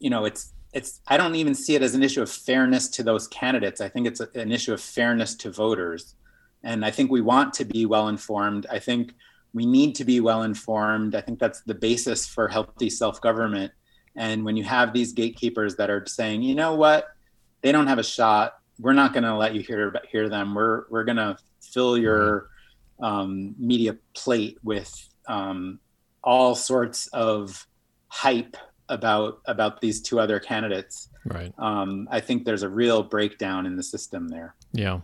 you 0.00 0.10
know 0.10 0.24
it's 0.24 0.53
it's 0.74 1.00
i 1.06 1.16
don't 1.16 1.36
even 1.36 1.54
see 1.54 1.74
it 1.74 1.82
as 1.82 1.94
an 1.94 2.02
issue 2.02 2.20
of 2.20 2.30
fairness 2.30 2.88
to 2.88 3.02
those 3.02 3.28
candidates. 3.28 3.80
I 3.80 3.88
think 3.88 4.06
it's 4.06 4.20
a, 4.20 4.28
an 4.34 4.52
issue 4.52 4.74
of 4.74 4.80
fairness 4.80 5.34
to 5.36 5.50
voters. 5.50 6.16
And 6.62 6.84
i 6.84 6.90
think 6.90 7.10
we 7.10 7.20
want 7.20 7.54
to 7.54 7.64
be 7.64 7.86
well 7.86 8.08
informed 8.08 8.66
i 8.70 8.78
think 8.78 9.14
we 9.52 9.64
need 9.64 9.94
to 9.94 10.04
be 10.04 10.20
well 10.20 10.42
informed 10.42 11.14
i 11.14 11.20
think 11.20 11.38
that's 11.38 11.62
the 11.62 11.74
basis 11.74 12.26
for 12.26 12.48
healthy 12.48 12.90
self-government. 12.90 13.72
And 14.16 14.44
when 14.44 14.56
you 14.56 14.64
have 14.64 14.92
these 14.92 15.12
gatekeepers 15.12 15.76
that 15.76 15.90
are 15.90 16.04
saying 16.06 16.42
you 16.42 16.54
know 16.54 16.74
what? 16.74 17.08
They 17.62 17.72
don't 17.72 17.86
have 17.86 17.98
a 17.98 18.04
shot. 18.04 18.58
We're 18.78 18.92
not 18.92 19.12
going 19.12 19.24
to 19.24 19.34
let 19.36 19.54
you 19.54 19.62
hear 19.62 19.94
hear 20.10 20.28
them. 20.28 20.54
We're 20.54 20.84
we're 20.90 21.04
going 21.04 21.16
to 21.16 21.36
fill 21.72 21.96
your 21.96 22.48
um, 23.00 23.54
media 23.58 23.96
plate 24.14 24.58
with 24.62 24.92
um, 25.26 25.80
all 26.22 26.54
sorts 26.54 27.06
of 27.08 27.66
hype 28.08 28.56
about 28.88 29.40
about 29.46 29.80
these 29.80 30.00
two 30.00 30.20
other 30.20 30.38
candidates. 30.38 31.08
Right. 31.24 31.52
Um, 31.58 32.08
I 32.10 32.20
think 32.20 32.44
there's 32.44 32.62
a 32.62 32.68
real 32.68 33.02
breakdown 33.02 33.66
in 33.66 33.76
the 33.76 33.82
system 33.82 34.28
there. 34.28 34.54
Yeah. 34.72 35.00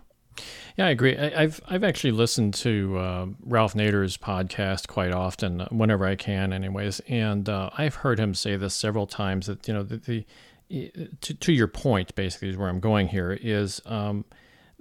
Yeah, 0.76 0.86
I 0.86 0.90
agree. 0.90 1.18
I, 1.18 1.42
have 1.42 1.60
I've 1.68 1.84
actually 1.84 2.12
listened 2.12 2.54
to 2.54 2.96
uh, 2.96 3.26
Ralph 3.44 3.74
Nader's 3.74 4.16
podcast 4.16 4.88
quite 4.88 5.12
often, 5.12 5.66
whenever 5.70 6.06
I 6.06 6.14
can, 6.14 6.52
anyways. 6.52 7.00
And 7.08 7.48
uh, 7.48 7.70
I've 7.76 7.96
heard 7.96 8.18
him 8.18 8.34
say 8.34 8.56
this 8.56 8.74
several 8.74 9.06
times 9.06 9.46
that 9.46 9.66
you 9.68 9.74
know 9.74 9.82
the, 9.82 9.96
the 9.98 10.24
to, 11.20 11.34
to 11.34 11.52
your 11.52 11.66
point, 11.66 12.14
basically, 12.14 12.48
is 12.48 12.56
where 12.56 12.68
I'm 12.68 12.80
going 12.80 13.08
here 13.08 13.32
is 13.32 13.82
um, 13.86 14.24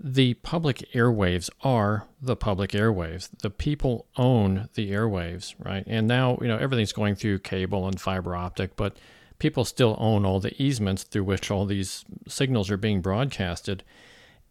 the 0.02 0.34
public 0.36 0.78
airwaves 0.93 1.50
are 1.62 2.08
the 2.22 2.38
public 2.38 2.72
airwaves. 2.72 3.30
The 3.41 3.50
people 3.50 4.08
own 4.16 4.70
the 4.76 4.91
airwaves, 4.91 5.56
right? 5.60 5.84
And 5.88 6.08
now, 6.08 6.38
you 6.41 6.47
know, 6.47 6.58
everything's 6.58 6.93
going 6.93 7.16
through 7.16 7.39
cable 7.39 7.86
and 7.86 8.00
fiber 8.00 8.34
optic, 8.34 8.78
but 8.78 8.95
people 9.39 9.66
still 9.66 9.97
own 10.00 10.26
all 10.26 10.39
the 10.39 10.62
easements 10.62 11.04
through 11.04 11.26
which 11.26 11.52
all 11.52 11.66
these 11.66 12.06
signals 12.28 12.72
are 12.72 12.78
being 12.78 13.02
broadcasted. 13.02 13.84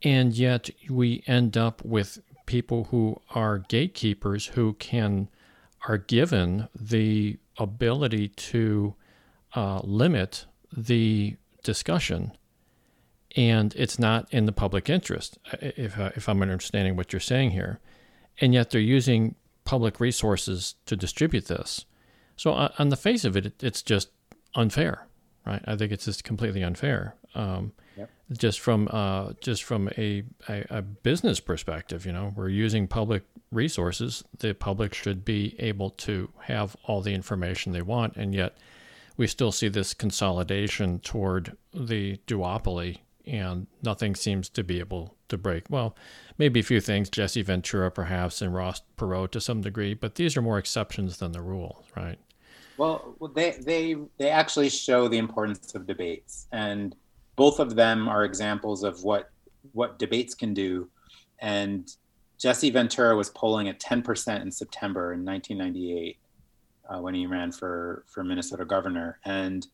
And 0.03 0.35
yet 0.35 0.69
we 0.91 1.23
end 1.27 1.57
up 1.57 1.83
with 1.83 2.19
people 2.45 2.85
who 2.85 3.21
are 3.31 3.59
gatekeepers 3.59 4.47
who 4.47 4.75
can 4.75 5.29
are 5.87 5.99
given 5.99 6.69
the 6.75 7.39
ability 7.57 8.29
to 8.29 8.95
uh, 9.55 9.81
limit 9.83 10.45
the 10.77 11.37
discussion 11.63 12.33
and 13.39 13.73
it's 13.77 14.01
not 14.01 14.27
in 14.35 14.47
the 14.47 14.53
public 14.53 14.91
interest 14.91 15.39
if, 15.63 15.97
uh, 15.97 16.11
if 16.17 16.29
i'm 16.29 16.43
understanding 16.43 16.97
what 16.97 17.13
you're 17.13 17.21
saying 17.21 17.53
here. 17.53 17.79
And 18.41 18.53
yet 18.53 18.71
they're 18.71 18.81
using 18.81 19.35
public 19.65 19.99
resources 20.01 20.77
to 20.87 20.95
distribute 20.97 21.47
this. 21.47 21.85
So 22.37 22.53
uh, 22.53 22.73
on 22.79 22.89
the 22.89 22.97
face 22.97 23.25
of 23.25 23.37
it 23.37 23.63
it's 23.63 23.83
just 23.83 24.11
unfair 24.55 25.07
right? 25.47 25.63
I 25.67 25.77
think 25.77 25.93
it's 25.93 26.05
just 26.05 26.25
completely 26.25 26.63
unfair 26.63 27.15
um, 27.35 27.73
yep. 27.97 28.11
just 28.33 28.59
from 28.61 28.89
uh, 28.91 29.33
just 29.41 29.63
from 29.63 29.89
a, 29.97 30.25
a, 30.49 30.65
a 30.69 30.83
business 30.83 31.39
perspective 31.39 32.05
you 32.05 32.13
know? 32.13 32.33
We're 32.35 32.49
using 32.49 32.89
public 32.89 33.23
resources. 33.53 34.25
The 34.41 34.53
public 34.53 34.93
should 34.93 35.25
be 35.25 35.55
able 35.59 35.91
to 35.91 36.29
have 36.41 36.77
all 36.85 37.01
the 37.03 37.15
information 37.15 37.73
they 37.73 37.83
want 37.83 38.17
and 38.17 38.35
yet 38.35 38.57
we 39.17 39.27
still 39.27 39.53
see 39.53 39.69
this 39.69 39.95
consolidation 39.95 41.01
toward 41.01 41.57
the 41.75 42.19
duopoly, 42.29 42.99
and 43.29 43.67
nothing 43.83 44.15
seems 44.15 44.49
to 44.51 44.65
be 44.65 44.79
able 44.79 45.15
to 45.29 45.37
break. 45.37 45.65
Well, 45.69 45.97
maybe 46.39 46.61
a 46.61 46.65
few 46.65 46.81
things, 46.81 47.11
Jesse 47.11 47.43
Ventura 47.43 47.91
perhaps, 47.91 48.43
and 48.43 48.55
Ross 48.55 48.83
Perot 48.97 49.31
to 49.33 49.41
some 49.41 49.61
degree, 49.61 49.95
but 49.95 50.15
these 50.15 50.37
are 50.37 50.43
more 50.43 50.59
exceptions 50.59 51.19
than 51.19 51.33
the 51.33 51.43
rule, 51.43 51.85
right? 51.97 52.19
Well, 52.79 53.17
they 53.35 53.59
they 53.61 53.97
they 54.19 54.31
actually 54.31 54.69
show 54.69 55.09
the 55.09 55.19
importance 55.19 55.75
of 55.75 55.87
debates, 55.87 56.47
and 56.53 56.95
both 57.35 57.59
of 57.59 57.75
them 57.75 58.09
are 58.09 58.25
examples 58.25 58.85
of 58.85 59.03
what 59.03 59.31
what 59.73 59.99
debates 59.99 60.35
can 60.35 60.55
do. 60.55 60.89
And 61.41 61.91
Jesse 62.39 62.71
Ventura 62.71 63.17
was 63.17 63.31
polling 63.31 63.69
at 63.69 63.81
10% 63.81 64.43
in 64.43 64.51
September 64.53 65.13
in 65.13 65.25
1998 65.25 66.19
uh, 66.89 67.01
when 67.01 67.15
he 67.15 67.27
ran 67.27 67.51
for 67.51 68.05
for 68.07 68.23
Minnesota 68.23 68.65
governor, 68.65 69.19
and 69.25 69.67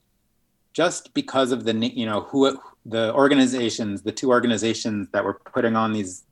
just 0.74 1.14
because 1.14 1.52
of 1.52 1.64
the 1.64 1.74
you 1.74 2.04
know 2.04 2.22
who 2.22 2.58
the 2.84 3.14
organizations, 3.14 4.02
the 4.02 4.12
two 4.12 4.30
organizations 4.30 5.08
that 5.12 5.24
were 5.24 5.34
putting 5.34 5.76
on 5.76 5.92
these 5.92 6.24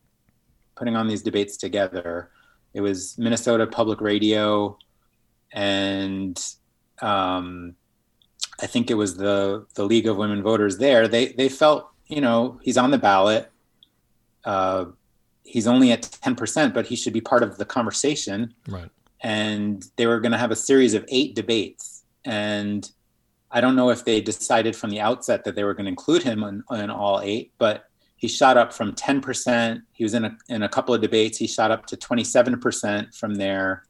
putting 0.74 0.96
on 0.96 1.08
these 1.08 1.22
debates 1.22 1.56
together, 1.56 2.30
it 2.74 2.80
was 2.80 3.16
Minnesota 3.16 3.66
Public 3.66 4.00
Radio, 4.00 4.76
and 5.52 6.38
um, 7.00 7.74
I 8.60 8.66
think 8.66 8.90
it 8.90 8.94
was 8.94 9.16
the 9.16 9.66
the 9.74 9.84
League 9.84 10.06
of 10.06 10.16
Women 10.16 10.42
Voters. 10.42 10.78
There, 10.78 11.08
they 11.08 11.28
they 11.32 11.48
felt 11.48 11.88
you 12.06 12.20
know 12.20 12.60
he's 12.62 12.76
on 12.76 12.90
the 12.90 12.98
ballot. 12.98 13.50
Uh, 14.44 14.86
he's 15.44 15.68
only 15.68 15.92
at 15.92 16.02
10%, 16.02 16.74
but 16.74 16.84
he 16.84 16.96
should 16.96 17.12
be 17.12 17.20
part 17.20 17.44
of 17.44 17.58
the 17.58 17.64
conversation. 17.64 18.52
Right 18.66 18.90
and 19.22 19.88
they 19.96 20.06
were 20.06 20.20
going 20.20 20.32
to 20.32 20.38
have 20.38 20.50
a 20.50 20.56
series 20.56 20.94
of 20.94 21.04
eight 21.08 21.34
debates. 21.34 22.02
And 22.24 22.90
I 23.52 23.60
don't 23.60 23.76
know 23.76 23.90
if 23.90 24.04
they 24.04 24.20
decided 24.20 24.74
from 24.74 24.90
the 24.90 25.00
outset 25.00 25.44
that 25.44 25.54
they 25.54 25.64
were 25.64 25.74
going 25.74 25.84
to 25.84 25.90
include 25.90 26.22
him 26.22 26.42
in, 26.42 26.64
in 26.72 26.90
all 26.90 27.20
eight, 27.22 27.52
but 27.58 27.84
he 28.16 28.26
shot 28.26 28.56
up 28.56 28.72
from 28.72 28.92
10%. 28.92 29.82
He 29.92 30.04
was 30.04 30.14
in 30.14 30.24
a, 30.24 30.36
in 30.48 30.62
a 30.62 30.68
couple 30.68 30.94
of 30.94 31.00
debates. 31.00 31.36
He 31.36 31.46
shot 31.46 31.70
up 31.70 31.86
to 31.86 31.96
27% 31.96 33.14
from 33.14 33.34
there. 33.34 33.84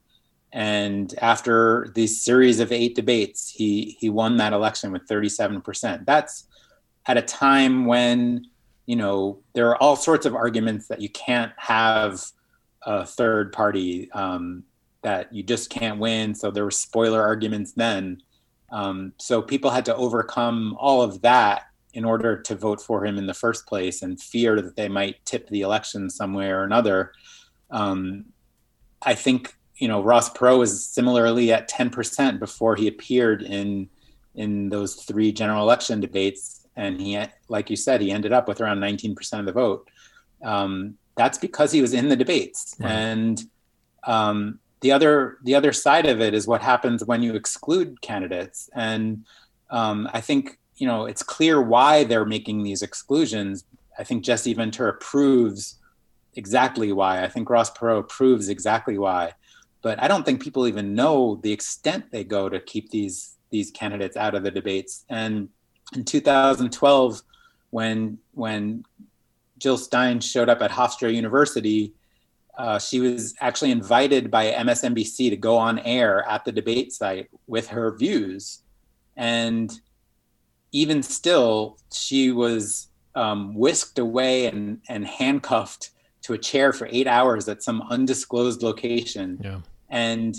And 0.51 1.13
after 1.19 1.91
these 1.95 2.21
series 2.21 2.59
of 2.59 2.71
eight 2.71 2.93
debates, 2.95 3.49
he, 3.49 3.95
he 3.99 4.09
won 4.09 4.37
that 4.37 4.51
election 4.51 4.91
with 4.91 5.07
37%. 5.07 6.05
That's 6.05 6.47
at 7.05 7.17
a 7.17 7.21
time 7.21 7.85
when, 7.85 8.47
you 8.85 8.95
know, 8.95 9.39
there 9.53 9.69
are 9.69 9.77
all 9.77 9.95
sorts 9.95 10.25
of 10.25 10.35
arguments 10.35 10.87
that 10.87 10.99
you 10.99 11.09
can't 11.09 11.51
have 11.57 12.23
a 12.81 13.05
third 13.05 13.53
party 13.53 14.11
um, 14.11 14.63
that 15.03 15.33
you 15.33 15.43
just 15.43 15.69
can't 15.69 15.99
win. 15.99 16.35
So 16.35 16.51
there 16.51 16.65
were 16.65 16.71
spoiler 16.71 17.21
arguments 17.21 17.71
then. 17.71 18.21
Um, 18.73 19.13
so 19.17 19.39
people 19.41 19.69
had 19.69 19.85
to 19.85 19.95
overcome 19.95 20.75
all 20.79 21.03
of 21.03 21.21
that 21.21 21.67
in 21.93 22.03
order 22.03 22.41
to 22.41 22.55
vote 22.55 22.81
for 22.81 23.05
him 23.05 23.19
in 23.19 23.27
the 23.27 23.33
first 23.33 23.67
place 23.67 24.01
and 24.01 24.19
fear 24.19 24.59
that 24.59 24.75
they 24.75 24.89
might 24.89 25.23
tip 25.25 25.47
the 25.47 25.61
election 25.61 26.09
some 26.09 26.33
way 26.33 26.49
or 26.49 26.63
another. 26.63 27.11
Um, 27.69 28.25
I 29.03 29.13
think 29.13 29.55
you 29.75 29.87
know 29.87 30.01
Ross 30.01 30.31
Perot 30.33 30.57
was 30.57 30.83
similarly 30.83 31.53
at 31.53 31.69
10% 31.69 32.39
before 32.39 32.75
he 32.75 32.87
appeared 32.87 33.43
in 33.43 33.89
in 34.35 34.69
those 34.69 34.95
three 34.95 35.31
general 35.31 35.61
election 35.61 35.99
debates, 35.99 36.65
and 36.75 36.99
he, 36.99 37.23
like 37.49 37.69
you 37.69 37.75
said, 37.75 38.01
he 38.01 38.09
ended 38.09 38.33
up 38.33 38.47
with 38.47 38.61
around 38.61 38.79
19% 38.79 39.39
of 39.39 39.45
the 39.45 39.51
vote. 39.51 39.87
Um, 40.43 40.97
that's 41.15 41.37
because 41.37 41.71
he 41.71 41.81
was 41.81 41.93
in 41.93 42.09
the 42.09 42.15
debates, 42.15 42.75
right. 42.79 42.91
and 42.91 43.43
um, 44.05 44.59
the 44.83 44.91
other 44.91 45.37
the 45.43 45.55
other 45.55 45.71
side 45.71 46.05
of 46.05 46.21
it 46.21 46.33
is 46.33 46.45
what 46.45 46.61
happens 46.61 47.05
when 47.05 47.23
you 47.23 47.33
exclude 47.35 48.01
candidates. 48.01 48.69
And 48.75 49.25
um, 49.69 50.07
i 50.13 50.21
think 50.21 50.59
you 50.75 50.85
know 50.85 51.05
it's 51.05 51.23
clear 51.23 51.61
why 51.61 52.03
they're 52.03 52.25
making 52.25 52.61
these 52.61 52.83
exclusions. 52.83 53.65
I 53.97 54.03
think 54.03 54.23
jesse 54.23 54.53
ventura 54.53 54.93
proves 54.93 55.79
exactly 56.35 56.91
why. 56.91 57.23
I 57.23 57.29
think 57.29 57.49
ross 57.49 57.71
perot 57.71 58.09
proves 58.09 58.49
exactly 58.49 58.97
why. 58.97 59.33
But 59.81 60.03
i 60.03 60.07
don't 60.07 60.25
think 60.25 60.43
people 60.43 60.67
even 60.67 60.93
know 60.93 61.39
the 61.41 61.53
extent 61.53 62.11
they 62.11 62.25
go 62.25 62.49
to 62.49 62.59
keep 62.59 62.89
these 62.91 63.37
these 63.49 63.71
candidates 63.71 64.17
out 64.17 64.35
of 64.35 64.43
the 64.43 64.51
debates. 64.51 65.05
And 65.09 65.47
in 65.95 66.03
2012 66.03 67.21
when 67.69 68.17
when 68.33 68.83
jill 69.59 69.77
stein 69.77 70.19
showed 70.19 70.49
up 70.49 70.61
at 70.61 70.71
hofstra 70.71 71.13
university 71.13 71.93
uh, 72.57 72.77
she 72.79 72.99
was 72.99 73.33
actually 73.39 73.71
invited 73.71 74.29
by 74.29 74.51
MSNBC 74.51 75.29
to 75.29 75.37
go 75.37 75.57
on 75.57 75.79
air 75.79 76.27
at 76.27 76.45
the 76.45 76.51
debate 76.51 76.93
site 76.93 77.29
with 77.47 77.67
her 77.69 77.95
views. 77.97 78.59
And 79.15 79.71
even 80.71 81.01
still, 81.03 81.77
she 81.91 82.31
was 82.31 82.87
um, 83.15 83.55
whisked 83.55 83.99
away 83.99 84.45
and, 84.45 84.81
and 84.87 85.05
handcuffed 85.05 85.91
to 86.23 86.33
a 86.33 86.37
chair 86.37 86.73
for 86.73 86.87
eight 86.91 87.07
hours 87.07 87.49
at 87.49 87.63
some 87.63 87.81
undisclosed 87.89 88.63
location. 88.63 89.39
Yeah. 89.43 89.59
And, 89.89 90.35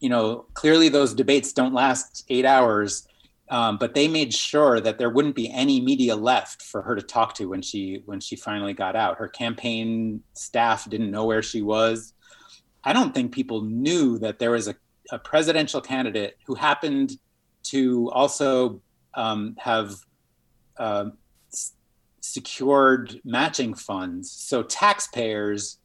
you 0.00 0.08
know, 0.08 0.46
clearly 0.54 0.88
those 0.88 1.14
debates 1.14 1.52
don't 1.52 1.74
last 1.74 2.24
eight 2.28 2.44
hours. 2.44 3.06
Um, 3.52 3.76
but 3.76 3.92
they 3.92 4.08
made 4.08 4.32
sure 4.32 4.80
that 4.80 4.96
there 4.96 5.10
wouldn't 5.10 5.34
be 5.34 5.50
any 5.50 5.78
media 5.78 6.16
left 6.16 6.62
for 6.62 6.80
her 6.80 6.96
to 6.96 7.02
talk 7.02 7.34
to 7.34 7.50
when 7.50 7.60
she 7.60 8.02
when 8.06 8.18
she 8.18 8.34
finally 8.34 8.72
got 8.72 8.96
out. 8.96 9.18
Her 9.18 9.28
campaign 9.28 10.22
staff 10.32 10.88
didn't 10.88 11.10
know 11.10 11.26
where 11.26 11.42
she 11.42 11.60
was. 11.60 12.14
I 12.82 12.94
don't 12.94 13.12
think 13.14 13.30
people 13.30 13.60
knew 13.60 14.18
that 14.20 14.38
there 14.38 14.52
was 14.52 14.68
a, 14.68 14.76
a 15.10 15.18
presidential 15.18 15.82
candidate 15.82 16.38
who 16.46 16.54
happened 16.54 17.12
to 17.64 18.10
also 18.12 18.80
um, 19.12 19.54
have 19.58 19.96
uh, 20.78 21.10
secured 22.22 23.20
matching 23.22 23.74
funds. 23.74 24.32
So 24.32 24.62
taxpayers 24.62 25.76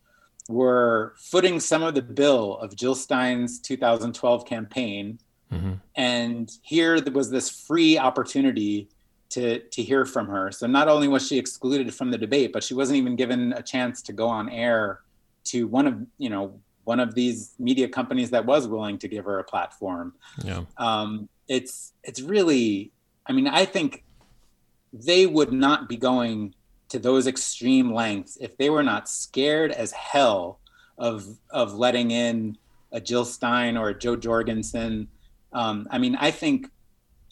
were 0.48 1.16
footing 1.18 1.60
some 1.60 1.84
of 1.84 1.96
the 1.96 2.02
bill 2.02 2.60
of 2.60 2.78
Jill 2.78 2.96
Stein's 2.96 3.60
2012 3.60 4.46
campaign 4.46 5.20
Mm-hmm. 5.52 5.74
And 5.96 6.52
here 6.62 7.02
was 7.12 7.30
this 7.30 7.50
free 7.50 7.98
opportunity 7.98 8.90
to 9.30 9.60
to 9.60 9.84
hear 9.84 10.06
from 10.06 10.28
her. 10.28 10.52
So 10.52 10.68
not 10.68 10.88
only 10.88 11.08
was 11.08 11.28
she 11.28 11.38
excluded 11.38 11.94
from 11.94 12.12
the 12.12 12.18
debate, 12.18 12.54
but 12.54 12.64
she 12.64 12.74
wasn't 12.74 12.98
even 12.98 13.16
given 13.16 13.54
a 13.54 13.62
chance 13.62 14.02
to 14.04 14.14
go 14.14 14.28
on 14.28 14.50
air 14.50 15.02
to 15.46 15.68
one 15.68 15.88
of 15.88 15.96
you 16.18 16.30
know 16.30 16.60
one 16.84 17.02
of 17.02 17.14
these 17.14 17.54
media 17.60 17.88
companies 17.88 18.30
that 18.30 18.46
was 18.46 18.68
willing 18.68 18.98
to 18.98 19.10
give 19.10 19.26
her 19.26 19.40
a 19.40 19.44
platform. 19.44 20.14
Yeah. 20.44 20.64
Um, 20.78 21.28
it's 21.48 21.94
it's 22.04 22.22
really, 22.22 22.92
I 23.26 23.34
mean, 23.34 23.48
I 23.48 23.66
think 23.66 24.06
they 24.94 25.26
would 25.26 25.52
not 25.52 25.90
be 25.90 25.98
going 25.98 26.56
to 26.90 27.00
those 27.00 27.28
extreme 27.28 27.94
lengths 27.94 28.38
if 28.40 28.56
they 28.58 28.70
were 28.70 28.84
not 28.84 29.10
scared 29.10 29.72
as 29.72 29.92
hell 29.92 30.60
of 30.98 31.28
of 31.50 31.74
letting 31.74 32.12
in 32.12 32.58
a 32.94 33.02
Jill 33.02 33.26
Stein 33.26 33.76
or 33.76 33.90
a 33.90 33.98
Jo 33.98 34.16
Jorgensen 34.16 35.10
um, 35.54 35.88
I 35.92 35.98
mean, 35.98 36.16
I 36.16 36.32
think 36.32 36.70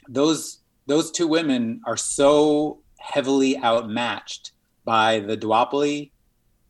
those 0.08 0.60
those 0.88 1.12
two 1.12 1.28
women 1.28 1.82
are 1.86 1.98
so 1.98 2.80
heavily 3.00 3.58
outmatched 3.58 4.52
by 4.84 5.20
the 5.20 5.36
duopoly. 5.36 6.12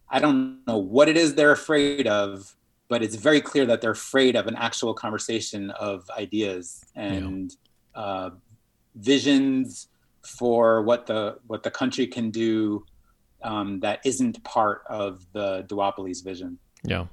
I 0.09 0.19
don't 0.19 0.65
know 0.67 0.77
what 0.77 1.09
it 1.09 1.17
is 1.17 1.35
they're 1.35 1.51
afraid 1.51 2.07
of, 2.07 2.55
but 2.87 3.03
it's 3.03 3.15
very 3.15 3.41
clear 3.41 3.65
that 3.65 3.81
they're 3.81 3.91
afraid 3.91 4.35
of 4.35 4.47
an 4.47 4.55
actual 4.55 4.93
conversation 4.93 5.71
of 5.71 6.09
ideas 6.11 6.85
and 6.95 7.53
yeah. 7.95 8.01
uh, 8.01 8.29
visions 8.95 9.89
for 10.21 10.81
what 10.81 11.05
the 11.05 11.37
what 11.47 11.63
the 11.63 11.71
country 11.71 12.07
can 12.07 12.31
do 12.31 12.85
um, 13.43 13.79
that 13.81 13.99
isn't 14.05 14.43
part 14.43 14.83
of 14.87 15.25
the 15.33 15.63
duopoly's 15.67 16.21
vision. 16.21 16.57
Yeah. 16.83 17.05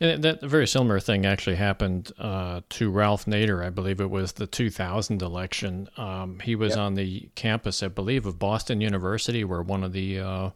And 0.00 0.22
that 0.24 0.40
very 0.40 0.66
similar 0.66 1.00
thing 1.00 1.26
actually 1.26 1.56
happened 1.56 2.12
uh, 2.18 2.62
to 2.70 2.90
Ralph 2.90 3.26
Nader. 3.26 3.64
I 3.64 3.70
believe 3.70 4.00
it 4.00 4.10
was 4.10 4.32
the 4.32 4.46
2000 4.46 5.22
election. 5.22 5.88
Um, 5.96 6.40
he 6.40 6.54
was 6.54 6.70
yep. 6.70 6.78
on 6.78 6.94
the 6.94 7.28
campus, 7.34 7.82
I 7.82 7.88
believe, 7.88 8.26
of 8.26 8.38
Boston 8.38 8.80
University, 8.80 9.44
where 9.44 9.62
one 9.62 9.84
of 9.84 9.92
the 9.92 10.20
uh, 10.20 10.50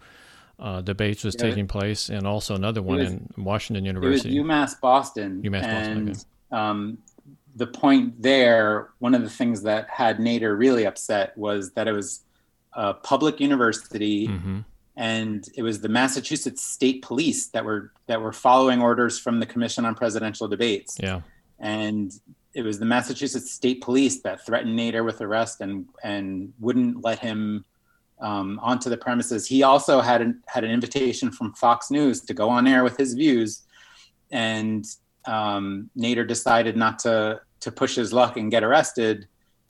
uh, 0.59 0.81
debates 0.81 1.25
was 1.25 1.37
yeah, 1.39 1.49
taking 1.49 1.69
place, 1.69 2.09
and 2.09 2.27
also 2.27 2.55
another 2.55 2.83
one 2.83 2.99
was, 2.99 3.11
in 3.11 3.29
Washington 3.37 3.85
University. 3.85 4.37
It 4.37 4.41
was 4.41 4.49
UMass 4.49 4.81
Boston. 4.81 5.43
UMass 5.43 5.63
and, 5.63 6.07
Boston. 6.09 6.29
Um, 6.51 6.99
the 7.57 7.67
point 7.67 8.21
there, 8.21 8.91
one 8.99 9.15
of 9.15 9.23
the 9.23 9.31
things 9.31 9.63
that 9.63 9.89
had 9.89 10.19
Nader 10.19 10.59
really 10.59 10.87
upset 10.87 11.37
was 11.37 11.73
that 11.73 11.87
it 11.87 11.93
was 11.93 12.23
a 12.73 12.95
public 12.95 13.41
university. 13.41 14.29
Mm-hmm 14.29 14.61
and 14.97 15.49
it 15.57 15.62
was 15.62 15.80
the 15.80 15.88
Massachusetts 15.88 16.62
State 16.62 17.03
Police 17.03 17.49
that 17.49 17.64
were 17.64 17.92
that 18.07 18.20
were 18.20 18.32
following 18.32 18.80
orders 18.80 19.18
from 19.18 19.40
the 19.40 19.47
Commission 19.47 19.84
on 19.84 19.95
Presidential 19.95 20.47
Debates. 20.47 20.97
Yeah, 21.01 21.22
and 21.59 22.12
it 22.55 22.62
was 22.62 22.78
the 22.78 22.84
Massachusetts 22.84 23.51
State 23.51 23.80
Police 23.80 24.22
that 24.22 24.47
threatened 24.47 24.78
Nader 24.78 25.05
with 25.05 25.20
arrest 25.20 25.61
and 25.61 25.88
and 26.03 26.53
wouldn't 26.61 27.03
let 27.03 27.18
him 27.18 27.64
um, 28.20 28.61
onto 28.62 28.88
the 28.88 28.97
premises. 28.97 29.47
He 29.47 29.64
also 29.64 30.01
had 30.01 30.22
an, 30.22 30.42
had 30.47 30.62
an 30.62 30.70
invitation 30.70 31.32
from 31.32 31.53
Fox 31.55 31.90
News 31.90 32.20
to 32.22 32.34
go 32.34 32.49
on 32.49 32.66
air 32.68 32.84
with 32.84 32.97
his 32.97 33.14
views, 33.14 33.62
and 34.30 34.86
um, 35.26 35.90
Nader 35.99 36.26
decided 36.26 36.76
not 36.76 37.01
to 37.01 37.40
to 37.61 37.72
push 37.72 37.97
his 37.97 38.12
luck 38.12 38.36
and 38.36 38.51
get 38.51 38.62
arrested 38.62 39.26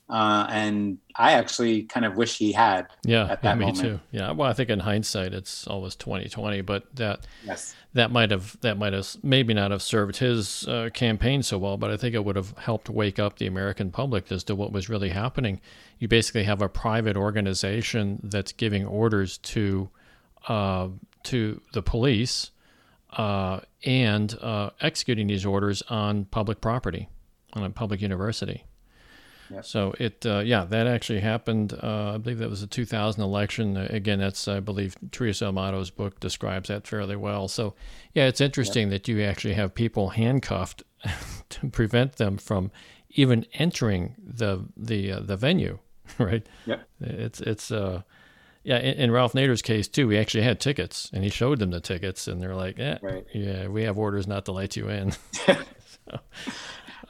uh, 0.09 0.47
and 0.51 0.99
I 1.17 1.33
actually 1.33 1.85
kind 1.85 2.05
of 2.05 2.17
wish 2.17 2.37
he 2.37 2.53
had. 2.53 2.89
Yeah, 3.05 3.27
at 3.27 3.43
that 3.43 3.57
me 3.57 3.67
moment. 3.67 3.81
too. 3.81 4.01
Yeah, 4.11 4.33
well, 4.33 4.49
I 4.49 4.53
think 4.53 4.69
in 4.69 4.81
hindsight, 4.81 5.33
it's 5.33 5.67
always 5.67 5.97
twenty 5.97 6.29
twenty, 6.29 6.61
but 6.61 6.95
that 6.97 7.27
yes. 7.45 7.75
that 7.95 8.11
might 8.11 8.31
have 8.31 8.61
that 8.61 8.77
might 8.77 8.93
have 8.93 9.17
maybe 9.23 9.55
not 9.55 9.71
have 9.71 9.83
served 9.83 10.19
his 10.19 10.69
uh, 10.69 10.91
campaign 10.93 11.43
so 11.43 11.57
well, 11.57 11.79
but 11.79 11.91
I 11.91 11.97
think 11.97 12.15
it 12.15 12.25
would 12.25 12.37
have 12.37 12.57
helped 12.59 12.91
wake 12.91 13.19
up 13.19 13.39
the 13.39 13.47
American 13.47 13.91
public 13.91 14.31
as 14.31 14.45
to 14.45 14.55
what 14.55 14.73
was 14.73 14.91
really 14.91 15.09
happening. 15.09 15.61
You 15.99 16.09
basically 16.09 16.45
have 16.45 16.61
a 16.61 16.69
private 16.69 17.17
organization 17.17 18.21
that's 18.25 18.53
giving 18.53 18.85
orders 18.87 19.39
to 19.39 19.89
uh, 20.49 20.89
to 21.25 21.63
the 21.73 21.83
police 21.83 22.51
uh, 23.17 23.61
and 23.85 24.37
uh, 24.43 24.71
executing 24.81 25.29
these 25.29 25.47
orders 25.47 25.83
on 25.89 26.27
public 26.27 26.61
property 26.61 27.09
on 27.55 27.65
a 27.65 27.71
public 27.71 28.03
university. 28.03 28.65
So 29.63 29.95
it, 29.99 30.25
uh, 30.27 30.41
yeah, 30.41 30.65
that 30.65 30.87
actually 30.87 31.21
happened. 31.21 31.73
Uh, 31.73 32.13
I 32.15 32.19
believe 32.19 32.39
that 32.39 32.51
was 32.51 32.63
a 32.63 32.67
2000 32.67 33.23
election. 33.23 33.77
Again, 33.77 34.19
that's 34.19 34.49
I 34.49 34.61
believe 34.61 34.97
Theresa 35.11 35.47
Amato's 35.47 35.91
book 35.91 36.21
describes 36.21 36.69
that 36.69 36.87
fairly 36.87 37.17
well. 37.17 37.49
So, 37.49 37.75
yeah, 38.15 38.27
it's 38.27 38.41
interesting 38.41 38.91
yep. 38.91 39.03
that 39.03 39.09
you 39.09 39.23
actually 39.23 39.55
have 39.55 39.75
people 39.75 40.11
handcuffed 40.11 40.83
to 41.51 41.69
prevent 41.69 42.17
them 42.17 42.37
from 42.37 42.71
even 43.11 43.47
entering 43.55 44.15
the 44.19 44.65
the 44.77 45.13
uh, 45.13 45.21
the 45.21 45.37
venue, 45.37 45.79
right? 46.19 46.47
Yeah. 46.67 46.81
It's 47.01 47.41
it's 47.41 47.71
uh. 47.71 48.03
Yeah, 48.67 48.79
in, 48.79 48.95
in, 48.95 49.11
Ralph 49.11 49.35
Nader's 49.35 49.61
case 49.61 49.89
too, 49.89 50.09
we 50.09 50.17
actually 50.17 50.45
had 50.45 50.59
tickets, 50.59 51.11
and 51.13 51.23
he 51.23 51.29
showed 51.29 51.59
them 51.59 51.71
the 51.71 51.81
tickets, 51.81 52.27
and 52.27 52.41
they're 52.41 52.55
like, 52.55 52.79
"Yeah, 52.79 52.97
right. 53.03 53.27
yeah, 53.35 53.69
we 53.69 53.83
have 53.83 53.99
orders 53.99 54.27
not 54.27 54.47
to 54.47 54.53
let 54.53 54.75
you 54.75 54.89
in." 54.89 55.13
so, 55.33 55.53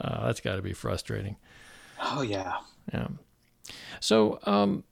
uh, 0.01 0.27
that's 0.27 0.41
got 0.41 0.57
to 0.57 0.63
be 0.63 0.73
frustrating. 0.73 1.37
Oh 2.05 2.23
yeah. 2.23 2.55
Yeah. 2.93 3.09
So 4.01 4.39
um, 4.45 4.85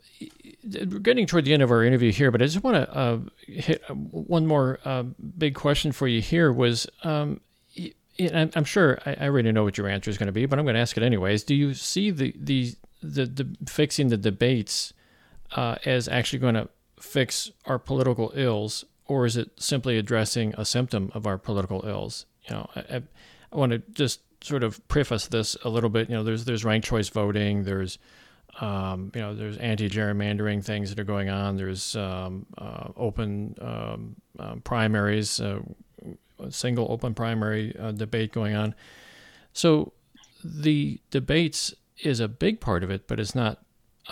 we're 0.65 0.99
getting 1.01 1.27
toward 1.27 1.45
the 1.45 1.53
end 1.53 1.63
of 1.63 1.71
our 1.71 1.85
interview 1.85 2.13
here, 2.13 2.31
but 2.31 2.41
I 2.41 2.47
just 2.47 2.65
want 2.65 2.77
to 2.77 2.97
uh, 2.97 3.19
hit 3.47 3.83
one 3.91 4.47
more 4.47 4.79
uh, 4.85 5.03
big 5.37 5.55
question 5.55 5.93
for 5.93 6.09
you. 6.09 6.21
Here 6.21 6.53
was. 6.53 6.87
Um, 7.03 7.41
I'm 8.21 8.65
sure 8.65 8.99
I 9.07 9.15
already 9.27 9.51
know 9.53 9.65
what 9.65 9.79
your 9.79 9.89
answer 9.89 10.11
is 10.11 10.19
going 10.19 10.27
to 10.27 10.33
be, 10.33 10.45
but 10.45 10.59
I'm 10.59 10.67
going 10.67 10.75
to 10.75 10.81
ask 10.81 10.97
it 10.97 11.03
anyways. 11.03 11.45
Do 11.45 11.55
you 11.55 11.75
see 11.75 12.11
the 12.11 12.35
the 12.39 12.75
the, 13.03 13.27
the 13.27 13.57
fixing 13.67 14.09
the 14.09 14.17
debates 14.17 14.93
uh, 15.57 15.77
as 15.85 16.09
actually 16.09 16.39
going 16.39 16.55
to 16.55 16.69
fix 17.01 17.51
our 17.65 17.79
political 17.79 18.31
ills, 18.35 18.85
or 19.07 19.25
is 19.27 19.37
it 19.37 19.51
simply 19.59 19.99
addressing 19.99 20.55
a 20.57 20.65
symptom 20.65 21.11
of 21.15 21.27
our 21.27 21.39
political 21.39 21.87
ills? 21.87 22.27
You 22.45 22.57
know, 22.57 22.71
I, 22.77 23.03
I 23.51 23.57
want 23.57 23.73
to 23.73 23.79
just 23.79 24.21
sort 24.43 24.63
of 24.63 24.87
preface 24.89 25.27
this 25.27 25.57
a 25.65 25.69
little 25.69 25.91
bit, 25.91 26.09
you 26.09 26.17
know, 26.17 26.25
there's 26.25 26.45
there's 26.45 26.65
ranked 26.65 26.87
choice 26.87 27.09
voting, 27.09 27.65
there's 27.65 27.99
um, 28.61 29.11
you 29.15 29.21
know, 29.21 29.35
there's 29.35 29.57
anti-gerrymandering 29.57 30.63
things 30.63 30.91
that 30.91 31.01
are 31.01 31.05
going 31.05 31.31
on. 31.31 31.57
There's 31.57 31.97
um, 31.97 32.47
uh, 32.59 32.89
open 32.97 33.57
um, 33.61 34.17
uh, 34.39 34.57
primaries, 34.57 35.41
uh, 35.41 35.61
single 36.51 36.91
open 36.91 37.15
primary 37.15 37.75
uh, 37.79 37.93
debate 37.93 38.33
going 38.33 38.55
on. 38.55 38.75
So 39.53 39.93
the 40.45 41.01
debates 41.11 41.75
is 42.03 42.21
a 42.21 42.29
big 42.29 42.61
part 42.61 42.85
of 42.85 42.91
it, 42.91 43.07
but 43.07 43.21
it's 43.21 43.35
not 43.35 43.63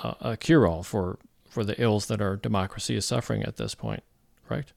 a, 0.03 0.37
cure-all 0.37 0.83
for 0.83 1.18
for 1.49 1.64
the 1.64 1.81
ills 1.83 2.07
that 2.07 2.22
our 2.22 2.37
democracy 2.37 2.95
is 2.95 3.05
suffering 3.05 3.43
at 3.43 3.57
this 3.57 3.74
point, 3.74 4.05
right? 4.49 4.72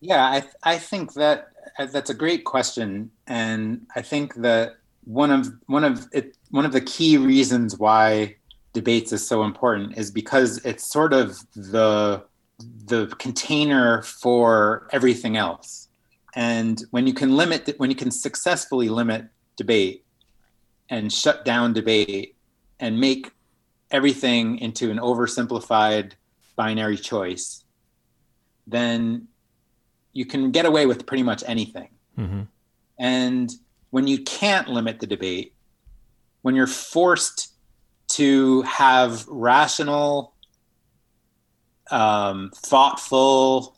Yeah, 0.00 0.22
I 0.22 0.44
I 0.62 0.78
think 0.78 1.14
that 1.14 1.48
uh, 1.78 1.86
that's 1.86 2.10
a 2.10 2.14
great 2.14 2.44
question, 2.44 3.10
and 3.26 3.86
I 3.96 4.02
think 4.02 4.34
that 4.36 4.76
one 5.08 5.30
of 5.30 5.50
one 5.66 5.84
of 5.84 6.06
it 6.12 6.36
one 6.50 6.66
of 6.66 6.72
the 6.72 6.82
key 6.82 7.16
reasons 7.16 7.78
why 7.78 8.36
debates 8.74 9.10
is 9.10 9.26
so 9.26 9.42
important 9.42 9.96
is 9.96 10.10
because 10.10 10.58
it's 10.66 10.84
sort 10.84 11.14
of 11.14 11.38
the 11.54 12.22
the 12.84 13.06
container 13.18 14.02
for 14.02 14.86
everything 14.92 15.38
else 15.38 15.88
and 16.36 16.84
when 16.90 17.06
you 17.06 17.14
can 17.14 17.34
limit 17.34 17.74
when 17.78 17.88
you 17.88 17.96
can 17.96 18.10
successfully 18.10 18.90
limit 18.90 19.24
debate 19.56 20.04
and 20.90 21.10
shut 21.10 21.42
down 21.42 21.72
debate 21.72 22.36
and 22.78 23.00
make 23.00 23.32
everything 23.90 24.58
into 24.58 24.90
an 24.90 24.98
oversimplified 24.98 26.12
binary 26.54 26.98
choice 26.98 27.64
then 28.66 29.26
you 30.12 30.26
can 30.26 30.50
get 30.50 30.66
away 30.66 30.84
with 30.84 31.06
pretty 31.06 31.22
much 31.22 31.42
anything 31.46 31.88
mm-hmm. 32.18 32.42
and 32.98 33.52
when 33.90 34.06
you 34.06 34.18
can't 34.22 34.68
limit 34.68 35.00
the 35.00 35.06
debate, 35.06 35.54
when 36.42 36.54
you're 36.54 36.66
forced 36.66 37.52
to 38.08 38.62
have 38.62 39.26
rational, 39.28 40.34
um, 41.90 42.50
thoughtful, 42.54 43.76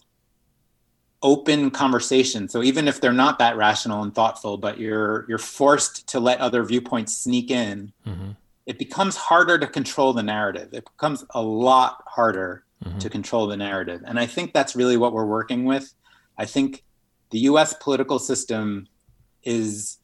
open 1.23 1.71
conversation. 1.71 2.49
So 2.49 2.63
even 2.63 2.89
if 2.89 3.01
they're 3.01 3.13
not 3.13 3.39
that 3.39 3.57
rational 3.57 4.03
and 4.03 4.15
thoughtful, 4.15 4.57
but 4.57 4.79
you're 4.79 5.27
you're 5.29 5.39
forced 5.39 6.09
to 6.09 6.21
let 6.21 6.41
other 6.41 6.65
viewpoints 6.65 7.17
sneak 7.17 7.51
in, 7.51 7.93
mm-hmm. 8.07 8.31
it 8.67 8.79
becomes 8.79 9.17
harder 9.17 9.59
to 9.59 9.67
control 9.67 10.13
the 10.13 10.23
narrative. 10.23 10.71
It 10.73 10.85
becomes 10.85 11.25
a 11.31 11.43
lot 11.43 12.03
harder 12.07 12.65
mm-hmm. 12.85 12.99
to 12.99 13.11
control 13.11 13.47
the 13.47 13.57
narrative. 13.57 14.03
And 14.07 14.19
I 14.19 14.27
think 14.27 14.53
that's 14.53 14.75
really 14.75 14.97
what 14.97 15.13
we're 15.13 15.27
working 15.27 15.65
with. 15.65 15.93
I 16.39 16.47
think 16.47 16.85
the 17.31 17.41
US 17.41 17.75
political 17.75 18.19
system 18.19 18.89
is 19.43 19.99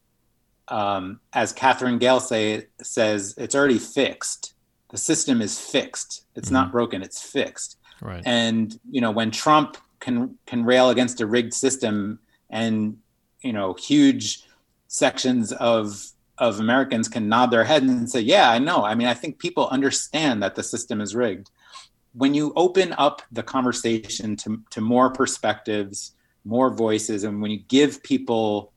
um, 0.68 1.20
as 1.32 1.52
Katherine 1.52 1.98
Gehl 1.98 2.20
say, 2.20 2.66
says, 2.82 3.34
it's 3.38 3.54
already 3.54 3.78
fixed. 3.78 4.54
The 4.90 4.98
system 4.98 5.40
is 5.40 5.58
fixed. 5.58 6.24
It's 6.34 6.46
mm-hmm. 6.46 6.54
not 6.54 6.72
broken. 6.72 7.02
It's 7.02 7.22
fixed. 7.22 7.78
Right. 8.00 8.22
And 8.26 8.78
you 8.90 9.00
know 9.00 9.10
when 9.10 9.30
Trump 9.30 9.76
can 10.00 10.38
can 10.46 10.64
rail 10.64 10.90
against 10.90 11.20
a 11.20 11.26
rigged 11.26 11.54
system, 11.54 12.18
and 12.50 12.98
you 13.40 13.52
know 13.52 13.74
huge 13.74 14.44
sections 14.88 15.52
of 15.52 16.06
of 16.38 16.60
Americans 16.60 17.08
can 17.08 17.28
nod 17.28 17.50
their 17.50 17.64
head 17.64 17.82
and 17.82 18.10
say, 18.10 18.20
"Yeah, 18.20 18.50
I 18.50 18.58
know." 18.58 18.84
I 18.84 18.94
mean, 18.94 19.06
I 19.06 19.14
think 19.14 19.38
people 19.38 19.68
understand 19.68 20.42
that 20.42 20.54
the 20.54 20.62
system 20.62 21.00
is 21.00 21.14
rigged. 21.14 21.50
When 22.12 22.34
you 22.34 22.52
open 22.56 22.94
up 22.98 23.22
the 23.32 23.42
conversation 23.42 24.36
to 24.36 24.62
to 24.70 24.80
more 24.80 25.10
perspectives, 25.10 26.12
more 26.44 26.70
voices, 26.70 27.24
and 27.24 27.40
when 27.40 27.50
you 27.50 27.60
give 27.68 28.02
people 28.02 28.72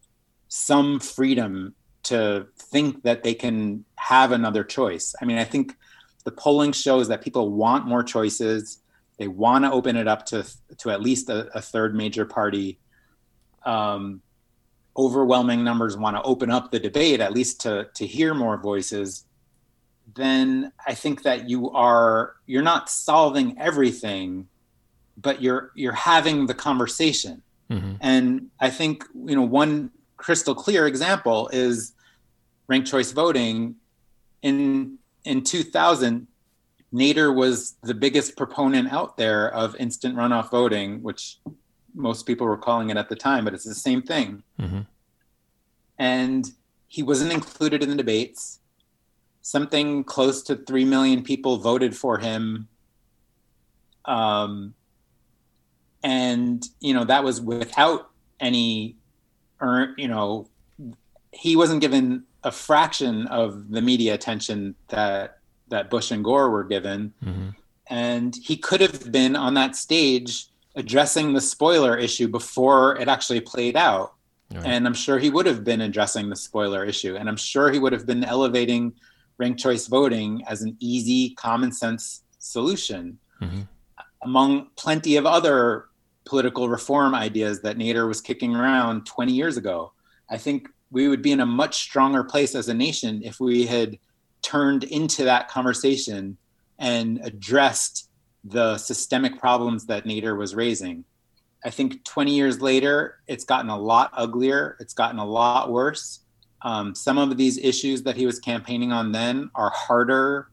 some 0.48 1.00
freedom 1.00 1.76
to 2.04 2.48
think 2.58 3.04
that 3.04 3.24
they 3.24 3.34
can 3.34 3.86
have 3.96 4.32
another 4.32 4.64
choice. 4.64 5.14
I 5.22 5.26
mean, 5.26 5.38
I 5.38 5.44
think 5.44 5.76
the 6.24 6.32
polling 6.32 6.72
shows 6.72 7.08
that 7.08 7.22
people 7.22 7.52
want 7.52 7.86
more 7.86 8.04
choices. 8.04 8.80
They 9.18 9.28
want 9.28 9.66
to 9.66 9.72
open 9.72 9.96
it 9.96 10.08
up 10.08 10.26
to 10.28 10.46
to 10.78 10.92
at 10.92 11.02
least 11.02 11.30
a, 11.30 11.50
a 11.56 11.62
third 11.62 11.96
major 11.96 12.26
party. 12.26 12.80
Um, 13.66 14.22
overwhelming 14.96 15.64
numbers 15.64 15.96
want 15.98 16.16
to 16.16 16.22
open 16.24 16.52
up 16.52 16.72
the 16.72 16.80
debate 16.80 17.20
at 17.20 17.34
least 17.34 17.62
to 17.62 17.90
to 17.96 18.06
hear 18.06 18.34
more 18.34 18.58
voices. 18.58 19.26
Then 20.16 20.72
I 20.86 20.94
think 20.94 21.24
that 21.24 21.50
you 21.50 21.70
are 21.72 22.36
you're 22.46 22.64
not 22.64 22.90
solving 22.90 23.58
everything, 23.60 24.48
but 25.18 25.42
you're 25.42 25.72
you're 25.76 25.94
having 25.94 26.48
the 26.48 26.54
conversation. 26.54 27.42
Mm-hmm. 27.70 27.94
And 28.02 28.48
I 28.60 28.70
think 28.70 29.04
you 29.14 29.36
know 29.36 29.44
one 29.44 29.92
crystal 30.20 30.54
clear 30.54 30.86
example 30.86 31.50
is 31.52 31.94
ranked 32.68 32.88
choice 32.88 33.12
voting 33.12 33.76
in 34.42 34.98
in 35.26 35.44
2000 35.44 36.28
Nader 36.94 37.34
was 37.34 37.76
the 37.84 37.94
biggest 37.94 38.36
proponent 38.36 38.92
out 38.92 39.18
there 39.18 39.54
of 39.54 39.76
instant 39.76 40.16
runoff 40.16 40.50
voting, 40.50 41.04
which 41.04 41.38
most 41.94 42.26
people 42.26 42.48
were 42.48 42.58
calling 42.58 42.90
it 42.90 42.98
at 42.98 43.10
the 43.10 43.16
time, 43.16 43.46
but 43.46 43.54
it's 43.54 43.64
the 43.64 43.76
same 43.76 44.02
thing. 44.02 44.44
Mm-hmm. 44.60 44.82
And 46.00 46.52
he 46.88 47.04
wasn't 47.04 47.32
included 47.32 47.84
in 47.84 47.90
the 47.90 47.96
debates. 47.96 48.60
Something 49.42 50.04
close 50.04 50.42
to 50.44 50.56
3 50.56 50.86
million 50.86 51.24
people 51.24 51.58
voted 51.58 51.96
for 51.96 52.18
him. 52.18 52.68
Um, 54.06 54.74
and, 56.04 56.66
you 56.80 56.94
know, 56.94 57.04
that 57.04 57.24
was 57.24 57.40
without 57.40 58.10
any, 58.40 58.96
you 59.98 60.08
know, 60.08 60.48
he 61.32 61.56
wasn't 61.56 61.82
given 61.82 62.24
a 62.44 62.52
fraction 62.52 63.28
of 63.28 63.70
the 63.70 63.82
media 63.82 64.14
attention 64.14 64.76
that 64.88 65.40
that 65.70 65.90
Bush 65.90 66.12
and 66.12 66.24
Gore 66.24 66.50
were 66.50 66.64
given. 66.64 67.14
Mm-hmm. 67.24 67.50
And 67.88 68.36
he 68.36 68.58
could 68.58 68.82
have 68.82 69.12
been 69.12 69.36
on 69.36 69.54
that 69.56 69.76
stage 69.76 70.48
addressing 70.76 71.34
the 71.34 71.42
spoiler 71.42 71.98
issue 71.98 72.28
before 72.28 72.98
it 72.98 73.08
actually 73.08 73.42
played 73.42 73.76
out. 73.76 74.14
Right. 74.52 74.66
And 74.66 74.88
I'm 74.88 74.94
sure 74.94 75.20
he 75.20 75.30
would 75.30 75.46
have 75.46 75.64
been 75.64 75.82
addressing 75.82 76.30
the 76.30 76.36
spoiler 76.36 76.84
issue. 76.86 77.16
And 77.16 77.30
I'm 77.30 77.38
sure 77.38 77.72
he 77.72 77.80
would 77.80 77.94
have 77.94 78.06
been 78.06 78.24
elevating 78.24 78.94
ranked 79.38 79.60
choice 79.60 79.88
voting 79.88 80.44
as 80.48 80.62
an 80.62 80.76
easy, 80.80 81.36
common 81.36 81.72
sense 81.72 82.24
solution 82.40 83.20
mm-hmm. 83.42 83.62
among 84.24 84.68
plenty 84.76 85.18
of 85.18 85.26
other 85.26 85.89
political 86.30 86.70
reform 86.70 87.16
ideas 87.16 87.60
that 87.62 87.76
Nader 87.76 88.08
was 88.08 88.22
kicking 88.22 88.56
around 88.56 89.08
20 89.08 89.34
years 89.34 89.58
ago. 89.58 89.94
I 90.30 90.38
think 90.38 90.70
we 90.92 91.08
would 91.08 91.24
be 91.24 91.32
in 91.32 91.40
a 91.40 91.46
much 91.46 91.82
stronger 91.82 92.24
place 92.24 92.54
as 92.54 92.70
a 92.70 92.74
nation 92.74 93.22
if 93.24 93.40
we 93.40 93.66
had 93.66 93.98
turned 94.44 94.84
into 94.84 95.24
that 95.24 95.48
conversation 95.48 96.38
and 96.78 97.20
addressed 97.24 98.10
the 98.44 98.78
systemic 98.78 99.40
problems 99.40 99.88
that 99.88 100.06
Nader 100.06 100.38
was 100.38 100.54
raising. 100.54 101.04
I 101.66 101.72
think 101.72 102.04
20 102.06 102.34
years 102.34 102.62
later, 102.62 103.18
it's 103.28 103.44
gotten 103.44 103.72
a 103.72 103.78
lot 103.78 104.12
uglier. 104.14 104.78
It's 104.80 104.94
gotten 104.94 105.20
a 105.20 105.26
lot 105.26 105.72
worse. 105.72 106.20
Um, 106.62 106.94
some 106.94 107.18
of 107.18 107.38
these 107.38 107.58
issues 107.58 108.04
that 108.04 108.16
he 108.16 108.28
was 108.28 108.40
campaigning 108.40 108.92
on 108.92 109.12
then 109.12 109.50
are 109.56 109.72
harder 109.72 110.50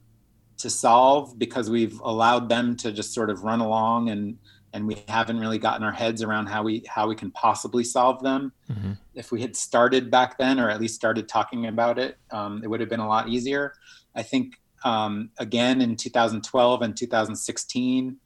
to 0.56 0.70
solve 0.70 1.38
because 1.38 1.68
we've 1.68 2.00
allowed 2.00 2.48
them 2.48 2.76
to 2.78 2.92
just 2.92 3.12
sort 3.12 3.28
of 3.28 3.44
run 3.44 3.60
along 3.60 4.08
and 4.08 4.38
and 4.76 4.86
we 4.86 5.02
haven't 5.08 5.40
really 5.40 5.56
gotten 5.58 5.82
our 5.82 5.92
heads 5.92 6.22
around 6.22 6.48
how 6.48 6.62
we 6.62 6.84
how 6.86 7.08
we 7.08 7.14
can 7.14 7.30
possibly 7.30 7.82
solve 7.82 8.22
them. 8.22 8.52
Mm-hmm. 8.70 8.92
If 9.14 9.32
we 9.32 9.40
had 9.40 9.56
started 9.56 10.10
back 10.10 10.36
then, 10.36 10.60
or 10.60 10.68
at 10.68 10.78
least 10.78 10.94
started 10.94 11.28
talking 11.28 11.66
about 11.66 11.98
it, 11.98 12.18
um, 12.30 12.60
it 12.62 12.68
would 12.68 12.80
have 12.80 12.90
been 12.90 13.00
a 13.00 13.08
lot 13.08 13.28
easier. 13.28 13.72
I 14.14 14.22
think 14.22 14.60
um, 14.84 15.30
again 15.38 15.80
in 15.80 15.96
2012 15.96 16.82
and 16.82 16.94
2016, 16.94 18.16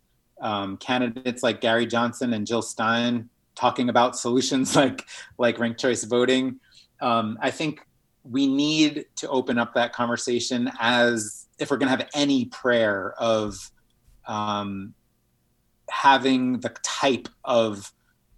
um, 0.40 0.76
candidates 0.78 1.44
like 1.44 1.60
Gary 1.60 1.86
Johnson 1.86 2.32
and 2.34 2.44
Jill 2.44 2.62
Stein 2.62 3.30
talking 3.54 3.88
about 3.88 4.18
solutions 4.18 4.74
like 4.82 5.06
like 5.38 5.60
ranked 5.60 5.78
choice 5.78 6.02
voting. 6.02 6.58
Um, 7.00 7.38
I 7.40 7.52
think 7.52 7.86
we 8.24 8.48
need 8.48 9.06
to 9.16 9.28
open 9.28 9.56
up 9.56 9.74
that 9.74 9.92
conversation 9.92 10.68
as 10.80 11.46
if 11.60 11.70
we're 11.70 11.76
going 11.76 11.92
to 11.92 11.96
have 11.96 12.10
any 12.12 12.46
prayer 12.46 13.14
of 13.18 13.70
um, 14.26 14.94
having 15.90 16.60
the 16.60 16.70
type 16.82 17.28
of 17.44 17.92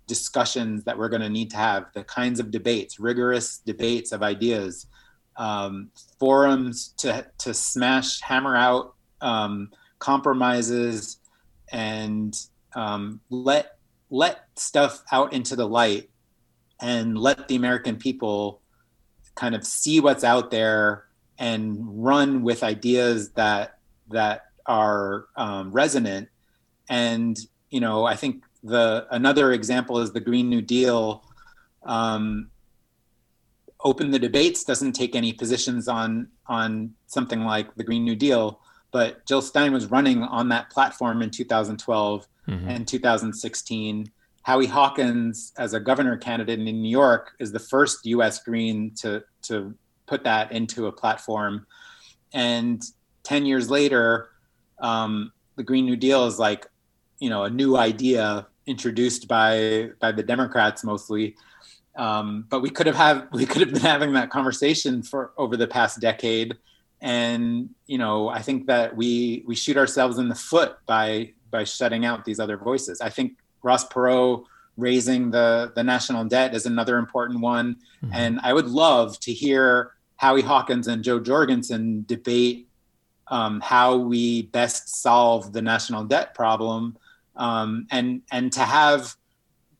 discussions 0.07 0.84
that 0.84 0.98
we're 0.98 1.09
going 1.09 1.22
to 1.22 1.28
need 1.28 1.50
to 1.50 1.57
have, 1.57 1.86
the 1.94 2.05
kinds 2.05 2.40
of 2.40 2.50
debates, 2.50 2.98
rigorous 2.98 3.59
debates 3.59 4.12
of 4.12 4.22
ideas, 4.22 4.86
um, 5.36 5.90
forums 6.18 6.94
to 6.98 7.26
to 7.38 7.55
smash, 7.55 8.20
hammer 8.20 8.57
out 8.57 8.94
um, 9.20 9.70
compromises, 9.98 11.18
and 11.72 12.38
um, 12.74 13.20
let 13.30 13.78
let 14.11 14.44
stuff 14.57 15.03
out 15.11 15.32
into 15.32 15.57
the 15.57 15.66
light, 15.66 16.11
and 16.80 17.16
let 17.16 17.48
the 17.48 17.57
American 17.57 17.96
people 17.96 18.61
kind 19.34 19.55
of 19.55 19.64
see 19.64 20.00
what's 20.00 20.24
out 20.24 20.50
there 20.50 21.05
and 21.38 21.78
run 22.05 22.42
with 22.42 22.62
ideas 22.62 23.30
that 23.30 23.78
that 24.11 24.46
are 24.66 25.26
um, 25.36 25.72
resonant 25.72 26.28
and 26.93 27.38
you 27.70 27.80
know, 27.80 28.05
I 28.05 28.16
think 28.16 28.45
the 28.62 29.07
another 29.11 29.53
example 29.53 29.99
is 30.01 30.12
the 30.12 30.20
Green 30.20 30.51
New 30.51 30.61
Deal. 30.61 31.24
Um, 31.84 32.51
open 33.82 34.11
the 34.11 34.18
debates 34.18 34.62
doesn't 34.62 34.93
take 34.93 35.16
any 35.16 35.32
positions 35.32 35.88
on 35.88 36.28
on 36.47 36.93
something 37.07 37.40
like 37.45 37.74
the 37.76 37.82
Green 37.82 38.05
New 38.05 38.14
Deal, 38.14 38.61
but 38.90 39.24
Jill 39.24 39.40
Stein 39.40 39.72
was 39.72 39.86
running 39.90 40.22
on 40.22 40.51
that 40.51 40.68
platform 40.68 41.22
in 41.22 41.30
2012 41.30 42.28
mm-hmm. 42.47 42.68
and 42.68 42.86
2016. 42.86 44.12
Howie 44.43 44.66
Hawkins, 44.66 45.53
as 45.57 45.72
a 45.72 45.80
governor 45.80 46.18
candidate 46.18 46.59
in 46.59 46.64
New 46.64 46.90
York, 46.90 47.32
is 47.38 47.53
the 47.53 47.59
first 47.59 48.05
U.S. 48.05 48.43
Green 48.43 48.95
to 48.97 49.24
to 49.43 49.74
put 50.07 50.24
that 50.24 50.53
into 50.53 50.88
a 50.88 50.93
platform. 50.93 51.66
And 52.34 52.82
ten 53.22 53.47
years 53.47 53.70
later, 53.70 54.28
um, 54.78 55.32
the 55.57 55.62
Green 55.62 55.86
New 55.86 55.97
Deal 55.97 56.26
is 56.26 56.38
like 56.38 56.66
you 57.23 57.31
know 57.31 57.45
a 57.45 57.51
new 57.51 57.77
idea 57.77 58.49
introduced 58.66 59.29
by 59.29 59.91
by 60.01 60.11
the 60.11 60.25
Democrats 60.25 60.83
mostly. 60.83 61.37
Um, 61.95 62.47
but 62.49 62.61
we 62.61 62.70
could 62.70 62.87
have 62.87 62.97
have 62.97 63.29
we 63.33 63.47
could 63.47 63.62
have 63.62 63.73
been 63.73 63.81
having 63.81 64.12
that 64.14 64.31
conversation 64.31 65.03
for 65.05 65.33
over 65.39 65.57
the 65.57 65.68
past 65.68 66.01
decade, 66.01 66.59
and 67.01 67.70
you 67.87 67.99
know 67.99 68.29
I 68.29 68.43
think 68.43 68.66
that 68.66 68.97
we 68.97 69.45
we 69.47 69.55
shoot 69.55 69.77
ourselves 69.77 70.18
in 70.18 70.29
the 70.29 70.35
foot 70.35 70.79
by 70.87 71.33
by 71.53 71.62
shutting 71.62 72.05
out 72.05 72.25
these 72.25 72.41
other 72.41 72.57
voices. 72.57 73.01
I 73.01 73.09
think 73.09 73.39
Ross 73.62 73.87
Perot 73.87 74.45
raising 74.77 75.31
the 75.31 75.70
the 75.77 75.85
national 75.85 76.25
debt 76.25 76.57
is 76.57 76.66
another 76.66 76.99
important 76.99 77.39
one, 77.41 77.77
mm-hmm. 78.03 78.14
and 78.14 78.41
I 78.43 78.53
would 78.53 78.66
love 78.66 79.20
to 79.20 79.33
hear 79.33 79.93
Howie 80.16 80.43
Hawkins 80.43 80.89
and 80.89 81.05
Jo 81.05 81.20
Jorgensen 81.20 82.05
debate 82.09 82.66
um, 83.29 83.61
how 83.61 83.97
we 83.97 84.43
best 84.43 85.01
solve 85.01 85.53
the 85.53 85.62
national 85.62 86.03
debt 86.05 86.35
problem 86.35 86.97
um, 87.37 87.87
and 87.91 88.22
and 88.30 88.53
to 88.53 88.61
have 88.61 89.16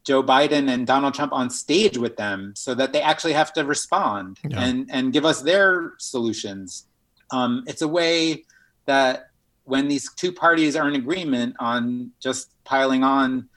Joe 0.05 0.23
Biden 0.23 0.69
and 0.69 0.87
Donald 0.87 1.15
Trump 1.15 1.33
on 1.33 1.49
stage 1.51 1.97
with 1.97 2.17
them 2.17 2.55
so 2.57 2.75
that 2.75 2.93
they 2.93 3.01
actually 3.01 3.35
have 3.35 3.53
to 3.55 3.65
respond 3.65 4.39
yeah. 4.49 4.61
and 4.61 4.91
and 4.91 5.13
give 5.13 5.25
us 5.25 5.43
their 5.43 5.93
solutions. 5.99 6.87
Um, 7.31 7.65
it's 7.67 7.83
a 7.83 7.89
way 7.89 8.45
that 8.87 9.31
when 9.65 9.89
these 9.89 10.13
two 10.15 10.33
parties 10.33 10.75
are 10.77 10.89
in 10.89 10.97
agreement 10.97 11.55
on 11.61 12.11
just 12.21 12.51
piling 12.65 13.05
on 13.05 13.49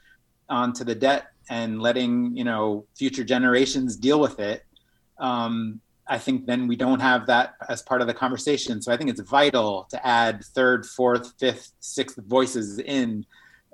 onto 0.50 0.84
the 0.84 0.94
debt 0.94 1.28
and 1.50 1.82
letting 1.82 2.36
you 2.36 2.44
know 2.44 2.86
future 2.96 3.24
generations 3.24 3.96
deal 3.96 4.20
with 4.20 4.40
it, 4.40 4.64
um, 5.18 5.82
I 6.08 6.20
think 6.20 6.46
then 6.46 6.68
we 6.68 6.76
don't 6.76 7.00
have 7.00 7.26
that 7.28 7.56
as 7.68 7.82
part 7.82 8.02
of 8.02 8.08
the 8.08 8.14
conversation. 8.14 8.82
So 8.82 8.92
I 8.92 8.98
think 8.98 9.10
it's 9.10 9.22
vital 9.22 9.88
to 9.90 10.08
add 10.08 10.44
third, 10.54 10.86
fourth, 10.86 11.34
fifth, 11.40 11.72
sixth 11.80 12.18
voices 12.28 12.78
in 12.78 13.26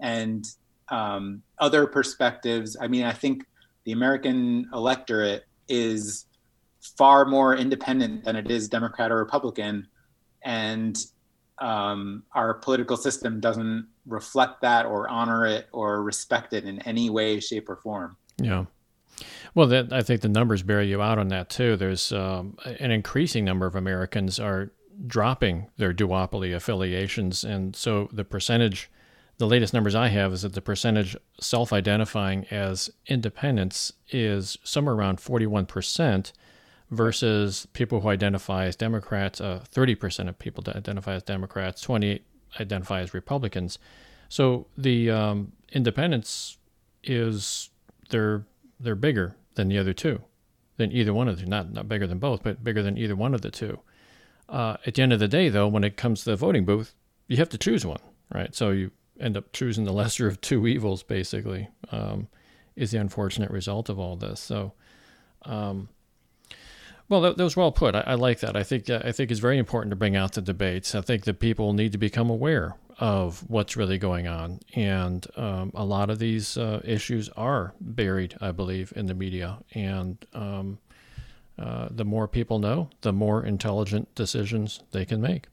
and 0.01 0.45
um, 0.89 1.41
other 1.59 1.87
perspectives. 1.87 2.75
I 2.79 2.87
mean, 2.87 3.03
I 3.03 3.13
think 3.13 3.45
the 3.85 3.93
American 3.93 4.69
electorate 4.73 5.45
is 5.69 6.25
far 6.97 7.25
more 7.25 7.55
independent 7.55 8.25
than 8.25 8.35
it 8.35 8.51
is 8.51 8.67
Democrat 8.67 9.11
or 9.11 9.17
Republican, 9.17 9.87
and 10.43 10.97
um, 11.59 12.23
our 12.33 12.55
political 12.55 12.97
system 12.97 13.39
doesn't 13.39 13.87
reflect 14.07 14.61
that 14.61 14.85
or 14.85 15.07
honor 15.07 15.45
it 15.45 15.67
or 15.71 16.03
respect 16.03 16.53
it 16.53 16.65
in 16.65 16.81
any 16.81 17.09
way, 17.09 17.39
shape, 17.39 17.69
or 17.69 17.77
form. 17.77 18.17
Yeah. 18.37 18.65
Well, 19.53 19.67
that, 19.67 19.93
I 19.93 20.01
think 20.01 20.21
the 20.21 20.29
numbers 20.29 20.63
bear 20.63 20.81
you 20.81 21.01
out 21.01 21.19
on 21.19 21.27
that 21.27 21.49
too. 21.49 21.75
There's 21.75 22.11
um, 22.11 22.57
an 22.65 22.89
increasing 22.89 23.45
number 23.45 23.67
of 23.67 23.75
Americans 23.75 24.39
are 24.39 24.71
dropping 25.05 25.67
their 25.77 25.93
duopoly 25.93 26.55
affiliations, 26.55 27.43
and 27.43 27.75
so 27.75 28.09
the 28.11 28.23
percentage 28.23 28.89
the 29.41 29.47
latest 29.47 29.73
numbers 29.73 29.95
I 29.95 30.09
have 30.09 30.33
is 30.33 30.43
that 30.43 30.53
the 30.53 30.61
percentage 30.61 31.17
self 31.39 31.73
identifying 31.73 32.45
as 32.51 32.91
independents 33.07 33.91
is 34.11 34.59
somewhere 34.63 34.93
around 34.93 35.17
41% 35.17 36.31
versus 36.91 37.65
people 37.73 38.01
who 38.01 38.09
identify 38.09 38.65
as 38.65 38.75
Democrats. 38.75 39.41
Uh, 39.41 39.63
30% 39.73 40.29
of 40.29 40.37
people 40.37 40.63
identify 40.67 41.15
as 41.15 41.23
Democrats, 41.23 41.81
28 41.81 42.23
identify 42.59 43.01
as 43.01 43.15
Republicans. 43.15 43.79
So 44.29 44.67
the 44.77 45.09
um, 45.09 45.53
independents 45.71 46.57
is 47.03 47.71
they're 48.11 48.45
they're 48.79 48.93
bigger 48.93 49.35
than 49.55 49.69
the 49.69 49.79
other 49.79 49.93
two, 49.93 50.21
than 50.77 50.91
either 50.91 51.15
one 51.15 51.27
of 51.27 51.39
the 51.39 51.47
not 51.47 51.73
not 51.73 51.89
bigger 51.89 52.05
than 52.05 52.19
both, 52.19 52.43
but 52.43 52.63
bigger 52.63 52.83
than 52.83 52.95
either 52.95 53.15
one 53.15 53.33
of 53.33 53.41
the 53.41 53.49
two. 53.49 53.79
Uh, 54.47 54.77
at 54.85 54.93
the 54.93 55.01
end 55.01 55.13
of 55.13 55.19
the 55.19 55.27
day, 55.27 55.49
though, 55.49 55.67
when 55.67 55.83
it 55.83 55.97
comes 55.97 56.25
to 56.25 56.29
the 56.29 56.35
voting 56.35 56.63
booth, 56.63 56.93
you 57.27 57.37
have 57.37 57.49
to 57.49 57.57
choose 57.57 57.87
one, 57.87 58.01
right? 58.31 58.53
So 58.53 58.69
you 58.69 58.91
end 59.21 59.37
up 59.37 59.51
choosing 59.53 59.85
the 59.85 59.93
lesser 60.01 60.27
of 60.27 60.41
two 60.41 60.67
evils, 60.67 61.03
basically, 61.03 61.69
um, 61.91 62.27
is 62.75 62.91
the 62.91 62.97
unfortunate 62.97 63.51
result 63.51 63.89
of 63.89 63.99
all 63.99 64.15
this. 64.15 64.39
So, 64.39 64.73
um, 65.43 65.89
Well, 67.09 67.21
that, 67.21 67.37
that 67.37 67.43
was 67.43 67.57
well 67.57 67.71
put. 67.71 67.95
I, 67.95 68.01
I, 68.01 68.13
like 68.15 68.39
that. 68.39 68.55
I 68.55 68.63
think 68.63 68.89
uh, 68.89 69.01
I 69.03 69.11
think 69.11 69.31
it's 69.31 69.39
very 69.39 69.57
important 69.57 69.91
to 69.91 69.95
bring 69.95 70.15
out 70.15 70.33
the 70.33 70.41
debates. 70.41 70.95
I 70.95 71.01
think 71.01 71.25
that 71.25 71.39
people 71.39 71.73
need 71.73 71.91
to 71.91 71.97
become 71.97 72.29
aware 72.29 72.75
of 72.99 73.43
what's 73.49 73.75
really 73.75 73.97
going 73.97 74.27
on, 74.27 74.59
and 74.75 75.25
um, 75.35 75.71
a 75.73 75.83
lot 75.83 76.09
of 76.09 76.19
these 76.19 76.57
uh, 76.57 76.81
issues 76.83 77.29
are 77.29 77.73
buried, 77.81 78.35
I 78.39 78.51
believe, 78.51 78.93
in 78.95 79.07
the 79.07 79.15
media. 79.15 79.57
And 79.73 80.23
um, 80.33 80.77
uh, 81.57 81.89
the 81.91 82.05
more 82.05 82.27
people 82.27 82.59
know, 82.59 82.89
the 83.01 83.13
more 83.13 83.45
intelligent 83.45 84.13
decisions 84.15 84.81
they 84.91 85.05
can 85.05 85.21
make. 85.21 85.47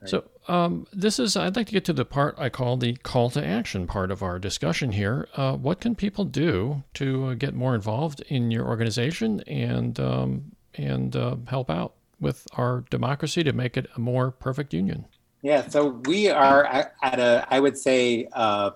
Right. 0.00 0.10
So, 0.10 0.24
um, 0.48 0.86
this 0.92 1.18
is, 1.18 1.36
I'd 1.36 1.56
like 1.56 1.66
to 1.66 1.72
get 1.72 1.84
to 1.86 1.92
the 1.92 2.04
part 2.04 2.34
I 2.38 2.48
call 2.48 2.76
the 2.76 2.94
call 2.96 3.30
to 3.30 3.44
action 3.44 3.86
part 3.86 4.10
of 4.10 4.22
our 4.22 4.38
discussion 4.38 4.92
here. 4.92 5.28
Uh, 5.36 5.56
what 5.56 5.80
can 5.80 5.94
people 5.94 6.24
do 6.24 6.82
to 6.94 7.26
uh, 7.26 7.34
get 7.34 7.54
more 7.54 7.74
involved 7.74 8.22
in 8.28 8.50
your 8.50 8.66
organization 8.66 9.40
and, 9.40 10.00
um, 10.00 10.52
and 10.74 11.14
uh, 11.14 11.36
help 11.46 11.70
out 11.70 11.94
with 12.18 12.46
our 12.54 12.84
democracy 12.90 13.42
to 13.44 13.52
make 13.52 13.76
it 13.76 13.86
a 13.96 14.00
more 14.00 14.30
perfect 14.30 14.72
union? 14.72 15.04
Yeah, 15.42 15.68
so 15.68 16.00
we 16.06 16.28
are 16.28 16.64
at 17.02 17.18
a, 17.18 17.46
I 17.50 17.60
would 17.60 17.76
say, 17.76 18.28
uh, 18.32 18.72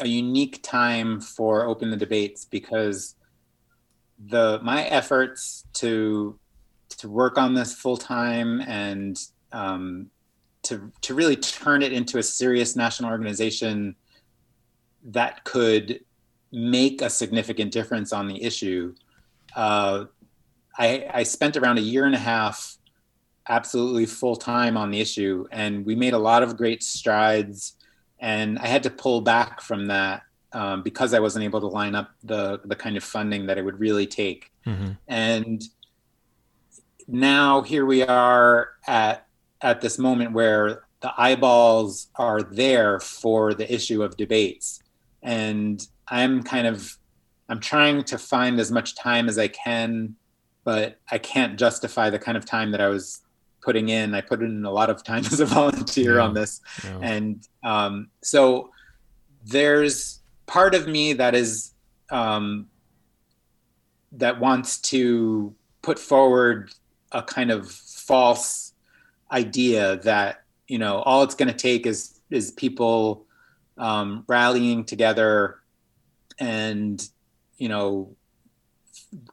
a 0.00 0.06
unique 0.06 0.60
time 0.62 1.20
for 1.20 1.66
Open 1.66 1.90
the 1.90 1.96
Debates 1.96 2.44
because 2.44 3.16
the 4.26 4.60
my 4.62 4.84
efforts 4.84 5.64
to 5.74 6.38
to 6.88 7.08
work 7.08 7.38
on 7.38 7.54
this 7.54 7.74
full 7.74 7.96
time 7.96 8.60
and 8.60 9.18
um, 9.52 10.10
to 10.68 10.92
to 11.00 11.14
really 11.14 11.36
turn 11.36 11.82
it 11.82 11.92
into 11.92 12.18
a 12.18 12.22
serious 12.22 12.76
national 12.76 13.10
organization 13.10 13.96
that 15.04 15.44
could 15.44 16.00
make 16.52 17.02
a 17.02 17.10
significant 17.10 17.72
difference 17.72 18.12
on 18.12 18.28
the 18.28 18.42
issue. 18.42 18.94
Uh, 19.54 20.04
I, 20.78 21.06
I 21.12 21.22
spent 21.22 21.56
around 21.56 21.78
a 21.78 21.82
year 21.82 22.06
and 22.06 22.14
a 22.14 22.18
half 22.18 22.76
absolutely 23.48 24.06
full 24.06 24.36
time 24.36 24.76
on 24.76 24.90
the 24.90 25.00
issue, 25.00 25.46
and 25.50 25.84
we 25.84 25.94
made 25.94 26.12
a 26.12 26.18
lot 26.18 26.42
of 26.42 26.56
great 26.56 26.82
strides. 26.82 27.74
And 28.20 28.58
I 28.58 28.66
had 28.66 28.82
to 28.82 28.90
pull 28.90 29.20
back 29.20 29.60
from 29.60 29.86
that 29.86 30.22
um, 30.52 30.82
because 30.82 31.14
I 31.14 31.20
wasn't 31.20 31.44
able 31.44 31.60
to 31.60 31.66
line 31.66 31.94
up 31.94 32.10
the 32.22 32.60
the 32.64 32.76
kind 32.76 32.96
of 32.96 33.04
funding 33.04 33.46
that 33.46 33.58
it 33.58 33.64
would 33.64 33.80
really 33.80 34.06
take. 34.06 34.50
Mm-hmm. 34.66 34.92
And 35.06 35.62
now 37.06 37.62
here 37.62 37.86
we 37.86 38.02
are 38.02 38.70
at 38.86 39.27
at 39.62 39.80
this 39.80 39.98
moment 39.98 40.32
where 40.32 40.84
the 41.00 41.12
eyeballs 41.16 42.08
are 42.16 42.42
there 42.42 43.00
for 43.00 43.54
the 43.54 43.72
issue 43.72 44.02
of 44.02 44.16
debates 44.16 44.82
and 45.22 45.88
i'm 46.08 46.42
kind 46.42 46.66
of 46.66 46.96
i'm 47.48 47.60
trying 47.60 48.02
to 48.02 48.18
find 48.18 48.60
as 48.60 48.70
much 48.70 48.94
time 48.94 49.28
as 49.28 49.38
i 49.38 49.48
can 49.48 50.14
but 50.64 50.98
i 51.10 51.18
can't 51.18 51.58
justify 51.58 52.10
the 52.10 52.18
kind 52.18 52.36
of 52.36 52.44
time 52.44 52.70
that 52.70 52.80
i 52.80 52.88
was 52.88 53.20
putting 53.62 53.88
in 53.88 54.14
i 54.14 54.20
put 54.20 54.42
in 54.42 54.64
a 54.64 54.70
lot 54.70 54.90
of 54.90 55.02
time 55.02 55.24
as 55.32 55.40
a 55.40 55.46
volunteer 55.46 56.16
yeah. 56.16 56.22
on 56.22 56.34
this 56.34 56.60
yeah. 56.84 56.98
and 57.02 57.48
um, 57.64 58.08
so 58.22 58.70
there's 59.44 60.20
part 60.46 60.74
of 60.74 60.86
me 60.86 61.12
that 61.12 61.34
is 61.34 61.72
um, 62.10 62.66
that 64.12 64.40
wants 64.40 64.78
to 64.78 65.54
put 65.82 65.98
forward 65.98 66.72
a 67.12 67.22
kind 67.22 67.50
of 67.50 67.70
false 67.70 68.67
idea 69.30 69.96
that 69.98 70.42
you 70.66 70.78
know 70.78 70.98
all 71.02 71.22
it's 71.22 71.34
going 71.34 71.48
to 71.48 71.54
take 71.54 71.86
is 71.86 72.20
is 72.30 72.50
people 72.52 73.26
um, 73.76 74.24
rallying 74.26 74.84
together 74.84 75.60
and 76.38 77.08
you 77.56 77.68
know 77.68 78.14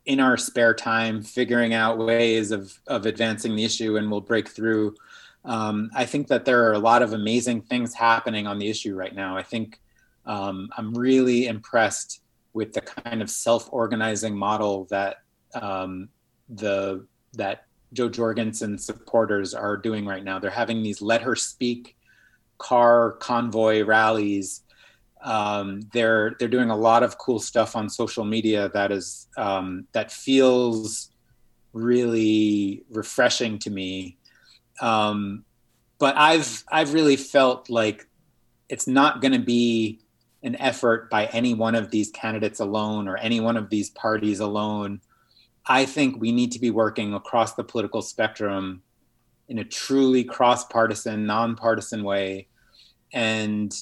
in 0.05 0.19
our 0.19 0.37
spare 0.37 0.73
time 0.73 1.21
figuring 1.21 1.73
out 1.73 1.97
ways 1.97 2.51
of 2.51 2.79
of 2.87 3.05
advancing 3.05 3.55
the 3.55 3.63
issue 3.63 3.97
and 3.97 4.09
we'll 4.09 4.21
break 4.21 4.49
through. 4.49 4.95
Um, 5.43 5.91
i 5.93 6.05
think 6.05 6.27
that 6.29 6.43
there 6.43 6.67
are 6.67 6.73
a 6.73 6.79
lot 6.79 7.03
of 7.03 7.13
amazing 7.13 7.61
things 7.61 7.93
happening 7.93 8.47
on 8.47 8.57
the 8.57 8.67
issue 8.67 8.95
right 8.95 9.13
now. 9.13 9.37
I 9.37 9.43
think 9.43 9.79
um, 10.25 10.69
i'm 10.75 10.93
really 10.95 11.45
impressed 11.47 12.21
with 12.53 12.73
the 12.73 12.81
kind 12.81 13.21
of 13.21 13.29
self-organizing 13.29 14.35
model 14.35 14.85
that 14.85 15.17
um, 15.53 16.09
the 16.49 17.05
that 17.33 17.65
Jo 17.95 18.09
Jorgensen 18.09 18.77
supporters 18.77 19.53
are 19.53 19.77
doing 19.77 20.05
right 20.05 20.23
now. 20.23 20.39
They're 20.39 20.51
having 20.51 20.83
these 20.83 21.01
let 21.01 21.21
her 21.21 21.35
speak 21.35 21.95
car 22.57 23.13
convoy 23.13 23.83
rallies. 23.83 24.61
Um, 25.23 25.81
they're 25.93 26.35
they're 26.37 26.47
doing 26.47 26.69
a 26.69 26.75
lot 26.75 27.03
of 27.03 27.17
cool 27.17 27.39
stuff 27.39 27.75
on 27.75 27.89
social 27.89 28.25
media 28.25 28.69
that 28.69 28.91
is 28.91 29.27
um, 29.37 29.87
that 29.93 30.11
feels 30.11 31.11
really 31.73 32.83
refreshing 32.89 33.59
to 33.59 33.69
me. 33.69 34.17
Um, 34.81 35.45
but 35.97 36.15
I've 36.17 36.63
I've 36.71 36.93
really 36.93 37.15
felt 37.15 37.69
like 37.69 38.07
it's 38.69 38.87
not 38.87 39.21
going 39.21 39.33
to 39.33 39.39
be 39.39 39.99
an 40.43 40.55
effort 40.57 41.09
by 41.09 41.25
any 41.27 41.53
one 41.53 41.75
of 41.75 41.89
these 41.89 42.11
candidates 42.11 42.59
alone 42.59 43.07
or 43.07 43.17
any 43.17 43.39
one 43.39 43.57
of 43.57 43.69
these 43.69 43.89
parties 43.89 44.39
alone 44.39 45.01
I 45.67 45.85
think 45.85 46.21
we 46.21 46.31
need 46.31 46.51
to 46.51 46.59
be 46.59 46.69
working 46.69 47.13
across 47.13 47.55
the 47.55 47.63
political 47.63 48.01
spectrum 48.01 48.83
in 49.47 49.59
a 49.59 49.63
truly 49.63 50.23
cross 50.23 50.65
partisan, 50.65 51.25
nonpartisan 51.25 52.03
way 52.03 52.47
and 53.13 53.73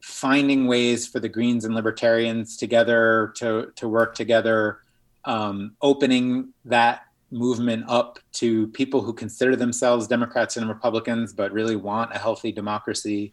finding 0.00 0.66
ways 0.66 1.06
for 1.06 1.18
the 1.18 1.28
Greens 1.28 1.64
and 1.64 1.74
Libertarians 1.74 2.56
together 2.56 3.32
to, 3.36 3.72
to 3.76 3.88
work 3.88 4.14
together, 4.14 4.80
um, 5.24 5.74
opening 5.82 6.52
that 6.64 7.02
movement 7.32 7.84
up 7.88 8.20
to 8.32 8.68
people 8.68 9.02
who 9.02 9.12
consider 9.12 9.56
themselves 9.56 10.06
Democrats 10.06 10.56
and 10.56 10.68
Republicans, 10.68 11.32
but 11.32 11.52
really 11.52 11.74
want 11.74 12.14
a 12.14 12.18
healthy 12.18 12.52
democracy, 12.52 13.32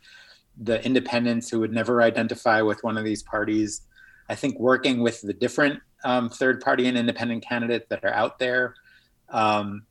the 0.61 0.83
independents 0.83 1.49
who 1.49 1.59
would 1.59 1.71
never 1.71 2.01
identify 2.01 2.61
with 2.61 2.83
one 2.83 2.97
of 2.97 3.03
these 3.03 3.21
parties. 3.21 3.81
I 4.29 4.35
think 4.35 4.59
working 4.59 5.01
with 5.01 5.21
the 5.21 5.33
different 5.33 5.81
um, 6.03 6.29
third 6.29 6.61
party 6.61 6.87
and 6.87 6.97
independent 6.97 7.45
candidates 7.47 7.87
that 7.89 8.03
are 8.03 8.13
out 8.13 8.39
there. 8.39 8.75
Um, 9.29 9.85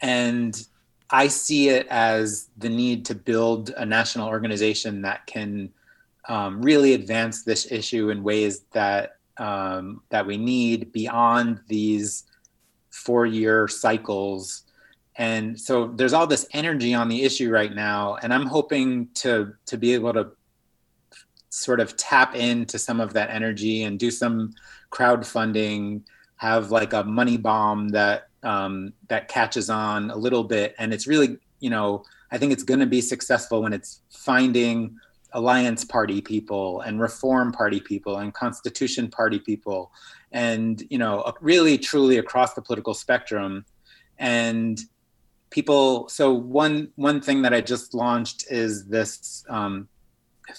and 0.00 0.60
I 1.10 1.28
see 1.28 1.68
it 1.68 1.86
as 1.88 2.48
the 2.56 2.68
need 2.68 3.04
to 3.06 3.14
build 3.14 3.70
a 3.70 3.84
national 3.84 4.28
organization 4.28 5.02
that 5.02 5.26
can 5.26 5.70
um, 6.28 6.62
really 6.62 6.94
advance 6.94 7.42
this 7.42 7.70
issue 7.70 8.10
in 8.10 8.22
ways 8.22 8.64
that 8.72 9.16
um, 9.38 10.02
that 10.10 10.26
we 10.26 10.36
need 10.36 10.92
beyond 10.92 11.60
these 11.66 12.24
four-year 12.90 13.66
cycles. 13.66 14.64
And 15.16 15.58
so 15.58 15.88
there's 15.88 16.12
all 16.12 16.26
this 16.26 16.46
energy 16.52 16.94
on 16.94 17.08
the 17.08 17.22
issue 17.22 17.50
right 17.50 17.74
now, 17.74 18.16
and 18.22 18.32
I'm 18.32 18.46
hoping 18.46 19.08
to 19.14 19.54
to 19.66 19.76
be 19.76 19.94
able 19.94 20.12
to 20.14 20.32
sort 21.52 21.80
of 21.80 21.94
tap 21.96 22.34
into 22.34 22.78
some 22.78 22.98
of 22.98 23.12
that 23.12 23.28
energy 23.28 23.82
and 23.82 23.98
do 23.98 24.10
some 24.10 24.54
crowdfunding, 24.90 26.02
have 26.36 26.70
like 26.70 26.94
a 26.94 27.04
money 27.04 27.36
bomb 27.36 27.90
that 27.90 28.28
um, 28.42 28.92
that 29.08 29.28
catches 29.28 29.68
on 29.68 30.10
a 30.10 30.16
little 30.16 30.44
bit, 30.44 30.74
and 30.78 30.92
it's 30.92 31.06
really 31.06 31.36
you 31.60 31.70
know 31.70 32.04
I 32.30 32.38
think 32.38 32.52
it's 32.52 32.62
going 32.62 32.80
to 32.80 32.86
be 32.86 33.02
successful 33.02 33.62
when 33.62 33.72
it's 33.74 34.00
finding 34.10 34.96
alliance 35.34 35.84
party 35.84 36.20
people 36.20 36.80
and 36.82 37.00
reform 37.00 37.52
party 37.52 37.80
people 37.80 38.18
and 38.18 38.34
constitution 38.34 39.08
party 39.08 39.38
people 39.38 39.90
and 40.32 40.82
you 40.90 40.98
know 40.98 41.32
really 41.40 41.78
truly 41.78 42.18
across 42.18 42.54
the 42.54 42.62
political 42.62 42.94
spectrum. 42.94 43.64
And 44.18 44.80
people 45.50 46.08
so 46.08 46.32
one 46.32 46.90
one 46.96 47.20
thing 47.20 47.42
that 47.42 47.52
i 47.52 47.60
just 47.60 47.92
launched 47.92 48.50
is 48.50 48.86
this 48.86 49.44
um, 49.50 49.86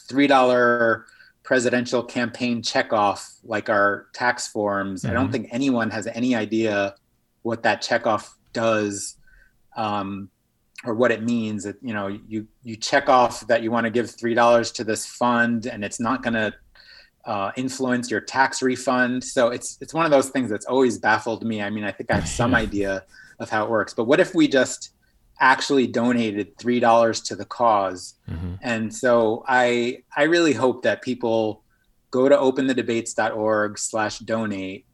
three 0.08 0.28
dollar 0.28 1.06
presidential 1.44 2.02
campaign 2.02 2.62
checkoff 2.62 3.38
like 3.44 3.70
our 3.70 4.08
tax 4.14 4.48
forms. 4.48 5.02
Mm-hmm. 5.02 5.12
I 5.12 5.14
don't 5.14 5.26
mm-hmm. 5.26 5.32
think 5.32 5.48
anyone 5.52 5.90
has 5.92 6.08
any 6.08 6.36
idea 6.36 6.96
what 7.42 7.64
that 7.64 7.84
checkoff 7.84 8.32
does 8.54 9.18
um, 9.76 10.30
or 10.86 10.94
what 10.94 11.12
it 11.12 11.24
means. 11.24 11.64
That 11.64 11.76
you 11.82 11.94
know, 11.94 12.08
you 12.08 12.48
you 12.64 12.76
check 12.76 13.10
off 13.10 13.46
that 13.48 13.62
you 13.62 13.72
want 13.72 13.86
to 13.86 13.92
give 13.92 14.10
three 14.10 14.34
dollars 14.34 14.72
to 14.74 14.84
this 14.84 15.06
fund, 15.06 15.66
and 15.66 15.84
it's 15.84 16.00
not 16.00 16.24
going 16.24 16.34
to 16.34 16.54
uh, 17.26 17.52
influence 17.56 18.10
your 18.10 18.22
tax 18.22 18.62
refund. 18.62 19.24
So 19.24 19.50
it's 19.50 19.78
it's 19.82 19.94
one 19.94 20.06
of 20.06 20.12
those 20.12 20.30
things 20.30 20.50
that's 20.50 20.66
always 20.66 20.98
baffled 20.98 21.46
me. 21.46 21.62
I 21.62 21.70
mean, 21.70 21.84
I 21.84 21.92
think 21.92 22.12
I 22.12 22.16
have 22.16 22.28
some 22.28 22.56
idea 22.66 23.04
of 23.40 23.50
how 23.50 23.66
it 23.66 23.70
works, 23.70 23.94
but 23.94 24.06
what 24.06 24.20
if 24.20 24.34
we 24.34 24.48
just 24.48 24.94
actually 25.40 25.88
donated 25.88 26.58
three 26.58 26.80
dollars 26.80 27.22
to 27.22 27.36
the 27.36 27.44
because 27.44 28.16
mm-hmm. 28.30 28.54
and 28.62 28.94
so 28.94 29.44
i 29.48 29.98
i 30.16 30.24
really 30.24 30.54
hope 30.54 30.84
that 30.84 31.02
people 31.02 31.64
go 32.12 32.30
to 32.30 32.36
openthedebates.org 32.36 33.78
slash 33.78 34.20
donate 34.20 34.86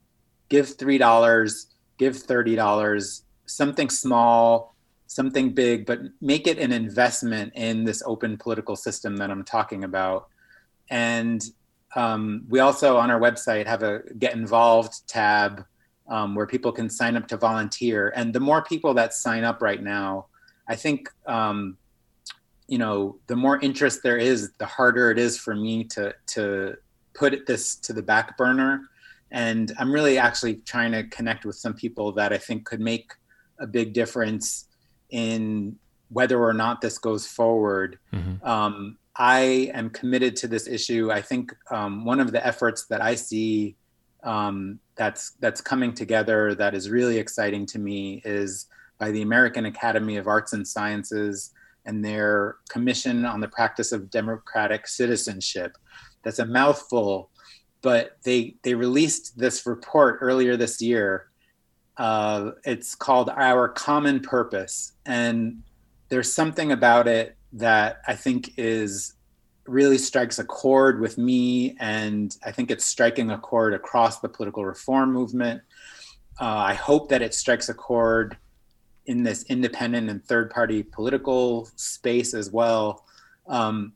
give 0.49 0.77
three 0.77 0.97
dollars 0.97 1.67
give 1.97 2.17
thirty 2.17 2.55
dollars 2.55 3.23
something 3.45 3.89
small 3.89 4.75
something 5.07 5.51
big 5.51 5.85
but 5.85 5.99
make 6.21 6.47
it 6.47 6.57
an 6.59 6.71
investment 6.71 7.51
in 7.55 7.83
this 7.83 8.01
open 8.05 8.37
political 8.37 8.75
system 8.75 9.17
that 9.17 9.29
i'm 9.29 9.43
talking 9.43 9.83
about 9.83 10.29
and 10.89 11.43
um, 11.95 12.45
we 12.47 12.59
also 12.59 12.97
on 12.97 13.09
our 13.09 13.19
website 13.19 13.65
have 13.65 13.81
a 13.81 14.01
get 14.17 14.33
involved 14.33 15.07
tab 15.07 15.65
um, 16.09 16.35
where 16.35 16.47
people 16.47 16.71
can 16.71 16.89
sign 16.89 17.15
up 17.15 17.27
to 17.27 17.37
volunteer. 17.37 18.11
And 18.15 18.33
the 18.33 18.39
more 18.39 18.63
people 18.63 18.93
that 18.95 19.13
sign 19.13 19.43
up 19.43 19.61
right 19.61 19.81
now, 19.81 20.27
I 20.67 20.75
think, 20.75 21.09
um, 21.27 21.77
you 22.67 22.77
know, 22.77 23.17
the 23.27 23.35
more 23.35 23.59
interest 23.59 24.01
there 24.03 24.17
is, 24.17 24.51
the 24.57 24.65
harder 24.65 25.11
it 25.11 25.17
is 25.17 25.37
for 25.37 25.55
me 25.55 25.83
to 25.85 26.13
to 26.27 26.75
put 27.13 27.45
this 27.45 27.75
to 27.75 27.93
the 27.93 28.03
back 28.03 28.37
burner. 28.37 28.89
And 29.31 29.71
I'm 29.77 29.91
really 29.91 30.17
actually 30.17 30.55
trying 30.65 30.91
to 30.93 31.03
connect 31.03 31.45
with 31.45 31.55
some 31.55 31.73
people 31.73 32.11
that 32.13 32.33
I 32.33 32.37
think 32.37 32.65
could 32.65 32.79
make 32.79 33.13
a 33.59 33.67
big 33.67 33.93
difference 33.93 34.65
in 35.09 35.77
whether 36.09 36.41
or 36.41 36.53
not 36.53 36.81
this 36.81 36.97
goes 36.97 37.27
forward. 37.27 37.99
Mm-hmm. 38.13 38.45
Um, 38.47 38.97
I 39.15 39.71
am 39.73 39.89
committed 39.89 40.35
to 40.37 40.47
this 40.47 40.67
issue. 40.67 41.11
I 41.11 41.21
think 41.21 41.53
um, 41.69 42.05
one 42.05 42.19
of 42.19 42.31
the 42.31 42.45
efforts 42.45 42.85
that 42.85 43.01
I 43.01 43.15
see 43.15 43.75
um, 44.23 44.79
that's 44.95 45.31
that's 45.39 45.61
coming 45.61 45.93
together 45.93 46.53
that 46.55 46.75
is 46.75 46.89
really 46.89 47.17
exciting 47.17 47.65
to 47.67 47.79
me 47.79 48.21
is 48.25 48.67
by 48.97 49.11
the 49.11 49.21
American 49.21 49.65
Academy 49.65 50.17
of 50.17 50.27
Arts 50.27 50.53
and 50.53 50.67
Sciences 50.67 51.51
and 51.85 52.03
their 52.03 52.57
commission 52.69 53.25
on 53.25 53.39
the 53.39 53.47
practice 53.47 53.91
of 53.91 54.09
democratic 54.09 54.87
citizenship. 54.87 55.77
That's 56.23 56.39
a 56.39 56.45
mouthful, 56.45 57.31
but 57.81 58.17
they 58.23 58.55
they 58.63 58.73
released 58.73 59.37
this 59.37 59.65
report 59.65 60.19
earlier 60.21 60.57
this 60.57 60.81
year. 60.81 61.29
Uh, 61.97 62.51
it's 62.65 62.95
called 62.95 63.29
Our 63.29 63.69
Common 63.69 64.19
Purpose, 64.19 64.93
and 65.05 65.63
there's 66.09 66.31
something 66.31 66.71
about 66.71 67.07
it 67.07 67.37
that 67.53 68.01
I 68.07 68.15
think 68.15 68.53
is 68.57 69.13
really 69.69 69.97
strikes 69.97 70.39
a 70.39 70.43
chord 70.43 70.99
with 70.99 71.17
me, 71.17 71.75
and 71.79 72.35
I 72.45 72.51
think 72.51 72.71
it's 72.71 72.85
striking 72.85 73.31
a 73.31 73.37
chord 73.37 73.73
across 73.73 74.19
the 74.19 74.29
political 74.29 74.65
reform 74.65 75.13
movement. 75.13 75.61
Uh, 76.39 76.45
I 76.45 76.73
hope 76.73 77.09
that 77.09 77.21
it 77.21 77.33
strikes 77.33 77.69
a 77.69 77.73
chord 77.73 78.37
in 79.05 79.23
this 79.23 79.43
independent 79.43 80.09
and 80.09 80.23
third 80.23 80.49
party 80.49 80.83
political 80.83 81.69
space 81.75 82.33
as 82.33 82.51
well. 82.51 83.05
Um, 83.47 83.93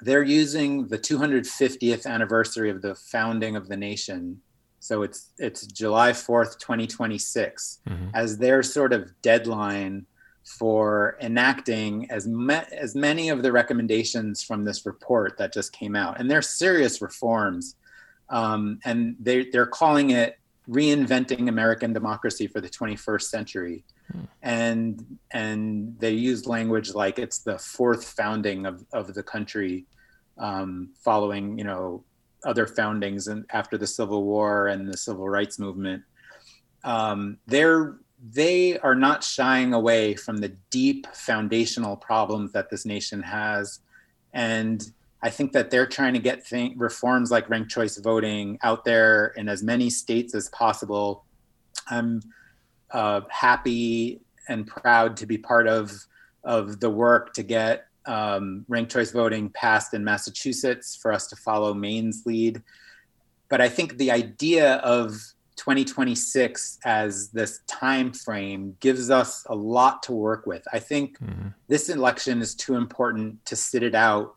they're 0.00 0.22
using 0.22 0.88
the 0.88 0.98
250th 0.98 2.06
anniversary 2.06 2.70
of 2.70 2.82
the 2.82 2.94
founding 2.94 3.56
of 3.56 3.68
the 3.68 3.76
nation. 3.76 4.40
So 4.80 5.02
it's 5.02 5.30
it's 5.38 5.66
July 5.66 6.10
4th, 6.10 6.58
2026, 6.58 7.80
mm-hmm. 7.88 8.08
as 8.14 8.38
their 8.38 8.62
sort 8.62 8.92
of 8.92 9.10
deadline 9.22 10.06
for 10.44 11.16
enacting 11.20 12.10
as, 12.10 12.26
ma- 12.26 12.64
as 12.72 12.94
many 12.94 13.28
of 13.28 13.42
the 13.42 13.52
recommendations 13.52 14.42
from 14.42 14.64
this 14.64 14.84
report 14.86 15.38
that 15.38 15.52
just 15.52 15.72
came 15.72 15.94
out. 15.94 16.18
And 16.18 16.30
they're 16.30 16.42
serious 16.42 17.00
reforms. 17.00 17.76
Um, 18.28 18.80
and 18.84 19.16
they, 19.20 19.44
they're 19.50 19.66
calling 19.66 20.10
it 20.10 20.38
reinventing 20.68 21.48
American 21.48 21.92
democracy 21.92 22.46
for 22.46 22.60
the 22.60 22.68
21st 22.68 23.22
century. 23.22 23.84
Hmm. 24.10 24.20
And, 24.42 25.18
and 25.30 25.98
they 25.98 26.12
use 26.12 26.46
language 26.46 26.94
like 26.94 27.18
it's 27.18 27.38
the 27.38 27.58
fourth 27.58 28.04
founding 28.04 28.66
of, 28.66 28.84
of 28.92 29.14
the 29.14 29.22
country 29.22 29.86
um, 30.38 30.90
following, 31.04 31.58
you 31.58 31.64
know, 31.64 32.04
other 32.44 32.66
foundings 32.66 33.28
and 33.28 33.44
after 33.50 33.78
the 33.78 33.86
Civil 33.86 34.24
War 34.24 34.66
and 34.66 34.88
the 34.88 34.96
Civil 34.96 35.28
Rights 35.28 35.58
Movement. 35.58 36.02
Um, 36.84 37.38
they're 37.46 37.98
they 38.22 38.78
are 38.78 38.94
not 38.94 39.24
shying 39.24 39.74
away 39.74 40.14
from 40.14 40.36
the 40.36 40.50
deep 40.70 41.06
foundational 41.12 41.96
problems 41.96 42.52
that 42.52 42.70
this 42.70 42.86
nation 42.86 43.20
has. 43.20 43.80
And 44.32 44.92
I 45.22 45.30
think 45.30 45.52
that 45.52 45.70
they're 45.70 45.86
trying 45.86 46.14
to 46.14 46.20
get 46.20 46.48
reforms 46.76 47.30
like 47.30 47.50
ranked 47.50 47.70
choice 47.70 47.96
voting 47.98 48.58
out 48.62 48.84
there 48.84 49.28
in 49.36 49.48
as 49.48 49.62
many 49.62 49.90
states 49.90 50.34
as 50.34 50.48
possible. 50.50 51.24
I'm 51.90 52.22
uh, 52.92 53.22
happy 53.28 54.20
and 54.48 54.66
proud 54.66 55.16
to 55.16 55.26
be 55.26 55.38
part 55.38 55.66
of, 55.66 55.92
of 56.44 56.78
the 56.78 56.90
work 56.90 57.32
to 57.34 57.42
get 57.42 57.86
um, 58.06 58.64
ranked 58.68 58.92
choice 58.92 59.10
voting 59.10 59.50
passed 59.50 59.94
in 59.94 60.04
Massachusetts 60.04 60.96
for 60.96 61.12
us 61.12 61.26
to 61.28 61.36
follow 61.36 61.74
Maine's 61.74 62.22
lead. 62.24 62.62
But 63.48 63.60
I 63.60 63.68
think 63.68 63.98
the 63.98 64.10
idea 64.10 64.76
of 64.76 65.20
2026 65.56 66.78
as 66.84 67.28
this 67.30 67.60
time 67.66 68.12
frame 68.12 68.76
gives 68.80 69.10
us 69.10 69.44
a 69.48 69.54
lot 69.54 70.02
to 70.04 70.12
work 70.12 70.46
with. 70.46 70.66
I 70.72 70.78
think 70.78 71.18
mm-hmm. 71.18 71.48
this 71.68 71.88
election 71.88 72.40
is 72.40 72.54
too 72.54 72.74
important 72.74 73.44
to 73.46 73.56
sit 73.56 73.82
it 73.82 73.94
out 73.94 74.36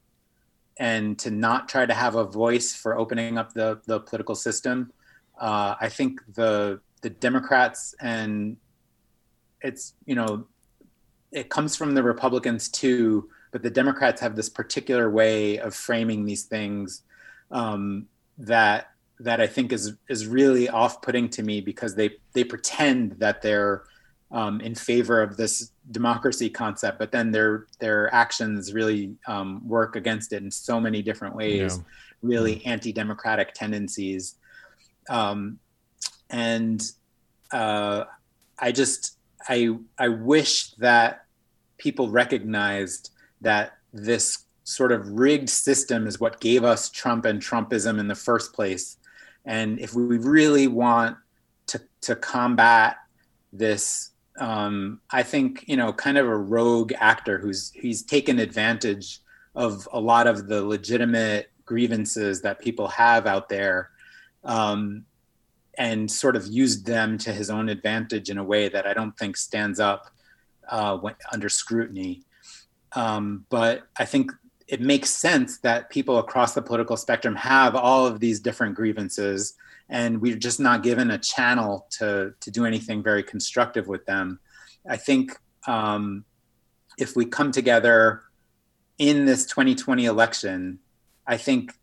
and 0.77 1.17
to 1.19 1.31
not 1.31 1.69
try 1.69 1.85
to 1.85 1.93
have 1.93 2.15
a 2.15 2.25
voice 2.25 2.75
for 2.75 2.97
opening 2.97 3.37
up 3.37 3.53
the, 3.53 3.79
the 3.85 3.99
political 3.99 4.35
system. 4.35 4.91
Uh, 5.39 5.75
I 5.79 5.89
think 5.89 6.21
the 6.33 6.79
the 7.01 7.09
Democrats 7.11 7.93
and 8.01 8.57
it's 9.61 9.93
you 10.05 10.15
know 10.15 10.47
it 11.31 11.49
comes 11.49 11.75
from 11.75 11.93
the 11.93 12.01
Republicans 12.01 12.69
too, 12.69 13.29
but 13.51 13.61
the 13.61 13.69
Democrats 13.69 14.21
have 14.21 14.35
this 14.35 14.49
particular 14.49 15.09
way 15.09 15.59
of 15.59 15.75
framing 15.75 16.25
these 16.25 16.43
things 16.43 17.03
um, 17.51 18.07
that 18.37 18.94
that 19.19 19.39
I 19.39 19.47
think 19.47 19.71
is 19.71 19.93
is 20.09 20.27
really 20.27 20.67
off-putting 20.69 21.29
to 21.29 21.43
me 21.43 21.61
because 21.61 21.95
they 21.95 22.11
they 22.33 22.43
pretend 22.43 23.13
that 23.19 23.41
they're 23.41 23.83
um, 24.31 24.59
in 24.61 24.75
favor 24.75 25.21
of 25.21 25.37
this 25.37 25.71
democracy 25.91 26.49
concept, 26.49 26.99
but 26.99 27.11
then 27.11 27.31
their 27.31 27.67
their 27.79 28.13
actions 28.13 28.73
really 28.73 29.15
um, 29.27 29.65
work 29.67 29.95
against 29.95 30.33
it 30.33 30.43
in 30.43 30.51
so 30.51 30.79
many 30.79 31.01
different 31.01 31.35
ways. 31.35 31.77
Yeah. 31.77 31.83
Really 32.21 32.61
yeah. 32.63 32.71
anti-democratic 32.71 33.53
tendencies, 33.53 34.35
um, 35.09 35.59
and 36.29 36.81
uh, 37.51 38.05
I 38.57 38.71
just 38.71 39.17
I 39.47 39.77
I 39.97 40.07
wish 40.07 40.71
that 40.71 41.25
people 41.77 42.09
recognized 42.09 43.11
that 43.41 43.77
this 43.93 44.45
sort 44.63 44.91
of 44.91 45.07
rigged 45.07 45.49
system 45.49 46.07
is 46.07 46.19
what 46.19 46.41
gave 46.41 46.63
us 46.63 46.89
Trump 46.89 47.25
and 47.25 47.39
Trumpism 47.39 47.99
in 47.99 48.07
the 48.07 48.15
first 48.15 48.53
place 48.53 48.97
and 49.45 49.79
if 49.79 49.93
we 49.93 50.17
really 50.17 50.67
want 50.67 51.17
to, 51.67 51.81
to 52.01 52.15
combat 52.15 52.97
this, 53.53 54.11
um, 54.39 54.99
I 55.11 55.23
think, 55.23 55.63
you 55.67 55.77
know, 55.77 55.93
kind 55.93 56.17
of 56.17 56.27
a 56.27 56.35
rogue 56.35 56.93
actor 56.99 57.37
who's 57.37 57.71
he's 57.71 58.03
taken 58.03 58.39
advantage 58.39 59.21
of 59.55 59.87
a 59.93 59.99
lot 59.99 60.27
of 60.27 60.47
the 60.47 60.65
legitimate 60.65 61.51
grievances 61.65 62.41
that 62.41 62.59
people 62.59 62.87
have 62.89 63.25
out 63.25 63.49
there 63.49 63.91
um, 64.43 65.05
and 65.77 66.09
sort 66.09 66.35
of 66.35 66.47
used 66.47 66.85
them 66.85 67.17
to 67.17 67.31
his 67.31 67.49
own 67.49 67.69
advantage 67.69 68.29
in 68.29 68.37
a 68.37 68.43
way 68.43 68.69
that 68.69 68.85
I 68.85 68.93
don't 68.93 69.17
think 69.17 69.37
stands 69.37 69.79
up 69.79 70.11
uh, 70.69 70.97
when, 70.97 71.15
under 71.31 71.49
scrutiny. 71.49 72.23
Um, 72.93 73.45
but 73.49 73.83
I 73.97 74.05
think 74.05 74.31
it 74.67 74.81
makes 74.81 75.09
sense 75.09 75.59
that 75.59 75.89
people 75.89 76.17
across 76.17 76.53
the 76.53 76.61
political 76.61 76.97
spectrum 76.97 77.35
have 77.35 77.75
all 77.75 78.07
of 78.07 78.19
these 78.19 78.39
different 78.39 78.75
grievances 78.75 79.53
and 79.89 80.19
we're 80.19 80.35
just 80.35 80.59
not 80.59 80.81
given 80.81 81.11
a 81.11 81.17
channel 81.17 81.85
to 81.91 82.33
to 82.39 82.49
do 82.49 82.65
anything 82.65 83.03
very 83.03 83.21
constructive 83.21 83.87
with 83.87 84.05
them. 84.05 84.39
I 84.89 84.97
think 84.97 85.37
um, 85.67 86.25
if 86.97 87.15
we 87.15 87.25
come 87.25 87.51
together 87.51 88.23
in 88.97 89.25
this 89.25 89.45
2020 89.45 90.05
election 90.05 90.79
i 91.27 91.35
think 91.35 91.73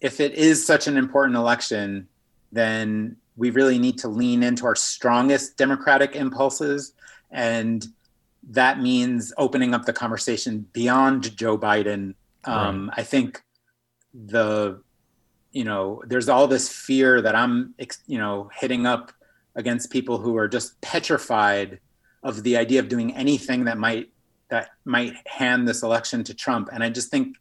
if 0.00 0.20
it 0.20 0.32
is 0.32 0.66
such 0.66 0.86
an 0.86 0.96
important 0.96 1.36
election 1.36 2.08
then 2.52 3.16
we 3.36 3.50
really 3.50 3.78
need 3.78 3.98
to 3.98 4.08
lean 4.08 4.42
into 4.42 4.64
our 4.64 4.76
strongest 4.76 5.56
democratic 5.56 6.16
impulses 6.16 6.94
and 7.30 7.86
that 8.50 8.80
means 8.80 9.32
opening 9.38 9.74
up 9.74 9.86
the 9.86 9.92
conversation 9.92 10.66
beyond 10.74 11.34
Joe 11.34 11.56
Biden 11.56 12.14
um, 12.46 12.88
right. 12.88 13.00
I 13.00 13.02
think 13.02 13.42
the, 14.12 14.80
you 15.52 15.64
know, 15.64 16.02
there's 16.06 16.28
all 16.28 16.46
this 16.46 16.68
fear 16.68 17.22
that 17.22 17.34
I'm, 17.34 17.74
you 18.06 18.18
know, 18.18 18.50
hitting 18.54 18.86
up 18.86 19.12
against 19.56 19.90
people 19.90 20.18
who 20.18 20.36
are 20.36 20.48
just 20.48 20.80
petrified 20.80 21.80
of 22.22 22.42
the 22.42 22.56
idea 22.56 22.80
of 22.80 22.88
doing 22.88 23.14
anything 23.14 23.64
that 23.64 23.78
might 23.78 24.10
that 24.50 24.70
might 24.84 25.14
hand 25.26 25.66
this 25.66 25.82
election 25.82 26.22
to 26.24 26.34
Trump. 26.34 26.68
And 26.72 26.82
I 26.82 26.90
just 26.90 27.10
think, 27.10 27.36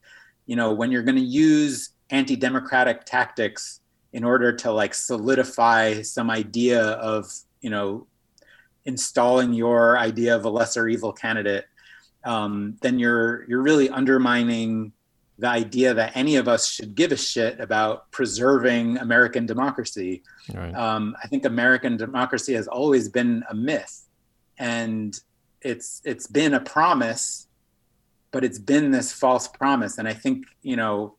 you 0.45 0.55
know, 0.55 0.73
when 0.73 0.91
you're 0.91 1.03
going 1.03 1.17
to 1.17 1.21
use 1.21 1.89
anti-democratic 2.09 3.05
tactics 3.05 3.81
in 4.13 4.23
order 4.23 4.53
to 4.53 4.71
like 4.71 4.93
solidify 4.93 6.01
some 6.01 6.29
idea 6.29 6.81
of, 6.81 7.31
you 7.61 7.69
know, 7.69 8.07
installing 8.85 9.53
your 9.53 9.97
idea 9.97 10.35
of 10.35 10.45
a 10.45 10.49
lesser 10.49 10.87
evil 10.87 11.11
candidate, 11.11 11.65
um, 12.25 12.77
then 12.81 12.99
you're 12.99 13.45
you're 13.47 13.61
really 13.61 13.89
undermining 13.89 14.93
the 15.39 15.47
idea 15.47 15.93
that 15.93 16.15
any 16.15 16.35
of 16.35 16.47
us 16.47 16.69
should 16.69 16.95
give 16.95 17.11
a 17.11 17.17
shit 17.17 17.59
about 17.59 18.11
preserving 18.11 18.97
American 18.99 19.45
democracy. 19.45 20.21
Right. 20.53 20.73
Um, 20.75 21.15
I 21.23 21.27
think 21.27 21.45
American 21.45 21.97
democracy 21.97 22.53
has 22.53 22.67
always 22.67 23.09
been 23.09 23.43
a 23.49 23.55
myth, 23.55 24.07
and 24.57 25.19
it's 25.61 26.01
it's 26.05 26.27
been 26.27 26.53
a 26.53 26.59
promise, 26.59 27.47
but 28.31 28.43
it's 28.43 28.59
been 28.59 28.91
this 28.91 29.11
false 29.11 29.47
promise. 29.47 29.97
And 29.97 30.07
I 30.07 30.13
think 30.13 30.45
you 30.61 30.75
know, 30.75 31.15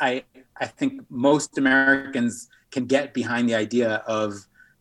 I 0.00 0.24
I 0.58 0.66
think 0.66 1.02
most 1.10 1.58
Americans 1.58 2.48
can 2.70 2.86
get 2.86 3.12
behind 3.12 3.48
the 3.48 3.54
idea 3.54 4.02
of 4.06 4.34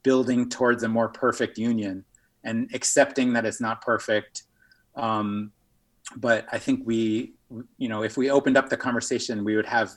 building 0.03 0.49
towards 0.49 0.83
a 0.83 0.87
more 0.87 1.09
perfect 1.09 1.57
union 1.57 2.05
and 2.43 2.69
accepting 2.73 3.33
that 3.33 3.45
it's 3.45 3.61
not 3.61 3.81
perfect. 3.81 4.43
Um, 4.95 5.51
but 6.17 6.45
I 6.51 6.57
think 6.57 6.81
we, 6.85 7.33
you 7.77 7.89
know, 7.89 8.03
if 8.03 8.17
we 8.17 8.29
opened 8.29 8.57
up 8.57 8.69
the 8.69 8.77
conversation, 8.77 9.43
we 9.43 9.55
would 9.55 9.65
have 9.65 9.91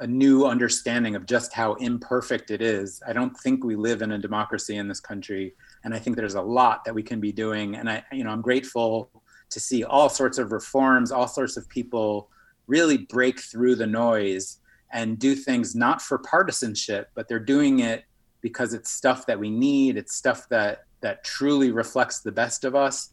a 0.00 0.06
new 0.06 0.44
understanding 0.44 1.16
of 1.16 1.26
just 1.26 1.52
how 1.52 1.74
imperfect 1.74 2.50
it 2.50 2.62
is. 2.62 3.02
I 3.06 3.12
don't 3.12 3.36
think 3.38 3.64
we 3.64 3.74
live 3.74 4.02
in 4.02 4.12
a 4.12 4.18
democracy 4.18 4.76
in 4.76 4.86
this 4.86 5.00
country, 5.00 5.54
and 5.84 5.92
I 5.92 5.98
think 5.98 6.16
there's 6.16 6.36
a 6.36 6.42
lot 6.42 6.84
that 6.84 6.94
we 6.94 7.02
can 7.02 7.20
be 7.20 7.32
doing. 7.32 7.74
And 7.74 7.90
I, 7.90 8.04
you 8.12 8.22
know, 8.22 8.30
I'm 8.30 8.42
grateful 8.42 9.10
to 9.50 9.60
see 9.60 9.82
all 9.82 10.08
sorts 10.08 10.38
of 10.38 10.52
reforms, 10.52 11.10
all 11.10 11.26
sorts 11.26 11.56
of 11.56 11.68
people 11.68 12.30
really 12.66 12.98
break 12.98 13.40
through 13.40 13.74
the 13.74 13.86
noise 13.86 14.58
and 14.92 15.18
do 15.18 15.34
things 15.34 15.74
not 15.74 16.00
for 16.00 16.18
partisanship, 16.18 17.10
but 17.14 17.28
they're 17.28 17.38
doing 17.38 17.80
it 17.80 18.04
because 18.40 18.74
it's 18.74 18.90
stuff 18.90 19.26
that 19.26 19.38
we 19.38 19.50
need. 19.50 19.96
It's 19.96 20.14
stuff 20.14 20.48
that 20.50 20.84
that 21.00 21.24
truly 21.24 21.70
reflects 21.70 22.20
the 22.20 22.32
best 22.32 22.64
of 22.64 22.74
us. 22.74 23.10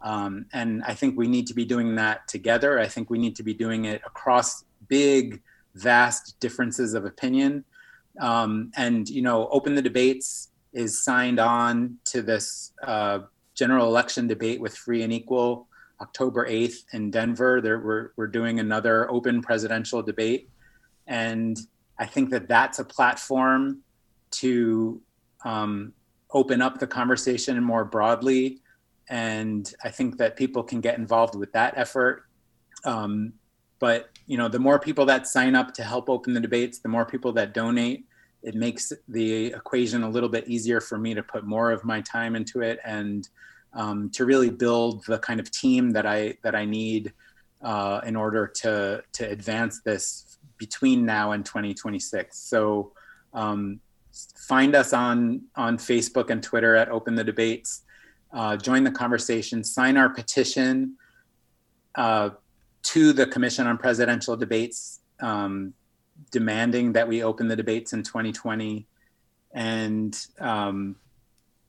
Um, 0.00 0.46
and 0.52 0.82
I 0.84 0.94
think 0.94 1.18
we 1.18 1.26
need 1.26 1.46
to 1.48 1.54
be 1.54 1.64
doing 1.64 1.96
that 1.96 2.28
together. 2.28 2.78
I 2.78 2.86
think 2.86 3.10
we 3.10 3.18
need 3.18 3.36
to 3.36 3.42
be 3.42 3.54
doing 3.54 3.84
it 3.86 4.00
across 4.06 4.64
big, 4.88 5.42
vast 5.74 6.38
differences 6.40 6.94
of 6.94 7.04
opinion. 7.04 7.64
Um, 8.20 8.72
and 8.76 9.08
you 9.08 9.22
know, 9.22 9.48
open 9.48 9.74
the 9.74 9.82
debates 9.82 10.50
is 10.72 11.02
signed 11.02 11.40
on 11.40 11.98
to 12.04 12.22
this 12.22 12.72
uh, 12.82 13.20
general 13.54 13.86
election 13.86 14.26
debate 14.26 14.60
with 14.60 14.76
free 14.76 15.02
and 15.02 15.12
equal 15.12 15.66
October 16.00 16.46
8th 16.46 16.84
in 16.92 17.10
Denver. 17.10 17.60
There, 17.60 17.80
we're, 17.80 18.10
we're 18.16 18.28
doing 18.28 18.60
another 18.60 19.10
open 19.10 19.42
presidential 19.42 20.02
debate. 20.02 20.48
And 21.06 21.58
I 21.98 22.06
think 22.06 22.30
that 22.30 22.48
that's 22.48 22.78
a 22.78 22.84
platform 22.84 23.82
to 24.30 25.00
um, 25.44 25.92
open 26.30 26.62
up 26.62 26.78
the 26.78 26.86
conversation 26.86 27.62
more 27.62 27.84
broadly. 27.84 28.60
And 29.10 29.72
I 29.82 29.90
think 29.90 30.18
that 30.18 30.36
people 30.36 30.62
can 30.62 30.80
get 30.80 30.98
involved 30.98 31.34
with 31.34 31.52
that 31.52 31.74
effort. 31.76 32.24
Um, 32.84 33.32
but 33.78 34.10
you 34.26 34.36
know, 34.36 34.48
the 34.48 34.58
more 34.58 34.78
people 34.78 35.06
that 35.06 35.26
sign 35.26 35.54
up 35.54 35.72
to 35.74 35.82
help 35.82 36.10
open 36.10 36.34
the 36.34 36.40
debates, 36.40 36.78
the 36.78 36.88
more 36.88 37.04
people 37.04 37.32
that 37.32 37.54
donate, 37.54 38.06
it 38.42 38.54
makes 38.54 38.92
the 39.08 39.46
equation 39.46 40.02
a 40.02 40.08
little 40.08 40.28
bit 40.28 40.46
easier 40.48 40.80
for 40.80 40.98
me 40.98 41.14
to 41.14 41.22
put 41.22 41.44
more 41.44 41.70
of 41.70 41.84
my 41.84 42.00
time 42.02 42.36
into 42.36 42.60
it 42.60 42.78
and 42.84 43.28
um, 43.72 44.10
to 44.10 44.24
really 44.24 44.50
build 44.50 45.04
the 45.06 45.18
kind 45.18 45.40
of 45.40 45.50
team 45.50 45.90
that 45.90 46.06
I 46.06 46.36
that 46.42 46.54
I 46.54 46.64
need 46.64 47.12
uh, 47.62 48.00
in 48.04 48.16
order 48.16 48.46
to 48.46 49.02
to 49.12 49.28
advance 49.28 49.80
this 49.84 50.38
between 50.56 51.04
now 51.04 51.32
and 51.32 51.44
2026. 51.44 52.38
So 52.38 52.92
um, 53.32 53.80
find 54.48 54.74
us 54.74 54.92
on 54.92 55.42
on 55.56 55.78
Facebook 55.78 56.30
and 56.30 56.42
Twitter 56.42 56.76
at 56.76 56.90
Open 56.90 57.14
the 57.14 57.24
Debates. 57.24 57.82
Uh, 58.32 58.56
join 58.56 58.84
the 58.84 58.90
conversation. 58.90 59.64
Sign 59.64 59.96
our 59.96 60.08
petition 60.08 60.96
uh, 61.94 62.30
to 62.84 63.12
the 63.12 63.26
Commission 63.26 63.66
on 63.66 63.78
Presidential 63.78 64.36
Debates, 64.36 65.00
um, 65.20 65.72
demanding 66.30 66.92
that 66.92 67.08
we 67.08 67.22
open 67.22 67.48
the 67.48 67.56
debates 67.56 67.92
in 67.92 68.02
2020, 68.02 68.86
and 69.52 70.26
um, 70.40 70.96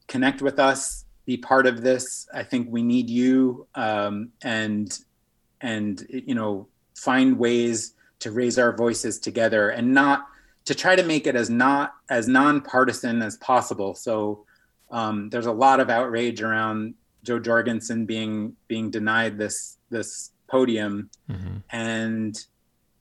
connect 0.06 0.42
with 0.42 0.58
us 0.58 1.04
be 1.30 1.36
part 1.36 1.66
of 1.66 1.82
this. 1.82 2.28
I 2.34 2.42
think 2.42 2.68
we 2.70 2.82
need 2.82 3.08
you 3.08 3.68
um, 3.76 4.30
and 4.42 4.98
and 5.60 6.04
you 6.08 6.34
know 6.34 6.66
find 6.96 7.38
ways 7.38 7.94
to 8.18 8.32
raise 8.32 8.58
our 8.58 8.76
voices 8.76 9.20
together 9.20 9.70
and 9.70 9.94
not 9.94 10.26
to 10.64 10.74
try 10.74 10.96
to 10.96 11.04
make 11.04 11.28
it 11.28 11.36
as 11.36 11.48
not 11.48 11.94
as 12.08 12.26
nonpartisan 12.26 13.22
as 13.22 13.36
possible. 13.36 13.94
So 13.94 14.44
um, 14.90 15.30
there's 15.30 15.46
a 15.46 15.52
lot 15.52 15.80
of 15.80 15.90
outrage 15.90 16.42
around 16.42 16.94
Jo 17.22 17.38
Jorgensen 17.38 18.06
being 18.06 18.56
being 18.68 18.90
denied 18.90 19.38
this 19.38 19.78
this 19.90 20.32
podium, 20.48 21.10
mm-hmm. 21.30 21.58
and 21.70 22.44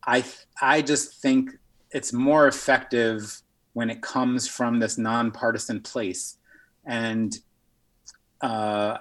I 0.06 0.24
I 0.62 0.82
just 0.82 1.22
think 1.22 1.52
it's 1.92 2.14
more 2.14 2.48
effective 2.48 3.42
when 3.74 3.90
it 3.90 4.02
comes 4.02 4.48
from 4.48 4.80
this 4.80 4.98
nonpartisan 4.98 5.82
place. 5.82 6.38
And 6.86 7.38
uh, 8.42 8.98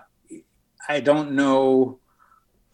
I 0.89 1.01
don't 1.01 1.33
know. 1.33 1.99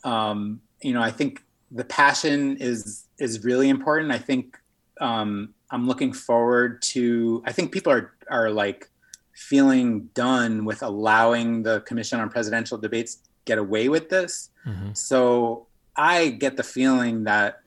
Um, 0.04 0.60
you 0.82 0.92
know, 0.92 1.02
I 1.02 1.10
think 1.10 1.42
the 1.70 1.84
passion 1.84 2.56
is 2.58 3.06
is 3.18 3.44
really 3.44 3.68
important. 3.68 4.12
I 4.12 4.18
think 4.18 4.58
um, 5.00 5.54
I'm 5.70 5.86
looking 5.86 6.12
forward 6.12 6.82
to. 6.82 7.42
I 7.46 7.52
think 7.52 7.72
people 7.72 7.92
are 7.92 8.14
are 8.30 8.50
like 8.50 8.90
feeling 9.34 10.10
done 10.14 10.64
with 10.64 10.82
allowing 10.82 11.62
the 11.62 11.80
Commission 11.80 12.20
on 12.20 12.30
Presidential 12.30 12.78
Debates 12.78 13.18
get 13.44 13.58
away 13.58 13.88
with 13.88 14.08
this. 14.08 14.50
Mm-hmm. 14.66 14.92
So 14.94 15.66
I 15.96 16.30
get 16.30 16.56
the 16.56 16.62
feeling 16.62 17.24
that 17.24 17.60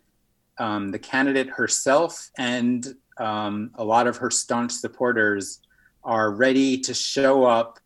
um, 0.58 0.90
the 0.90 1.00
candidate 1.00 1.50
herself 1.50 2.32
and 2.38 2.96
um, 3.18 3.72
a 3.76 3.84
lot 3.84 4.08
of 4.08 4.18
her 4.18 4.30
staunch 4.30 4.72
supporters 4.72 5.60
are 6.04 6.32
ready 6.32 6.78
to 6.80 6.94
show 6.94 7.46
up 7.46 7.80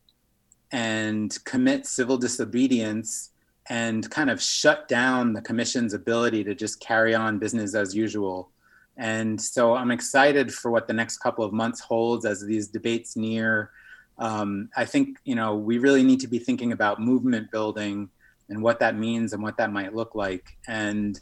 and 0.72 1.38
commit 1.44 1.86
civil 1.86 2.18
disobedience 2.18 3.32
and 3.70 4.10
kind 4.10 4.30
of 4.30 4.42
shut 4.42 4.88
down 4.88 5.34
the 5.34 5.42
commission's 5.42 5.94
ability 5.94 6.44
to 6.44 6.56
just 6.56 6.80
carry 6.80 7.14
on 7.14 7.40
business 7.40 7.76
as 7.76 7.96
usual. 7.96 8.50
And 8.98 9.42
so 9.42 9.76
I'm 9.76 9.92
excited 9.92 10.54
for 10.54 10.70
what 10.70 10.88
the 10.88 10.94
next 10.94 11.18
couple 11.18 11.44
of 11.44 11.54
months 11.54 11.80
holds 11.80 12.26
as 12.26 12.44
these 12.44 12.68
debates 12.68 13.16
near. 13.16 13.72
Um, 14.18 14.70
I 14.76 14.86
think 14.86 15.18
you 15.24 15.36
know 15.36 15.56
we 15.56 15.78
really 15.78 16.04
need 16.04 16.20
to 16.22 16.28
be 16.28 16.40
thinking 16.40 16.72
about 16.72 17.02
movement 17.02 17.52
building 17.52 18.10
and 18.50 18.62
what 18.62 18.80
that 18.80 18.96
means 18.96 19.34
and 19.34 19.42
what 19.42 19.58
that 19.58 19.72
might 19.72 19.96
look 19.96 20.14
like. 20.14 20.58
And 20.68 21.20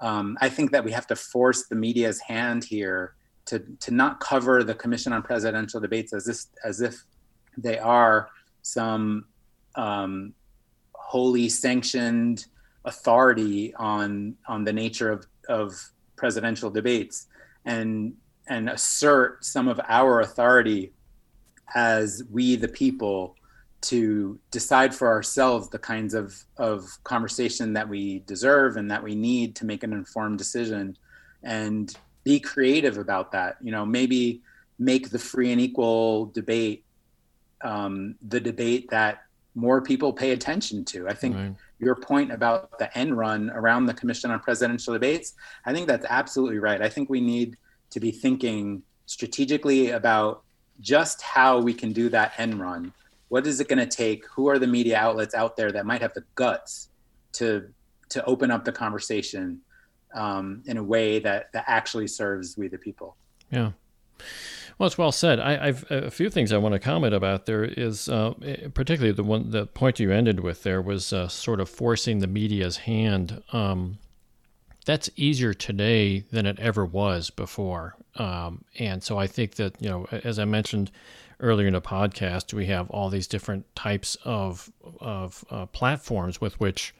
um, 0.00 0.38
I 0.40 0.48
think 0.48 0.72
that 0.72 0.82
we 0.82 0.92
have 0.92 1.06
to 1.08 1.16
force 1.16 1.66
the 1.66 1.76
media's 1.76 2.20
hand 2.20 2.64
here 2.64 3.14
to 3.46 3.60
to 3.80 3.90
not 3.90 4.20
cover 4.20 4.64
the 4.64 4.74
Commission 4.74 5.12
on 5.12 5.22
Presidential 5.22 5.80
Debates 5.80 6.12
as 6.12 6.24
this 6.24 6.48
as 6.64 6.80
if 6.80 7.04
they 7.56 7.78
are 7.78 8.30
some 8.62 9.26
um, 9.74 10.34
wholly 10.94 11.48
sanctioned 11.48 12.46
authority 12.84 13.74
on 13.74 14.36
on 14.48 14.64
the 14.64 14.72
nature 14.72 15.10
of, 15.10 15.26
of 15.48 15.90
presidential 16.20 16.70
debates 16.70 17.26
and 17.64 18.14
and 18.46 18.68
assert 18.68 19.44
some 19.44 19.66
of 19.68 19.80
our 19.88 20.20
authority 20.20 20.92
as 21.74 22.22
we 22.30 22.56
the 22.56 22.68
people 22.68 23.34
to 23.80 24.38
decide 24.50 24.94
for 24.94 25.08
ourselves 25.08 25.70
the 25.70 25.78
kinds 25.78 26.12
of, 26.12 26.44
of 26.58 26.86
conversation 27.04 27.72
that 27.72 27.88
we 27.88 28.18
deserve 28.26 28.76
and 28.76 28.90
that 28.90 29.02
we 29.02 29.14
need 29.14 29.56
to 29.56 29.64
make 29.64 29.82
an 29.82 29.92
informed 29.92 30.36
decision 30.36 30.94
and 31.42 31.96
be 32.22 32.38
creative 32.38 32.98
about 32.98 33.32
that 33.32 33.56
you 33.62 33.72
know 33.72 33.86
maybe 33.86 34.42
make 34.78 35.10
the 35.10 35.18
free 35.18 35.50
and 35.52 35.60
equal 35.60 36.26
debate 36.26 36.84
um, 37.62 38.14
the 38.28 38.40
debate 38.40 38.90
that 38.90 39.22
more 39.54 39.80
people 39.82 40.12
pay 40.12 40.30
attention 40.30 40.84
to. 40.86 41.08
I 41.08 41.14
think 41.14 41.36
right. 41.36 41.54
Your 41.80 41.94
point 41.94 42.30
about 42.30 42.78
the 42.78 42.96
end 42.96 43.16
run 43.16 43.50
around 43.50 43.86
the 43.86 43.94
Commission 43.94 44.30
on 44.30 44.38
Presidential 44.40 44.92
Debates, 44.92 45.34
I 45.64 45.72
think 45.72 45.86
that's 45.86 46.06
absolutely 46.08 46.58
right. 46.58 46.82
I 46.82 46.88
think 46.88 47.08
we 47.08 47.20
need 47.20 47.56
to 47.90 48.00
be 48.00 48.10
thinking 48.10 48.82
strategically 49.06 49.90
about 49.90 50.42
just 50.80 51.22
how 51.22 51.58
we 51.58 51.74
can 51.74 51.92
do 51.92 52.08
that 52.10 52.32
end 52.38 52.60
run. 52.60 52.92
What 53.28 53.46
is 53.46 53.60
it 53.60 53.68
going 53.68 53.78
to 53.78 53.86
take? 53.86 54.26
Who 54.26 54.48
are 54.48 54.58
the 54.58 54.66
media 54.66 54.98
outlets 54.98 55.34
out 55.34 55.56
there 55.56 55.72
that 55.72 55.86
might 55.86 56.02
have 56.02 56.14
the 56.14 56.24
guts 56.34 56.88
to 57.32 57.68
to 58.10 58.24
open 58.24 58.50
up 58.50 58.64
the 58.64 58.72
conversation 58.72 59.60
um, 60.14 60.62
in 60.66 60.76
a 60.76 60.82
way 60.82 61.20
that 61.20 61.52
that 61.52 61.64
actually 61.66 62.08
serves 62.08 62.56
we 62.56 62.68
the 62.68 62.78
people? 62.78 63.16
Yeah. 63.50 63.70
Well, 64.80 64.86
it's 64.86 64.96
well 64.96 65.12
said. 65.12 65.40
I, 65.40 65.66
have 65.66 65.84
a 65.90 66.10
few 66.10 66.30
things 66.30 66.54
I 66.54 66.56
want 66.56 66.72
to 66.72 66.78
comment 66.78 67.12
about. 67.12 67.44
There 67.44 67.64
is 67.64 68.08
uh, 68.08 68.32
particularly 68.72 69.12
the 69.12 69.22
one 69.22 69.50
the 69.50 69.66
point 69.66 70.00
you 70.00 70.10
ended 70.10 70.40
with. 70.40 70.62
There 70.62 70.80
was 70.80 71.12
uh, 71.12 71.28
sort 71.28 71.60
of 71.60 71.68
forcing 71.68 72.20
the 72.20 72.26
media's 72.26 72.78
hand. 72.78 73.42
Um, 73.52 73.98
that's 74.86 75.10
easier 75.16 75.52
today 75.52 76.20
than 76.32 76.46
it 76.46 76.58
ever 76.58 76.86
was 76.86 77.28
before. 77.28 77.94
Um, 78.16 78.64
and 78.78 79.02
so 79.02 79.18
I 79.18 79.26
think 79.26 79.56
that 79.56 79.74
you 79.82 79.90
know, 79.90 80.06
as 80.24 80.38
I 80.38 80.46
mentioned 80.46 80.90
earlier 81.40 81.66
in 81.66 81.74
the 81.74 81.82
podcast, 81.82 82.54
we 82.54 82.64
have 82.68 82.88
all 82.88 83.10
these 83.10 83.26
different 83.26 83.66
types 83.76 84.16
of 84.24 84.72
of 84.98 85.44
uh, 85.50 85.66
platforms 85.66 86.40
with 86.40 86.58
which 86.58 86.94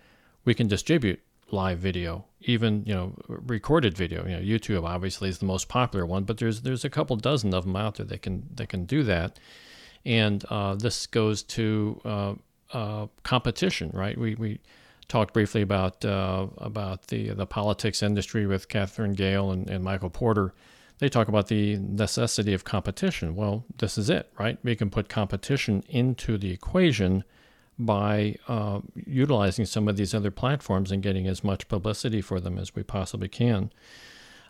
we 0.45 0.53
can 0.53 0.69
distribute 0.69 1.23
live 1.53 1.79
video, 1.79 2.25
even 2.41 2.85
you 2.87 2.95
know 2.95 3.15
recorded 3.29 3.97
video. 3.97 4.25
You 4.27 4.37
know, 4.37 4.43
YouTube 4.43 4.85
obviously 4.85 5.29
is 5.29 5.39
the 5.39 5.47
most 5.47 5.69
popular 5.69 6.07
one, 6.07 6.25
but 6.25 6.39
there's 6.39 6.63
there's 6.63 6.85
a 6.85 6.91
couple 6.91 7.17
dozen 7.17 7.55
of 7.55 7.65
them 7.65 7.77
out 7.77 7.97
there 7.97 8.07
that 8.07 8.23
can 8.23 8.49
that 8.55 8.69
can 8.69 8.85
do 8.85 9.03
that. 9.05 9.39
And 10.05 10.45
uh, 10.49 10.77
this 10.77 11.07
goes 11.07 11.43
to 11.43 12.01
uh, 12.05 12.35
uh, 12.73 13.07
competition, 13.23 13.91
right? 13.93 14.17
We 14.17 14.35
we 14.35 14.61
talked 15.09 15.35
briefly 15.35 15.63
about 15.63 16.05
uh, 16.05 16.47
about 16.59 17.09
the 17.09 17.31
the 17.31 17.47
politics 17.47 18.03
industry 18.03 18.47
with 18.47 18.69
Katherine 18.69 19.17
Gehl 19.17 19.53
and, 19.53 19.69
and 19.69 19.85
Michael 19.85 20.11
Porter 20.11 20.55
they 21.01 21.09
talk 21.09 21.29
about 21.29 21.49
the 21.49 21.79
necessity 21.79 22.53
of 22.53 22.65
competition. 22.65 23.35
Well, 23.35 23.65
this 23.79 23.97
is 23.97 24.11
it, 24.11 24.31
right? 24.39 24.59
We 24.63 24.77
can 24.77 24.91
put 24.91 25.09
competition 25.09 25.83
into 25.89 26.37
the 26.37 26.53
equation 26.53 27.25
by 27.87 28.37
uh, 28.49 28.81
utilizing 28.95 29.65
some 29.65 29.89
of 29.89 29.97
these 29.97 30.15
other 30.15 30.31
platforms 30.31 30.93
and 30.93 31.03
getting 31.03 31.27
as 31.27 31.43
much 31.43 31.69
publicity 31.69 32.21
for 32.21 32.41
them 32.41 32.59
as 32.59 32.75
we 32.75 32.83
possibly 32.83 33.29
can. 33.29 33.73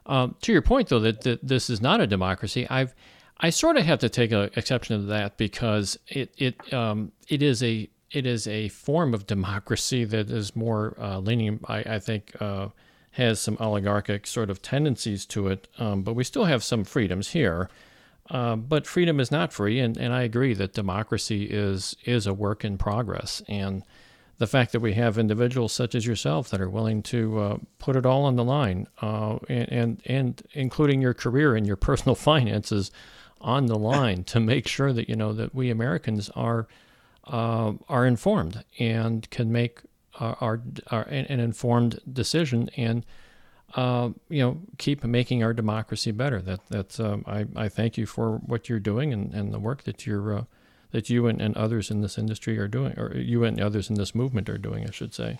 Um, 0.06 0.36
to 0.42 0.52
your 0.52 0.62
point, 0.62 0.88
though, 0.88 1.00
that, 1.00 1.22
that 1.22 1.46
this 1.46 1.70
is 1.70 1.80
not 1.80 2.00
a 2.00 2.06
democracy, 2.06 2.66
I've 2.68 2.94
I 3.42 3.50
sort 3.50 3.78
of 3.78 3.84
have 3.86 4.00
to 4.00 4.08
take 4.10 4.32
an 4.32 4.50
exception 4.54 5.00
to 5.00 5.06
that 5.06 5.38
because 5.38 5.98
it 6.08 6.34
it 6.36 6.72
um, 6.74 7.12
it 7.28 7.42
is 7.42 7.62
a 7.62 7.88
it 8.10 8.26
is 8.26 8.46
a 8.46 8.68
form 8.68 9.14
of 9.14 9.26
democracy 9.26 10.04
that 10.04 10.30
is 10.30 10.56
more 10.56 10.96
uh, 11.00 11.18
leaning, 11.18 11.60
I, 11.66 11.78
I 11.78 11.98
think, 12.00 12.34
uh, 12.40 12.68
has 13.12 13.40
some 13.40 13.56
oligarchic 13.60 14.26
sort 14.26 14.50
of 14.50 14.60
tendencies 14.62 15.24
to 15.26 15.48
it. 15.48 15.68
Um, 15.78 16.02
but 16.02 16.14
we 16.14 16.24
still 16.24 16.44
have 16.44 16.64
some 16.64 16.84
freedoms 16.84 17.30
here. 17.30 17.70
Uh, 18.30 18.54
but 18.54 18.86
freedom 18.86 19.18
is 19.18 19.32
not 19.32 19.52
free, 19.52 19.80
and, 19.80 19.96
and 19.96 20.14
I 20.14 20.22
agree 20.22 20.54
that 20.54 20.72
democracy 20.72 21.44
is 21.44 21.96
is 22.04 22.26
a 22.26 22.34
work 22.34 22.64
in 22.64 22.78
progress. 22.78 23.42
And 23.48 23.82
the 24.38 24.46
fact 24.46 24.72
that 24.72 24.80
we 24.80 24.94
have 24.94 25.18
individuals 25.18 25.72
such 25.72 25.94
as 25.94 26.06
yourself 26.06 26.48
that 26.50 26.60
are 26.60 26.70
willing 26.70 27.02
to 27.02 27.38
uh, 27.38 27.58
put 27.78 27.96
it 27.96 28.06
all 28.06 28.24
on 28.24 28.36
the 28.36 28.44
line, 28.44 28.86
uh, 29.02 29.38
and, 29.48 29.68
and 29.72 30.02
and 30.06 30.42
including 30.52 31.02
your 31.02 31.12
career 31.12 31.56
and 31.56 31.66
your 31.66 31.76
personal 31.88 32.14
finances 32.14 32.92
on 33.40 33.66
the 33.66 33.78
line 33.78 34.22
to 34.24 34.38
make 34.38 34.68
sure 34.68 34.92
that 34.92 35.08
you 35.08 35.16
know 35.16 35.32
that 35.32 35.52
we 35.52 35.68
Americans 35.68 36.30
are 36.30 36.68
uh, 37.24 37.72
are 37.88 38.06
informed 38.06 38.62
and 38.78 39.28
can 39.30 39.50
make 39.50 39.80
our, 40.20 40.36
our, 40.40 40.62
our 40.90 41.02
an 41.02 41.40
informed 41.40 42.00
decision 42.12 42.70
and 42.76 43.04
uh, 43.74 44.10
you 44.28 44.40
know, 44.40 44.58
keep 44.78 45.04
making 45.04 45.42
our 45.42 45.52
democracy 45.52 46.10
better. 46.10 46.40
That 46.40 46.60
that's 46.68 46.98
um, 46.98 47.24
I, 47.26 47.46
I 47.56 47.68
thank 47.68 47.96
you 47.96 48.06
for 48.06 48.38
what 48.38 48.68
you're 48.68 48.80
doing 48.80 49.12
and, 49.12 49.32
and 49.32 49.52
the 49.52 49.58
work 49.58 49.84
that 49.84 50.06
you're 50.06 50.38
uh, 50.38 50.44
that 50.90 51.08
you 51.08 51.26
and, 51.26 51.40
and 51.40 51.56
others 51.56 51.90
in 51.90 52.00
this 52.00 52.18
industry 52.18 52.58
are 52.58 52.68
doing, 52.68 52.98
or 52.98 53.16
you 53.16 53.44
and 53.44 53.60
others 53.60 53.88
in 53.88 53.96
this 53.96 54.14
movement 54.14 54.48
are 54.48 54.58
doing, 54.58 54.86
I 54.86 54.90
should 54.90 55.14
say. 55.14 55.38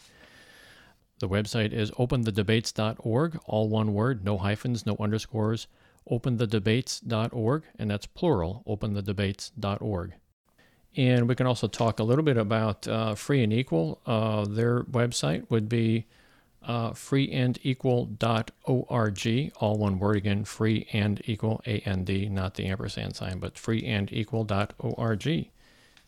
The 1.19 1.29
website 1.29 1.73
is 1.73 1.91
openthedebates.org, 1.93 3.41
all 3.45 3.69
one 3.69 3.93
word, 3.93 4.25
no 4.25 4.39
hyphens, 4.39 4.87
no 4.87 4.97
underscores, 4.99 5.67
openthedebates.org, 6.11 7.63
and 7.79 7.91
that's 7.91 8.07
plural, 8.07 8.63
openthedebates.org. 8.67 10.15
And 10.97 11.29
we 11.29 11.35
can 11.35 11.47
also 11.47 11.69
talk 11.69 12.01
a 12.01 12.05
little 12.05 12.25
bit 12.25 12.37
about 12.37 12.89
uh, 12.89 13.15
Free 13.15 13.45
and 13.45 13.53
Equal. 13.53 14.01
Uh, 14.07 14.45
their 14.47 14.83
website 14.85 15.49
would 15.51 15.69
be 15.69 16.07
uh, 16.63 16.93
freeandequal.org, 16.93 19.53
all 19.57 19.79
one 19.79 19.99
word 19.99 20.17
again, 20.17 20.45
free 20.45 20.87
and 20.93 21.21
equal, 21.25 21.63
A 21.67 21.79
N 21.81 22.05
D, 22.05 22.29
not 22.29 22.55
the 22.55 22.67
ampersand 22.67 23.17
sign, 23.17 23.39
but 23.39 23.55
freeandequal.org. 23.55 25.51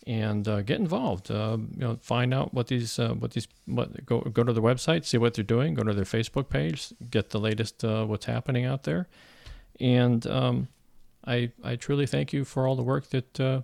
And 0.04 0.48
uh, 0.48 0.62
get 0.62 0.80
involved. 0.80 1.30
Uh, 1.30 1.58
you 1.76 1.80
know, 1.80 1.96
find 2.02 2.34
out 2.34 2.52
what 2.52 2.66
these, 2.66 2.98
uh, 2.98 3.14
what 3.14 3.30
these, 3.30 3.46
what, 3.66 4.04
go 4.04 4.20
go 4.20 4.42
to 4.42 4.52
the 4.52 4.60
website, 4.60 5.04
see 5.04 5.16
what 5.16 5.34
they're 5.34 5.44
doing. 5.44 5.74
Go 5.74 5.84
to 5.84 5.94
their 5.94 6.04
Facebook 6.04 6.48
page, 6.48 6.92
get 7.08 7.30
the 7.30 7.38
latest 7.38 7.84
uh, 7.84 8.04
what's 8.04 8.26
happening 8.26 8.64
out 8.64 8.82
there. 8.82 9.06
And 9.78 10.26
um, 10.26 10.68
I 11.24 11.52
I 11.62 11.76
truly 11.76 12.06
thank 12.06 12.32
you 12.32 12.44
for 12.44 12.66
all 12.66 12.74
the 12.74 12.82
work 12.82 13.10
that 13.10 13.40
uh, 13.40 13.60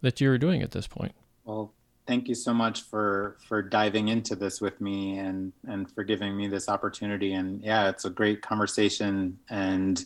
that 0.00 0.20
you're 0.20 0.38
doing 0.38 0.62
at 0.62 0.70
this 0.70 0.86
point. 0.86 1.12
Well, 1.44 1.74
thank 2.10 2.26
you 2.26 2.34
so 2.34 2.52
much 2.52 2.82
for 2.82 3.36
for 3.46 3.62
diving 3.62 4.08
into 4.08 4.34
this 4.34 4.60
with 4.60 4.80
me 4.80 5.16
and 5.16 5.52
and 5.68 5.88
for 5.92 6.02
giving 6.02 6.36
me 6.36 6.48
this 6.48 6.68
opportunity. 6.68 7.34
And 7.34 7.62
yeah 7.62 7.88
it's 7.88 8.04
a 8.04 8.10
great 8.10 8.42
conversation. 8.42 9.38
And 9.48 10.04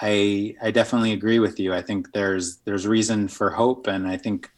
i 0.00 0.56
i 0.62 0.70
definitely 0.70 1.12
agree 1.12 1.40
with 1.40 1.60
you. 1.60 1.74
I 1.74 1.82
think 1.82 2.12
there's 2.12 2.56
there's 2.64 2.86
reason 2.86 3.28
for 3.28 3.50
hope. 3.50 3.86
And 3.86 4.08
i 4.08 4.16
think 4.16 4.50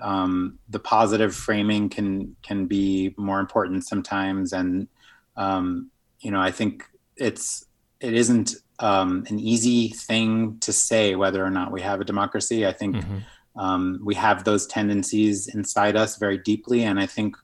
um, 0.00 0.58
the 0.68 0.80
positive 0.80 1.32
framing 1.32 1.88
can 1.88 2.34
can 2.42 2.66
be 2.66 3.14
more 3.16 3.38
important 3.38 3.84
sometimes. 3.84 4.52
And 4.52 4.88
um, 5.36 5.88
you 6.18 6.32
know 6.32 6.40
i 6.40 6.50
think 6.50 6.84
it's 7.16 7.64
it 8.00 8.12
isn't 8.12 8.56
um, 8.80 9.24
an 9.28 9.38
easy 9.38 9.90
thing 9.90 10.58
to 10.66 10.72
say 10.72 11.14
whether 11.14 11.44
or 11.44 11.50
not 11.50 11.70
we 11.70 11.80
have 11.82 12.00
a 12.00 12.04
democracy. 12.04 12.66
I 12.66 12.72
think 12.72 12.96
mm-hmm 12.96 13.18
um, 13.56 14.00
we 14.02 14.14
have 14.14 14.44
those 14.44 14.66
tendencies 14.66 15.48
inside 15.54 15.96
us 15.96 16.16
very 16.16 16.38
deeply, 16.38 16.84
and 16.84 16.98
I 16.98 17.06
think 17.06 17.36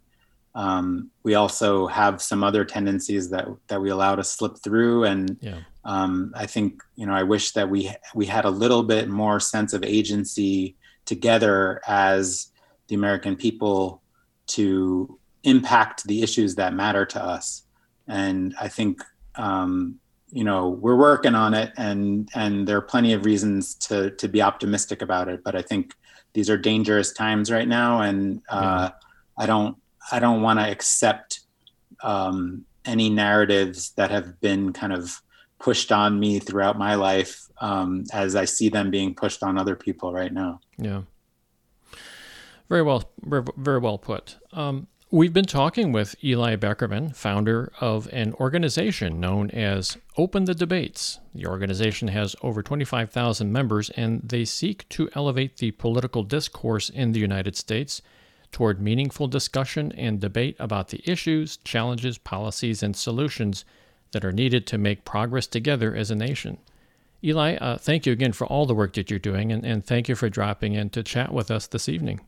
um, 0.55 1.11
we 1.23 1.35
also 1.35 1.87
have 1.87 2.21
some 2.21 2.43
other 2.43 2.65
tendencies 2.65 3.31
that 3.31 3.47
that 3.69 3.81
we 3.81 3.91
allow 3.91 4.17
to 4.17 4.25
slip 4.25 4.59
through. 4.59 5.05
And 5.05 5.37
yeah. 5.41 5.61
um, 5.85 6.33
I 6.35 6.47
think 6.47 6.83
you 6.97 7.07
know 7.07 7.15
I 7.15 7.23
wish 7.23 7.53
that 7.53 7.71
we 7.71 7.93
we 8.15 8.27
had 8.27 8.45
a 8.45 8.51
little 8.51 8.83
bit 8.83 9.09
more 9.09 9.39
sense 9.39 9.73
of 9.73 9.85
agency 9.85 10.77
together 11.05 11.81
as 11.87 12.51
the 12.89 12.95
American 12.95 13.37
people 13.37 14.03
to 14.49 15.19
impact 15.45 16.05
the 16.05 16.23
issues 16.23 16.57
that 16.57 16.75
matter 16.75 17.07
to 17.07 17.23
us. 17.23 17.63
And 18.09 18.55
I 18.61 18.69
think 18.69 19.03
um, 19.37 20.01
you 20.33 20.43
know 20.43 20.69
we're 20.69 20.97
working 20.97 21.37
on 21.37 21.55
it, 21.55 21.73
and 21.77 22.29
and 22.35 22.67
there 22.67 22.77
are 22.77 22.83
plenty 22.83 23.13
of 23.13 23.25
reasons 23.25 23.77
to 23.77 24.11
to 24.11 24.29
be 24.29 24.43
optimistic 24.43 25.01
about 25.01 25.29
it. 25.29 25.43
But 25.45 25.55
I 25.55 25.63
think 25.63 25.95
these 26.33 26.51
are 26.51 26.57
dangerous 26.57 27.13
times 27.13 27.51
right 27.51 27.69
now, 27.69 28.03
and 28.03 28.43
uh, 28.49 28.91
I 29.37 29.47
don't 29.47 29.77
I 30.13 30.19
don't 30.19 30.43
want 30.43 30.59
to 30.59 30.71
accept 30.71 31.41
um, 32.03 32.65
any 32.85 33.11
narratives 33.11 33.91
that 33.93 34.11
have 34.11 34.41
been 34.41 34.73
kind 34.73 34.93
of 34.93 35.23
pushed 35.59 35.93
on 35.93 36.19
me 36.19 36.39
throughout 36.39 36.79
my 36.79 36.95
life 36.95 37.49
um, 37.61 38.05
as 38.13 38.35
I 38.35 38.47
see 38.47 38.69
them 38.69 38.91
being 38.91 39.15
pushed 39.15 39.43
on 39.43 39.59
other 39.59 39.77
people 39.77 40.13
right 40.13 40.33
now. 40.33 40.61
Yeah. 40.79 41.03
Very 42.69 42.83
well, 42.83 43.11
very 43.23 43.79
well 43.79 43.99
put. 43.99 44.37
Um, 44.53 44.87
We've 45.13 45.33
been 45.33 45.45
talking 45.45 45.91
with 45.91 46.15
Eli 46.23 46.55
Beckerman, 46.55 47.17
founder 47.17 47.73
of 47.81 48.09
an 48.13 48.33
organization 48.35 49.19
known 49.19 49.51
as 49.51 49.97
Open 50.17 50.45
the 50.45 50.55
Debates. 50.55 51.19
The 51.35 51.49
organization 51.49 52.07
has 52.07 52.37
over 52.43 52.63
25,000 52.63 53.53
members 53.53 53.91
and 53.91 54.23
they 54.23 54.45
seek 54.45 54.89
to 54.91 55.11
elevate 55.17 55.57
the 55.57 55.73
political 55.73 56.23
discourse 56.23 56.91
in 56.91 57.11
the 57.11 57.19
United 57.19 57.57
States 57.57 58.03
toward 58.53 58.81
meaningful 58.81 59.27
discussion 59.27 59.91
and 59.97 60.21
debate 60.21 60.55
about 60.61 60.91
the 60.91 61.03
issues, 61.05 61.57
challenges, 61.57 62.17
policies, 62.17 62.81
and 62.81 62.95
solutions 62.95 63.65
that 64.13 64.25
are 64.25 64.31
needed 64.31 64.65
to 64.69 64.79
make 64.79 65.05
progress 65.05 65.49
together 65.49 65.93
as 65.93 66.13
a 66.13 66.15
nation. 66.15 66.57
Eli, 67.25 67.57
uh, 67.57 67.77
thank 67.77 68.07
you 68.07 68.13
again 68.13 68.33
for 68.33 68.47
all 68.47 68.65
the 68.65 68.77
work 68.77 68.93
that 68.93 69.11
you're 69.11 69.19
doing 69.19 69.51
and, 69.51 69.67
and 69.67 69.85
thank 69.85 70.09
you 70.09 70.15
for 70.15 70.29
dropping 70.29 70.75
in 70.75 70.89
to 70.91 71.03
chat 71.03 71.35
with 71.35 71.51
us 71.51 71.67
this 71.67 71.89
evening. 71.89 72.21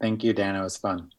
Thank 0.00 0.24
you, 0.24 0.32
Dan. 0.32 0.56
It 0.56 0.62
was 0.62 0.78
fun. 0.78 1.12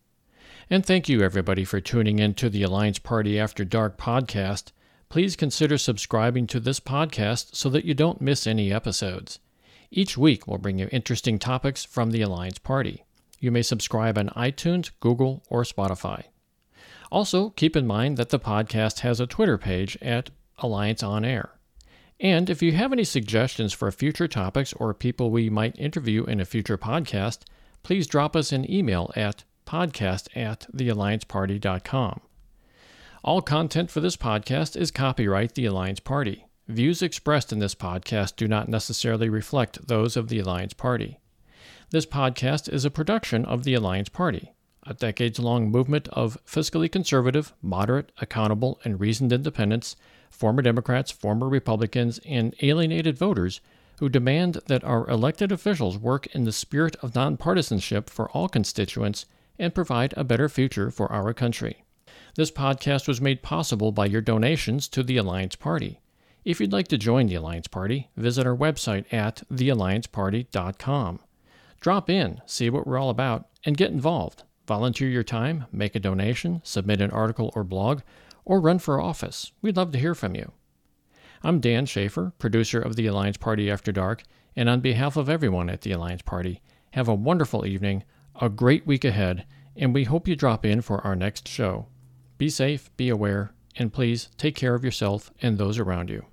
And 0.73 0.83
thank 0.83 1.07
you, 1.07 1.21
everybody, 1.21 1.65
for 1.65 1.79
tuning 1.79 2.17
in 2.17 2.33
to 2.33 2.49
the 2.49 2.63
Alliance 2.63 2.97
Party 2.97 3.39
After 3.39 3.63
Dark 3.63 3.95
podcast. 3.95 4.71
Please 5.07 5.35
consider 5.35 5.77
subscribing 5.77 6.47
to 6.47 6.59
this 6.59 6.79
podcast 6.79 7.55
so 7.55 7.69
that 7.69 7.85
you 7.85 7.93
don't 7.93 8.19
miss 8.19 8.47
any 8.47 8.73
episodes. 8.73 9.37
Each 9.91 10.17
week, 10.17 10.47
we'll 10.47 10.57
bring 10.57 10.79
you 10.79 10.89
interesting 10.91 11.37
topics 11.37 11.85
from 11.85 12.09
the 12.09 12.23
Alliance 12.23 12.57
Party. 12.57 13.03
You 13.39 13.51
may 13.51 13.61
subscribe 13.61 14.17
on 14.17 14.29
iTunes, 14.29 14.89
Google, 14.99 15.43
or 15.47 15.61
Spotify. 15.61 16.23
Also, 17.11 17.51
keep 17.51 17.75
in 17.75 17.85
mind 17.85 18.17
that 18.17 18.29
the 18.29 18.39
podcast 18.39 19.01
has 19.01 19.19
a 19.19 19.27
Twitter 19.27 19.59
page 19.59 19.95
at 20.01 20.31
Alliance 20.57 21.03
On 21.03 21.23
Air. 21.23 21.51
And 22.19 22.49
if 22.49 22.63
you 22.63 22.71
have 22.71 22.91
any 22.91 23.03
suggestions 23.03 23.73
for 23.73 23.91
future 23.91 24.27
topics 24.27 24.73
or 24.73 24.95
people 24.95 25.29
we 25.29 25.51
might 25.51 25.77
interview 25.77 26.23
in 26.23 26.39
a 26.39 26.45
future 26.45 26.79
podcast, 26.79 27.41
please 27.83 28.07
drop 28.07 28.35
us 28.35 28.51
an 28.51 28.67
email 28.67 29.11
at 29.15 29.43
podcast 29.65 30.27
at 30.35 30.67
theallianceparty.com. 30.73 32.21
All 33.23 33.41
content 33.41 33.89
for 33.89 34.01
this 34.01 34.17
podcast 34.17 34.75
is 34.75 34.91
copyright 34.91 35.55
the 35.55 35.65
Alliance 35.65 35.99
Party. 35.99 36.45
Views 36.67 37.01
expressed 37.01 37.51
in 37.51 37.59
this 37.59 37.75
podcast 37.75 38.35
do 38.35 38.47
not 38.47 38.69
necessarily 38.69 39.29
reflect 39.29 39.87
those 39.87 40.17
of 40.17 40.29
the 40.29 40.39
Alliance 40.39 40.73
Party. 40.73 41.19
This 41.91 42.05
podcast 42.05 42.71
is 42.71 42.85
a 42.85 42.89
production 42.89 43.45
of 43.45 43.63
the 43.63 43.73
Alliance 43.73 44.09
Party, 44.09 44.53
a 44.83 44.93
decades 44.93 45.39
long 45.39 45.69
movement 45.69 46.07
of 46.09 46.37
fiscally 46.45 46.91
conservative, 46.91 47.53
moderate, 47.61 48.11
accountable, 48.19 48.79
and 48.83 48.99
reasoned 48.99 49.31
independents, 49.31 49.95
former 50.29 50.61
Democrats, 50.61 51.11
former 51.11 51.47
Republicans, 51.47 52.19
and 52.25 52.55
alienated 52.61 53.17
voters 53.17 53.61
who 53.99 54.09
demand 54.09 54.59
that 54.67 54.83
our 54.83 55.07
elected 55.09 55.51
officials 55.51 55.97
work 55.97 56.27
in 56.35 56.43
the 56.43 56.51
spirit 56.51 56.95
of 57.01 57.13
nonpartisanship 57.13 58.09
for 58.09 58.29
all 58.31 58.49
constituents 58.49 59.25
and 59.57 59.75
provide 59.75 60.13
a 60.17 60.23
better 60.23 60.49
future 60.49 60.91
for 60.91 61.11
our 61.11 61.33
country. 61.33 61.83
This 62.35 62.51
podcast 62.51 63.07
was 63.07 63.21
made 63.21 63.43
possible 63.43 63.91
by 63.91 64.07
your 64.07 64.21
donations 64.21 64.87
to 64.89 65.03
the 65.03 65.17
Alliance 65.17 65.55
Party. 65.55 66.01
If 66.43 66.59
you'd 66.59 66.73
like 66.73 66.87
to 66.89 66.97
join 66.97 67.27
the 67.27 67.35
Alliance 67.35 67.67
Party, 67.67 68.09
visit 68.17 68.45
our 68.45 68.55
website 68.55 69.11
at 69.13 69.43
theallianceparty.com. 69.51 71.19
Drop 71.79 72.09
in, 72.09 72.41
see 72.45 72.69
what 72.69 72.87
we're 72.87 72.97
all 72.97 73.09
about, 73.09 73.47
and 73.65 73.77
get 73.77 73.91
involved. 73.91 74.43
Volunteer 74.67 75.09
your 75.09 75.23
time, 75.23 75.65
make 75.71 75.95
a 75.95 75.99
donation, 75.99 76.61
submit 76.63 77.01
an 77.01 77.11
article 77.11 77.51
or 77.55 77.63
blog, 77.63 78.01
or 78.45 78.59
run 78.59 78.79
for 78.79 78.99
office. 78.99 79.51
We'd 79.61 79.77
love 79.77 79.91
to 79.91 79.99
hear 79.99 80.15
from 80.15 80.35
you. 80.35 80.51
I'm 81.43 81.59
Dan 81.59 81.85
Schaefer, 81.85 82.33
producer 82.39 82.79
of 82.79 82.95
the 82.95 83.07
Alliance 83.07 83.37
Party 83.37 83.69
After 83.69 83.91
Dark, 83.91 84.23
and 84.55 84.69
on 84.69 84.79
behalf 84.79 85.17
of 85.17 85.29
everyone 85.29 85.69
at 85.69 85.81
the 85.81 85.91
Alliance 85.91 86.21
Party, 86.21 86.61
have 86.91 87.07
a 87.07 87.13
wonderful 87.13 87.65
evening, 87.65 88.03
a 88.39 88.49
great 88.49 88.85
week 88.87 89.05
ahead, 89.05 89.45
and 89.75 89.93
we 89.93 90.03
hope 90.03 90.27
you 90.27 90.35
drop 90.35 90.65
in 90.65 90.81
for 90.81 91.01
our 91.05 91.15
next 91.15 91.47
show. 91.47 91.87
Be 92.37 92.49
safe, 92.49 92.89
be 92.97 93.09
aware, 93.09 93.53
and 93.75 93.93
please 93.93 94.29
take 94.37 94.55
care 94.55 94.75
of 94.75 94.83
yourself 94.83 95.31
and 95.41 95.57
those 95.57 95.79
around 95.79 96.09
you. 96.09 96.25